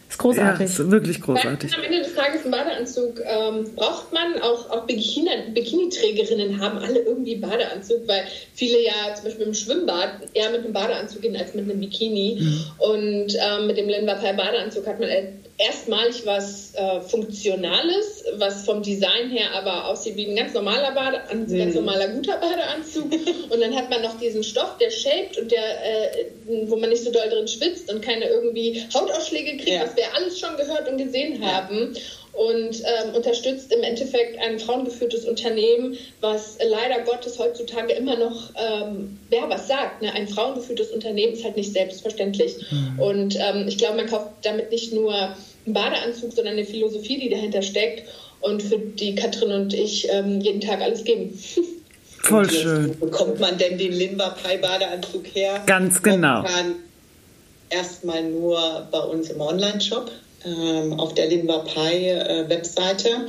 Ist 0.10 0.20
Ja, 0.20 0.30
großartig. 0.30 0.66
ist 0.68 0.92
wirklich 0.92 1.22
großartig. 1.22 1.76
Am 1.76 1.84
Ende 1.84 2.04
des 2.04 2.14
Tages 2.14 2.44
einen 2.44 2.52
Badeanzug 2.52 3.20
ähm, 3.26 3.66
braucht 3.76 4.14
man. 4.14 4.40
Auch, 4.44 4.70
auch 4.70 4.86
Bikini, 4.86 5.28
Bikini-Trägerinnen 5.56 6.62
haben 6.62 6.78
alle 6.78 7.00
irgendwie 7.00 7.38
Badeanzug, 7.38 8.08
weil 8.08 8.22
viele 8.54 8.84
ja 8.84 9.16
zum 9.16 9.26
Beispiel 9.26 9.48
im 9.48 9.56
Schwimmbad 9.56 10.10
eher 10.36 10.52
mit 10.52 10.64
einem 10.64 10.74
Badeanzug 10.74 11.24
gehen 11.24 11.36
als 11.36 11.56
mit 11.56 11.68
einem 11.68 11.80
Bikini. 11.80 12.38
Und 12.78 13.34
ähm, 13.34 13.66
mit 13.66 13.78
dem 13.78 13.90
Linvapai 13.90 14.34
Badeanzug 14.34 14.86
hat 14.86 15.00
man 15.00 15.10
erstmalig 15.58 16.26
was 16.26 16.74
äh, 16.76 17.02
Funktionales, 17.02 18.24
was 18.38 18.66
vom 18.66 18.82
Design 18.82 19.30
her 19.30 19.52
aber 19.54 19.88
aussieht 19.88 20.16
wie 20.16 20.26
ein 20.28 20.36
ganz 20.36 20.54
normaler 20.54 20.92
Badeanzug, 20.94 21.58
ganz 21.58 21.76
normaler 21.76 22.08
guter 22.10 22.38
Badeanzug. 22.38 23.06
und 23.50 23.62
dann 23.62 23.76
hat 23.76 23.90
man 23.90 24.02
noch 24.02 24.18
diesen 24.20 24.44
Stoff, 24.44 24.78
der 24.80 24.90
shaped 24.90 25.38
und 25.38 25.52
der, 25.52 25.62
äh, 25.62 26.26
wo 26.68 26.76
man 26.76 26.90
nicht 26.90 27.04
so 27.04 27.12
doll 27.12 27.30
drin 27.30 27.48
schwitzt 27.48 27.92
und 27.94 28.02
keine 28.02 28.28
irgendwie 28.28 28.84
Hautausschläge 28.94 29.58
kriegt, 29.58 29.68
Ja. 29.70 29.84
was 29.84 29.96
wir 29.96 30.14
alles 30.16 30.40
schon 30.40 30.58
gehört 30.58 30.88
und 30.90 30.98
gesehen 30.98 31.44
haben. 31.46 31.96
Und 32.34 32.82
ähm, 32.82 33.16
unterstützt 33.16 33.72
im 33.72 33.84
Endeffekt 33.84 34.40
ein 34.40 34.58
frauengeführtes 34.58 35.26
Unternehmen, 35.26 35.96
was 36.20 36.58
leider 36.68 37.04
Gottes 37.04 37.38
heutzutage 37.38 37.94
immer 37.94 38.18
noch, 38.18 38.50
ähm, 38.56 39.20
wer 39.30 39.48
was 39.50 39.68
sagt, 39.68 40.02
ne? 40.02 40.12
ein 40.12 40.28
frauengeführtes 40.28 40.90
Unternehmen 40.90 41.34
ist 41.34 41.44
halt 41.44 41.58
nicht 41.58 41.74
selbstverständlich. 41.74 42.56
Und 42.98 43.38
ähm, 43.40 43.68
ich 43.68 43.78
glaube, 43.78 43.98
man 43.98 44.08
kauft 44.08 44.32
damit 44.42 44.72
nicht 44.72 44.94
nur 44.94 45.14
einen 45.14 45.74
Badeanzug, 45.74 46.34
sondern 46.34 46.56
eine 46.56 46.66
Philosophie, 46.66 47.20
die 47.20 47.30
dahinter 47.30 47.62
steckt 47.62 48.04
und 48.42 48.62
für 48.62 48.78
die 48.78 49.16
Katrin 49.16 49.52
und 49.52 49.74
ich 49.74 50.08
ähm, 50.12 50.42
jeden 50.42 50.62
Tag 50.62 50.82
alles 50.82 51.04
geben. 51.04 51.38
Voll 52.24 52.44
Und 52.44 52.52
jetzt, 52.52 52.62
schön. 52.64 52.96
Wo 53.00 53.06
bekommt 53.06 53.40
man 53.40 53.58
denn 53.58 53.78
den 53.78 53.92
Limba 53.92 54.30
Pi 54.30 54.58
Badeanzug 54.58 55.26
her? 55.34 55.62
Ganz 55.66 56.02
genau. 56.02 56.44
Erstmal 57.70 58.24
nur 58.24 58.88
bei 58.92 59.00
uns 59.00 59.30
im 59.30 59.42
Online-Shop 59.42 60.10
ähm, 60.46 61.00
auf 61.00 61.14
der 61.14 61.28
Limba 61.28 61.60
Pi 61.60 62.10
äh, 62.10 62.50
Webseite. 62.50 63.28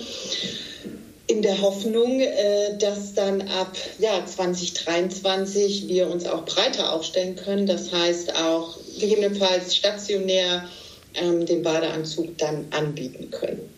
In 1.26 1.40
der 1.40 1.60
Hoffnung, 1.62 2.20
äh, 2.20 2.76
dass 2.78 3.14
dann 3.14 3.42
ab 3.48 3.76
ja, 3.98 4.24
2023 4.26 5.88
wir 5.88 6.10
uns 6.10 6.26
auch 6.26 6.44
breiter 6.44 6.92
aufstellen 6.92 7.36
können. 7.36 7.66
Das 7.66 7.92
heißt 7.92 8.34
auch 8.36 8.76
gegebenenfalls 8.98 9.74
stationär 9.74 10.68
ähm, 11.14 11.46
den 11.46 11.62
Badeanzug 11.62 12.36
dann 12.38 12.66
anbieten 12.70 13.30
können. 13.30 13.70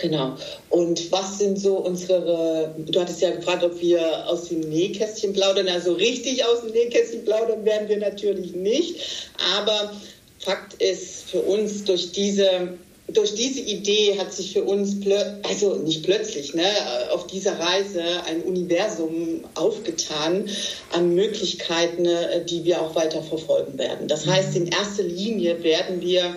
Genau. 0.00 0.36
Und 0.70 1.12
was 1.12 1.38
sind 1.38 1.58
so 1.58 1.76
unsere, 1.76 2.74
du 2.78 3.00
hattest 3.00 3.20
ja 3.20 3.30
gefragt, 3.30 3.62
ob 3.62 3.80
wir 3.80 4.26
aus 4.28 4.48
dem 4.48 4.60
Nähkästchen 4.60 5.32
plaudern. 5.32 5.68
Also 5.68 5.92
richtig 5.92 6.44
aus 6.44 6.62
dem 6.62 6.72
Nähkästchen 6.72 7.24
plaudern 7.24 7.64
werden 7.64 7.88
wir 7.88 7.98
natürlich 7.98 8.54
nicht. 8.54 9.30
Aber 9.58 9.92
Fakt 10.40 10.82
ist 10.82 11.30
für 11.30 11.40
uns 11.40 11.84
durch 11.84 12.12
diese 12.12 12.78
durch 13.12 13.34
diese 13.34 13.60
Idee 13.60 14.18
hat 14.18 14.32
sich 14.32 14.52
für 14.52 14.62
uns, 14.62 14.96
also 15.42 15.74
nicht 15.76 16.04
plötzlich, 16.04 16.54
ne, 16.54 16.64
auf 17.12 17.26
dieser 17.26 17.58
Reise 17.58 18.02
ein 18.26 18.42
Universum 18.42 19.44
aufgetan 19.54 20.48
an 20.92 21.14
Möglichkeiten, 21.14 22.06
äh, 22.06 22.44
die 22.44 22.64
wir 22.64 22.80
auch 22.80 22.94
weiter 22.94 23.22
verfolgen 23.22 23.78
werden. 23.78 24.08
Das 24.08 24.26
heißt, 24.26 24.56
in 24.56 24.66
erster 24.66 25.02
Linie 25.02 25.62
werden 25.62 26.00
wir 26.00 26.36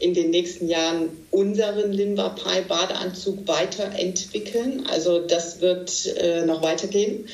in 0.00 0.14
den 0.14 0.30
nächsten 0.30 0.68
Jahren 0.68 1.10
unseren 1.30 1.92
Linvapai 1.92 2.62
Badeanzug 2.62 3.46
weiterentwickeln. 3.48 4.86
Also 4.86 5.20
das 5.20 5.60
wird 5.60 6.06
äh, 6.16 6.44
noch 6.46 6.62
weitergehen. 6.62 7.28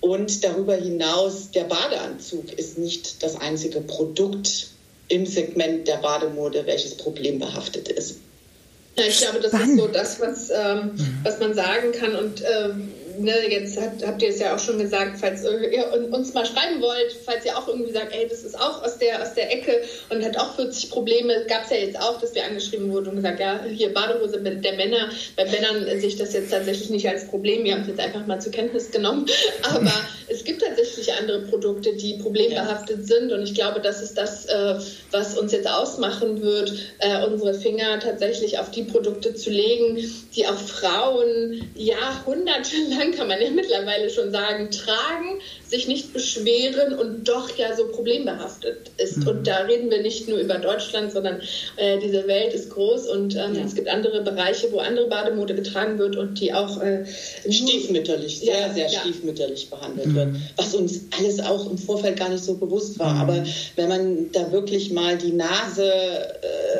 Und 0.00 0.44
darüber 0.44 0.76
hinaus, 0.76 1.50
der 1.50 1.64
Badeanzug 1.64 2.52
ist 2.52 2.78
nicht 2.78 3.22
das 3.22 3.40
einzige 3.40 3.80
Produkt 3.80 4.68
im 5.08 5.26
Segment 5.26 5.88
der 5.88 5.96
Bademode, 5.96 6.66
welches 6.66 6.96
problembehaftet 6.96 7.88
ist. 7.88 8.18
Ja, 8.96 9.04
ich 9.06 9.18
glaube, 9.18 9.40
das 9.40 9.52
Spannend. 9.52 9.78
ist 9.78 9.84
so 9.84 9.88
das, 9.88 10.20
was, 10.20 10.50
ähm, 10.50 10.92
mhm. 10.96 11.18
was 11.22 11.38
man 11.38 11.54
sagen 11.54 11.92
kann. 11.92 12.16
Und 12.16 12.42
ähm, 12.42 12.92
ne, 13.18 13.32
jetzt 13.50 13.80
habt, 13.80 14.06
habt 14.06 14.22
ihr 14.22 14.30
es 14.30 14.38
ja 14.38 14.54
auch 14.54 14.58
schon 14.58 14.78
gesagt, 14.78 15.18
falls 15.20 15.44
ihr 15.44 15.92
uns 16.12 16.34
mal 16.34 16.46
schreiben 16.46 16.80
wollt, 16.80 17.16
falls 17.24 17.44
ihr 17.44 17.56
auch 17.56 17.68
irgendwie 17.68 17.92
sagt, 17.92 18.14
ey, 18.14 18.26
das 18.28 18.44
ist 18.44 18.58
auch 18.58 18.82
aus 18.82 18.98
der, 18.98 19.22
aus 19.22 19.34
der 19.34 19.52
Ecke 19.52 19.82
und 20.10 20.24
hat 20.24 20.36
auch 20.38 20.54
40 20.56 20.90
Probleme, 20.90 21.44
gab 21.48 21.64
es 21.64 21.70
ja 21.70 21.76
jetzt 21.76 22.00
auch, 22.00 22.20
dass 22.20 22.34
wir 22.34 22.44
angeschrieben 22.44 22.90
wurden 22.92 23.08
und 23.08 23.16
gesagt, 23.16 23.40
ja, 23.40 23.60
hier 23.64 23.92
Badehose 23.92 24.40
der 24.40 24.72
Männer, 24.74 25.10
bei 25.36 25.44
Männern 25.44 25.84
sehe 25.98 26.08
ich 26.08 26.16
das 26.16 26.32
jetzt 26.32 26.50
tatsächlich 26.50 26.90
nicht 26.90 27.08
als 27.08 27.28
Problem, 27.28 27.64
wir 27.64 27.74
haben 27.74 27.82
es 27.82 27.88
jetzt 27.88 28.00
einfach 28.00 28.26
mal 28.26 28.40
zur 28.40 28.52
Kenntnis 28.52 28.90
genommen, 28.90 29.26
aber 29.62 29.92
es 30.28 30.44
gibt 30.44 30.62
tatsächlich 30.62 31.12
andere 31.14 31.42
Produkte, 31.42 31.94
die 31.94 32.18
problembehaftet 32.18 33.06
sind 33.06 33.32
und 33.32 33.42
ich 33.42 33.54
glaube, 33.54 33.80
das 33.80 34.02
ist 34.02 34.16
das, 34.16 34.46
äh, 34.46 34.74
was 35.10 35.38
uns 35.38 35.52
jetzt 35.52 35.68
ausmachen 35.68 36.42
wird, 36.42 36.72
äh, 36.98 37.24
unsere 37.26 37.54
Finger 37.54 37.98
tatsächlich 38.00 38.58
auf 38.58 38.70
die 38.70 38.82
Produkte 38.82 39.34
zu 39.34 39.50
legen, 39.50 39.98
die 40.34 40.46
auch 40.46 40.58
Frauen 40.58 41.70
jahrhundertelang 41.74 43.07
kann 43.12 43.28
man 43.28 43.40
ja 43.40 43.50
mittlerweile 43.50 44.10
schon 44.10 44.30
sagen, 44.30 44.70
tragen, 44.70 45.40
sich 45.66 45.86
nicht 45.86 46.12
beschweren 46.12 46.98
und 46.98 47.28
doch 47.28 47.54
ja 47.56 47.76
so 47.76 47.88
problembehaftet 47.88 48.90
ist. 48.96 49.18
Mhm. 49.18 49.28
Und 49.28 49.46
da 49.46 49.58
reden 49.58 49.90
wir 49.90 50.02
nicht 50.02 50.28
nur 50.28 50.38
über 50.38 50.58
Deutschland, 50.58 51.12
sondern 51.12 51.40
äh, 51.76 51.98
diese 51.98 52.26
Welt 52.26 52.54
ist 52.54 52.70
groß 52.70 53.08
und 53.08 53.36
ähm, 53.36 53.54
ja. 53.54 53.62
es 53.64 53.74
gibt 53.74 53.88
andere 53.88 54.22
Bereiche, 54.22 54.72
wo 54.72 54.78
andere 54.78 55.08
Bademode 55.08 55.54
getragen 55.54 55.98
wird 55.98 56.16
und 56.16 56.40
die 56.40 56.54
auch 56.54 56.80
äh, 56.80 57.04
stiefmütterlich, 57.50 58.40
sehr, 58.40 58.60
ja, 58.60 58.72
sehr 58.72 58.90
ja. 58.90 59.00
stiefmütterlich 59.00 59.68
behandelt 59.68 60.06
mhm. 60.06 60.14
wird. 60.14 60.28
Was 60.56 60.74
uns 60.74 61.00
alles 61.18 61.40
auch 61.40 61.70
im 61.70 61.76
Vorfeld 61.76 62.18
gar 62.18 62.30
nicht 62.30 62.44
so 62.44 62.54
bewusst 62.54 62.98
war. 62.98 63.14
Mhm. 63.14 63.20
Aber 63.20 63.44
wenn 63.76 63.88
man 63.88 64.32
da 64.32 64.50
wirklich 64.52 64.90
mal 64.90 65.18
die 65.18 65.32
Nase 65.32 65.92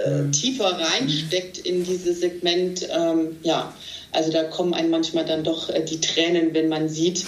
äh, 0.07 0.11
mhm. 0.11 0.33
tiefer 0.33 0.79
reinsteckt 0.79 1.59
in 1.59 1.85
dieses 1.85 2.21
Segment, 2.21 2.89
ähm, 2.91 3.37
ja, 3.43 3.75
also 4.19 4.33
da 4.33 4.43
kommen 4.43 4.75
einem 4.75 4.91
manchmal 4.91 5.25
dann 5.25 5.45
doch 5.45 5.71
äh, 5.71 5.85
die 5.85 6.01
Tränen, 6.01 6.53
wenn 6.53 6.69
man 6.69 6.89
sieht, 6.89 7.25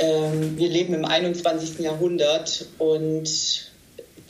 ähm, 0.00 0.56
wir 0.56 0.70
leben 0.70 0.94
im 0.94 1.04
21. 1.04 1.80
Jahrhundert 1.80 2.66
und 2.78 3.28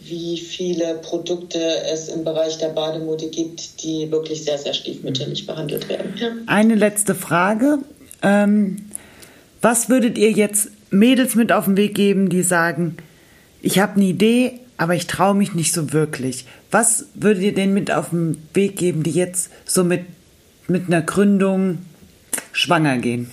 wie 0.02 0.38
viele 0.38 0.94
Produkte 0.94 1.60
es 1.92 2.08
im 2.08 2.24
Bereich 2.24 2.58
der 2.58 2.70
Bademode 2.70 3.28
gibt, 3.28 3.84
die 3.84 4.10
wirklich 4.10 4.42
sehr, 4.42 4.58
sehr 4.58 4.74
stiefmütterlich 4.74 5.46
behandelt 5.46 5.88
werden. 5.88 6.14
Eine 6.46 6.74
letzte 6.74 7.14
Frage. 7.14 7.78
Ähm, 8.22 8.78
was 9.62 9.88
würdet 9.88 10.18
ihr 10.18 10.32
jetzt 10.32 10.70
Mädels 10.90 11.36
mit 11.36 11.52
auf 11.52 11.66
den 11.66 11.76
Weg 11.76 11.94
geben, 11.94 12.28
die 12.28 12.42
sagen, 12.42 12.96
ich 13.62 13.78
habe 13.78 13.96
eine 13.96 14.06
Idee, 14.06 14.58
aber 14.78 14.96
ich 14.96 15.06
traue 15.06 15.36
mich 15.36 15.54
nicht 15.54 15.72
so 15.72 15.92
wirklich? 15.92 16.44
Was 16.72 17.04
würdet 17.14 17.44
ihr 17.44 17.54
denen 17.54 17.74
mit 17.74 17.92
auf 17.92 18.10
den 18.10 18.42
Weg 18.52 18.76
geben, 18.76 19.04
die 19.04 19.12
jetzt 19.12 19.50
so 19.64 19.84
mit, 19.84 20.06
mit 20.66 20.88
einer 20.88 21.02
Gründung 21.02 21.78
schwanger 22.52 22.98
gehen? 22.98 23.30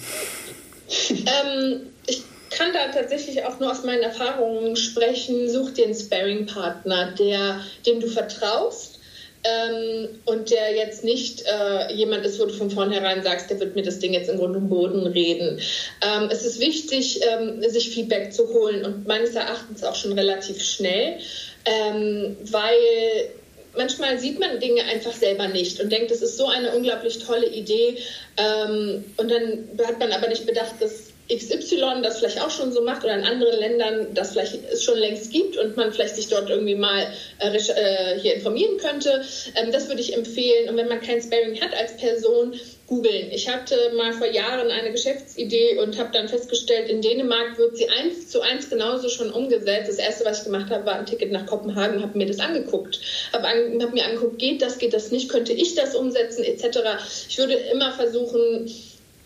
Ähm, 1.10 1.82
ich 2.06 2.24
kann 2.50 2.72
da 2.74 2.91
tatsächlich 2.91 3.43
auch 3.43 3.60
nur 3.60 3.72
aus 3.72 3.84
meinen 3.84 4.04
Erfahrungen 4.04 4.76
sprechen. 4.76 5.50
Such 5.50 5.72
dir 5.72 5.86
einen 5.86 5.95
Sparring-Partner, 5.95 7.16
der, 7.18 7.62
dem 7.86 8.00
du 8.00 8.08
vertraust. 8.08 8.98
Ähm, 9.43 10.10
und 10.26 10.50
der 10.50 10.76
jetzt 10.76 11.04
nicht 11.04 11.43
äh, 11.45 11.93
jemand 11.93 12.26
ist, 12.26 12.39
wo 12.39 12.45
du 12.45 12.54
von 12.54 12.72
vornherein 12.72 13.24
sagst, 13.24 13.50
der 13.50 13.60
wird 13.60 13.76
mir 13.76 13.84
das 13.84 14.00
Ding 14.00 14.14
jetzt 14.14 14.30
im 14.30 14.38
Grund 14.38 14.56
und 14.56 14.68
Boden 14.68 15.06
reden. 15.06 15.60
Ähm, 16.02 16.30
es 16.32 16.43
ist 16.43 16.60
wichtig, 16.60 17.22
ähm, 17.22 17.62
sich 17.70 17.91
Feedback 17.91 18.34
zu 18.34 18.50
holen 18.50 18.84
und 18.84 19.08
meines 19.08 19.36
Erachtens 19.36 19.84
auch 19.84 19.95
schon 19.95 20.14
relativ 20.14 20.62
schnell, 20.62 21.20
ähm, 21.66 22.36
weil 22.52 23.30
manchmal 23.78 24.20
sieht 24.20 24.40
man 24.40 24.60
Dinge 24.60 24.84
einfach 24.84 25.14
selber 25.14 25.48
nicht 25.48 25.80
und 25.80 25.92
denkt, 25.92 26.12
das 26.12 26.22
ist 26.22 26.38
so 26.38 26.48
eine 26.48 26.76
unglaublich 26.76 27.20
tolle 27.20 27.48
Idee. 27.48 27.98
Ähm, 28.38 29.06
und 29.18 29.32
dann 29.32 29.70
hat 29.86 30.00
man 30.00 30.12
aber 30.12 30.28
nicht 30.28 30.46
bedacht, 30.46 30.76
dass 30.80 31.07
XY 31.30 32.02
das 32.02 32.20
vielleicht 32.20 32.42
auch 32.42 32.50
schon 32.50 32.72
so 32.72 32.82
macht 32.82 33.04
oder 33.04 33.16
in 33.16 33.24
anderen 33.24 33.60
Ländern 33.60 34.14
das 34.14 34.32
vielleicht 34.32 34.56
es 34.72 34.84
schon 34.84 34.98
längst 34.98 35.32
gibt 35.32 35.58
und 35.58 35.76
man 35.76 35.92
vielleicht 35.92 36.16
sich 36.16 36.28
dort 36.28 36.50
irgendwie 36.50 36.76
mal 36.76 37.12
äh, 37.40 37.56
äh, 37.56 38.20
hier 38.20 38.36
informieren 38.36 38.78
könnte. 38.78 39.24
Ähm, 39.56 39.72
das 39.72 39.88
würde 39.90 40.02
ich 40.02 40.14
empfehlen. 40.14 40.70
Und 40.70 40.78
wenn 40.78 40.88
man 40.88 41.02
kein 41.02 41.22
Sparing 41.22 41.60
hat 41.62 41.76
als 41.76 41.98
Person, 41.98 42.54
googeln. 42.88 43.32
Ich 43.32 43.50
hatte 43.50 43.76
mal 43.96 44.14
vor 44.14 44.28
Jahren 44.28 44.72
eine 44.72 44.92
Geschäftsidee 44.92 45.78
und 45.78 46.00
habe 46.00 46.10
dann 46.14 46.30
festgestellt, 46.30 46.90
in 46.90 47.02
Dänemark 47.02 47.58
wird 47.58 47.76
sie 47.78 47.90
eins 47.90 48.30
zu 48.30 48.42
eins 48.42 48.70
genauso 48.70 49.10
schon 49.10 49.30
umgesetzt. 49.30 49.90
Das 49.90 49.98
erste, 49.98 50.26
was 50.26 50.40
ich 50.40 50.44
gemacht 50.46 50.70
habe, 50.72 50.86
war 50.86 50.96
ein 50.96 51.06
Ticket 51.06 51.32
nach 51.32 51.46
Kopenhagen, 51.46 52.02
habe 52.02 52.18
mir 52.18 52.28
das 52.28 52.40
angeguckt, 52.40 53.02
habe 53.34 53.46
an, 53.46 53.82
hab 53.82 53.94
mir 53.94 54.06
angeguckt, 54.06 54.40
geht 54.40 54.62
das, 54.62 54.78
geht 54.78 54.94
das 54.94 55.12
nicht, 55.12 55.30
könnte 55.30 55.52
ich 55.52 55.76
das 55.76 55.96
umsetzen, 55.96 56.46
etc. 56.46 56.80
Ich 57.28 57.38
würde 57.38 57.54
immer 57.54 57.92
versuchen, 57.92 58.72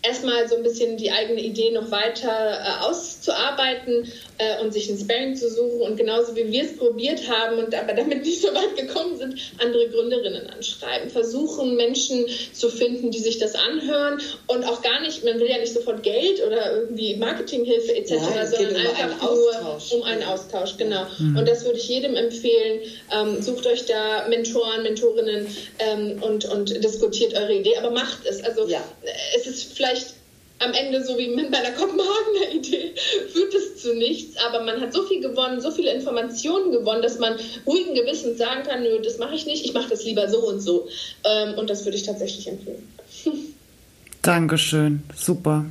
erstmal 0.02 0.48
so 0.48 0.56
ein 0.56 0.62
bisschen 0.62 0.96
die 0.96 1.10
eigene 1.10 1.40
Idee 1.40 1.70
noch 1.70 1.90
weiter 1.90 2.28
äh, 2.28 2.84
auszuarbeiten 2.84 4.12
äh, 4.38 4.60
und 4.62 4.72
sich 4.72 4.90
ein 4.90 4.98
Sparring 4.98 5.36
zu 5.36 5.48
suchen 5.48 5.80
und 5.82 5.96
genauso 5.96 6.34
wie 6.34 6.50
wir 6.50 6.64
es 6.64 6.76
probiert 6.76 7.28
haben 7.28 7.58
und 7.58 7.74
aber 7.74 7.92
damit 7.94 8.24
nicht 8.24 8.42
so 8.42 8.48
weit 8.48 8.76
gekommen 8.76 9.16
sind, 9.16 9.38
andere 9.58 9.88
Gründerinnen 9.88 10.48
anschreiben. 10.50 11.10
Versuchen 11.10 11.76
Menschen 11.76 12.26
zu 12.52 12.68
finden, 12.68 13.10
die 13.10 13.20
sich 13.20 13.38
das 13.38 13.54
anhören 13.54 14.20
und 14.48 14.64
auch 14.64 14.82
gar 14.82 15.00
nicht, 15.00 15.24
man 15.24 15.38
will 15.38 15.48
ja 15.48 15.58
nicht 15.58 15.72
sofort 15.72 16.02
Geld 16.02 16.44
oder 16.44 16.72
irgendwie 16.72 17.16
Marketinghilfe 17.16 17.94
etc., 17.94 18.10
ja, 18.12 18.46
sondern 18.46 18.76
einfach 18.76 19.22
nur 19.22 19.66
Austausch. 19.66 19.92
um 19.92 20.02
einen 20.02 20.24
Austausch, 20.24 20.76
genau. 20.76 21.06
Mhm. 21.18 21.36
Und 21.36 21.48
das 21.48 21.64
würde 21.64 21.78
ich 21.78 21.88
jedem 21.88 22.16
empfehlen. 22.16 22.80
Ähm, 23.12 23.40
sucht 23.40 23.66
euch 23.66 23.86
da 23.86 24.26
Mentoren, 24.28 24.82
Mentorinnen 24.82 25.46
ähm, 25.78 26.22
und, 26.22 26.44
und 26.46 26.82
diskutiert 26.82 27.34
eure 27.34 27.54
Idee, 27.54 27.76
aber 27.76 27.90
macht 27.90 28.26
es. 28.26 28.42
Also 28.42 28.66
ja. 28.66 28.82
es 29.36 29.46
ist 29.46 29.72
vielleicht 29.74 29.91
vielleicht 29.92 30.14
am 30.58 30.72
Ende, 30.72 31.04
so 31.04 31.18
wie 31.18 31.28
mit 31.28 31.50
meiner 31.50 31.72
Kopenhagener 31.72 32.54
Idee, 32.54 32.94
führt 33.32 33.54
es 33.54 33.82
zu 33.82 33.94
nichts. 33.94 34.36
Aber 34.46 34.62
man 34.62 34.80
hat 34.80 34.92
so 34.92 35.02
viel 35.02 35.20
gewonnen, 35.20 35.60
so 35.60 35.70
viele 35.70 35.92
Informationen 35.92 36.72
gewonnen, 36.72 37.02
dass 37.02 37.18
man 37.18 37.34
ruhigen 37.66 37.94
Gewissens 37.94 38.38
sagen 38.38 38.62
kann, 38.62 38.82
nö, 38.82 39.00
das 39.02 39.18
mache 39.18 39.34
ich 39.34 39.46
nicht, 39.46 39.64
ich 39.64 39.74
mache 39.74 39.90
das 39.90 40.04
lieber 40.04 40.28
so 40.28 40.38
und 40.46 40.60
so. 40.60 40.88
Ähm, 41.24 41.54
und 41.58 41.68
das 41.68 41.84
würde 41.84 41.96
ich 41.96 42.04
tatsächlich 42.04 42.46
empfehlen. 42.46 42.88
Dankeschön, 44.22 45.02
super. 45.16 45.64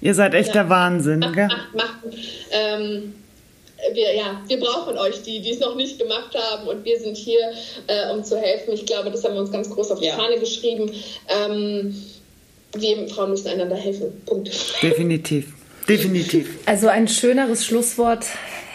Ihr 0.00 0.14
seid 0.14 0.34
echt 0.34 0.48
ja. 0.48 0.54
der 0.54 0.70
Wahnsinn, 0.70 1.20
mach, 1.20 1.32
gell? 1.32 1.48
Mach, 1.48 1.74
mach. 1.74 1.94
Ähm, 2.50 3.14
wir, 3.92 4.14
ja, 4.14 4.42
wir 4.48 4.58
brauchen 4.58 4.98
euch, 4.98 5.22
die, 5.22 5.40
die 5.40 5.50
es 5.50 5.60
noch 5.60 5.76
nicht 5.76 5.98
gemacht 5.98 6.34
haben. 6.34 6.66
Und 6.66 6.84
wir 6.84 6.98
sind 6.98 7.16
hier, 7.16 7.52
äh, 7.86 8.10
um 8.10 8.24
zu 8.24 8.36
helfen. 8.36 8.72
Ich 8.72 8.86
glaube, 8.86 9.10
das 9.10 9.22
haben 9.22 9.34
wir 9.34 9.40
uns 9.40 9.52
ganz 9.52 9.70
groß 9.70 9.92
auf 9.92 10.00
die 10.00 10.06
ja. 10.06 10.16
Fahne 10.16 10.38
geschrieben. 10.40 10.90
Ähm, 11.28 11.94
wir 12.80 13.08
Frauen 13.08 13.30
müssen 13.30 13.48
einander 13.48 13.76
helfen. 13.76 14.06
Punkt. 14.24 14.50
Definitiv. 14.82 15.52
Definitiv. 15.88 16.58
Also 16.66 16.88
ein 16.88 17.08
schöneres 17.08 17.64
Schlusswort 17.64 18.26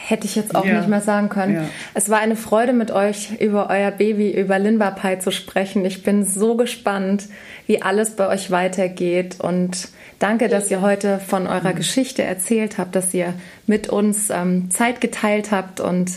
hätte 0.08 0.26
ich 0.26 0.36
jetzt 0.36 0.56
auch 0.56 0.66
ja. 0.66 0.80
nicht 0.80 0.90
mehr 0.90 1.02
sagen 1.02 1.30
können. 1.30 1.56
Ja. 1.56 1.70
Es 1.94 2.10
war 2.10 2.20
eine 2.20 2.36
Freude 2.36 2.74
mit 2.74 2.92
euch 2.92 3.40
über 3.40 3.70
euer 3.70 3.92
Baby, 3.92 4.32
über 4.32 4.60
Linba 4.60 4.92
Pai 4.92 5.18
zu 5.18 5.32
sprechen. 5.32 5.86
Ich 5.86 6.04
bin 6.04 6.26
so 6.26 6.56
gespannt, 6.56 7.28
wie 7.66 7.82
alles 7.82 8.12
bei 8.16 8.28
euch 8.28 8.52
weitergeht 8.52 9.38
und 9.40 9.90
danke, 10.20 10.50
dass 10.50 10.70
ihr 10.70 10.82
heute 10.82 11.20
von 11.20 11.48
eurer 11.48 11.74
Geschichte 11.74 12.24
erzählt 12.24 12.78
habt, 12.78 12.96
dass 12.96 13.14
ihr 13.14 13.34
mit 13.68 13.90
uns 13.90 14.30
ähm, 14.30 14.70
Zeit 14.70 15.02
geteilt 15.02 15.52
habt 15.52 15.80
und 15.80 16.12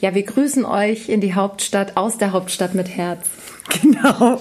ja, 0.00 0.14
wir 0.14 0.22
grüßen 0.22 0.64
euch 0.64 1.08
in 1.08 1.20
die 1.20 1.34
Hauptstadt, 1.34 1.96
aus 1.96 2.18
der 2.18 2.32
Hauptstadt 2.32 2.74
mit 2.74 2.88
Herz. 2.88 3.26
Genau. 3.82 4.40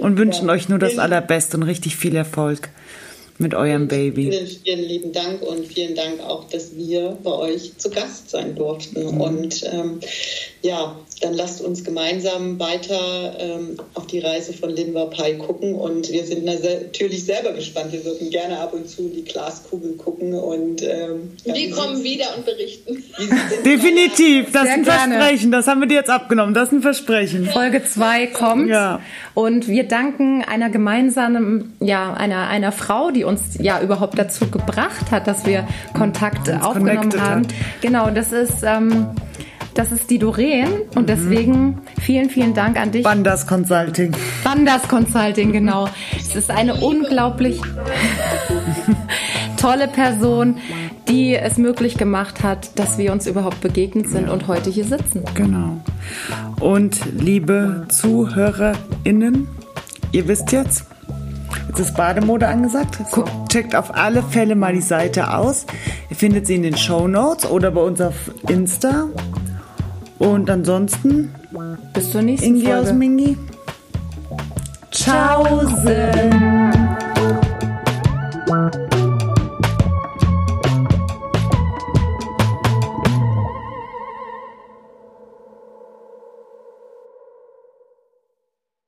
Und 0.00 0.18
wünschen 0.18 0.48
ja. 0.48 0.52
euch 0.54 0.68
nur 0.68 0.78
das 0.78 0.98
Allerbeste 0.98 1.56
und 1.56 1.62
richtig 1.62 1.96
viel 1.96 2.14
Erfolg 2.14 2.70
mit 3.40 3.54
eurem 3.54 3.88
Baby. 3.88 4.30
Vielen, 4.30 4.46
vielen 4.46 4.88
lieben 4.88 5.12
Dank 5.12 5.42
und 5.42 5.66
vielen 5.66 5.94
Dank 5.94 6.20
auch, 6.20 6.44
dass 6.50 6.76
wir 6.76 7.16
bei 7.22 7.32
euch 7.32 7.72
zu 7.78 7.90
Gast 7.90 8.30
sein 8.30 8.54
durften. 8.54 9.14
Mhm. 9.14 9.20
Und 9.20 9.64
ähm, 9.72 10.00
ja, 10.60 10.94
dann 11.20 11.34
lasst 11.34 11.60
uns 11.60 11.84
gemeinsam 11.84 12.58
weiter 12.58 13.36
ähm, 13.38 13.76
auf 13.94 14.06
die 14.06 14.20
Reise 14.20 14.54
von 14.54 14.70
Linva 14.70 15.04
Pai 15.06 15.34
gucken. 15.34 15.74
Und 15.74 16.10
wir 16.10 16.24
sind 16.24 16.46
natürlich 16.46 17.24
selber 17.24 17.52
gespannt. 17.52 17.92
Wir 17.92 18.04
würden 18.06 18.30
gerne 18.30 18.58
ab 18.58 18.72
und 18.72 18.88
zu 18.88 19.08
die 19.08 19.24
Glaskugel 19.24 19.96
gucken. 19.96 20.32
Und 20.32 20.82
ähm, 20.82 21.32
wir 21.44 21.70
kommen 21.72 22.02
wieder 22.02 22.36
und 22.36 22.46
berichten. 22.46 23.04
Definitiv, 23.66 24.50
das 24.50 24.62
Sehr 24.62 24.72
ist 24.72 24.78
ein 24.78 24.84
gerne. 24.84 25.14
Versprechen. 25.16 25.52
Das 25.52 25.66
haben 25.66 25.80
wir 25.80 25.88
dir 25.88 25.98
jetzt 25.98 26.10
abgenommen. 26.10 26.54
Das 26.54 26.68
ist 26.68 26.72
ein 26.72 26.82
Versprechen. 26.82 27.46
Folge 27.46 27.84
2 27.84 28.28
kommt. 28.28 28.70
Ja. 28.70 29.00
Und 29.34 29.68
wir 29.68 29.84
danken 29.84 30.42
einer 30.42 30.70
gemeinsamen, 30.70 31.76
ja, 31.80 32.14
einer, 32.14 32.48
einer 32.48 32.72
Frau, 32.72 33.10
die 33.10 33.24
uns 33.24 33.58
ja 33.60 33.82
überhaupt 33.82 34.18
dazu 34.18 34.50
gebracht 34.50 35.10
hat, 35.10 35.26
dass 35.26 35.44
wir 35.44 35.68
Kontakt 35.92 36.50
aufgenommen 36.50 37.20
haben. 37.20 37.42
Hat. 37.42 37.54
Genau, 37.82 38.08
das 38.10 38.32
ist 38.32 38.62
ähm, 38.62 39.08
Das 39.74 39.92
ist 39.92 40.10
die 40.10 40.18
Doreen 40.18 40.68
und 40.96 41.08
deswegen 41.08 41.80
vielen, 42.00 42.28
vielen 42.28 42.54
Dank 42.54 42.78
an 42.78 42.90
dich. 42.90 43.04
Bandas 43.04 43.46
Consulting. 43.46 44.12
Bandas 44.42 44.82
Consulting, 44.88 45.52
genau. 45.52 45.88
Es 46.18 46.34
ist 46.34 46.50
eine 46.50 46.74
unglaublich 46.74 47.60
tolle 49.56 49.88
Person, 49.88 50.56
die 51.08 51.34
es 51.34 51.56
möglich 51.56 51.96
gemacht 51.98 52.42
hat, 52.42 52.78
dass 52.78 52.98
wir 52.98 53.12
uns 53.12 53.26
überhaupt 53.26 53.60
begegnet 53.60 54.08
sind 54.08 54.28
und 54.28 54.48
heute 54.48 54.70
hier 54.70 54.84
sitzen. 54.84 55.22
Genau. 55.34 55.80
Und 56.58 57.00
liebe 57.12 57.84
ZuhörerInnen, 57.88 59.48
ihr 60.12 60.28
wisst 60.28 60.52
jetzt, 60.52 60.84
jetzt 61.68 61.80
ist 61.80 61.96
Bademode 61.96 62.48
angesagt. 62.48 62.98
Checkt 63.48 63.74
auf 63.76 63.94
alle 63.94 64.22
Fälle 64.22 64.56
mal 64.56 64.72
die 64.72 64.80
Seite 64.80 65.34
aus. 65.34 65.66
Ihr 66.08 66.16
findet 66.16 66.46
sie 66.46 66.54
in 66.54 66.62
den 66.62 66.76
Show 66.76 67.06
Notes 67.06 67.48
oder 67.48 67.70
bei 67.70 67.82
uns 67.82 68.00
auf 68.00 68.14
Insta. 68.48 69.08
Und 70.20 70.50
ansonsten. 70.50 71.34
Bis 71.94 72.10
zur 72.12 72.22
nächsten 72.22 72.46
Ingi 72.48 72.66
Folge. 72.66 72.80
aus 72.80 72.92
Mingi. 72.92 73.36
Tschaußen. 74.90 75.90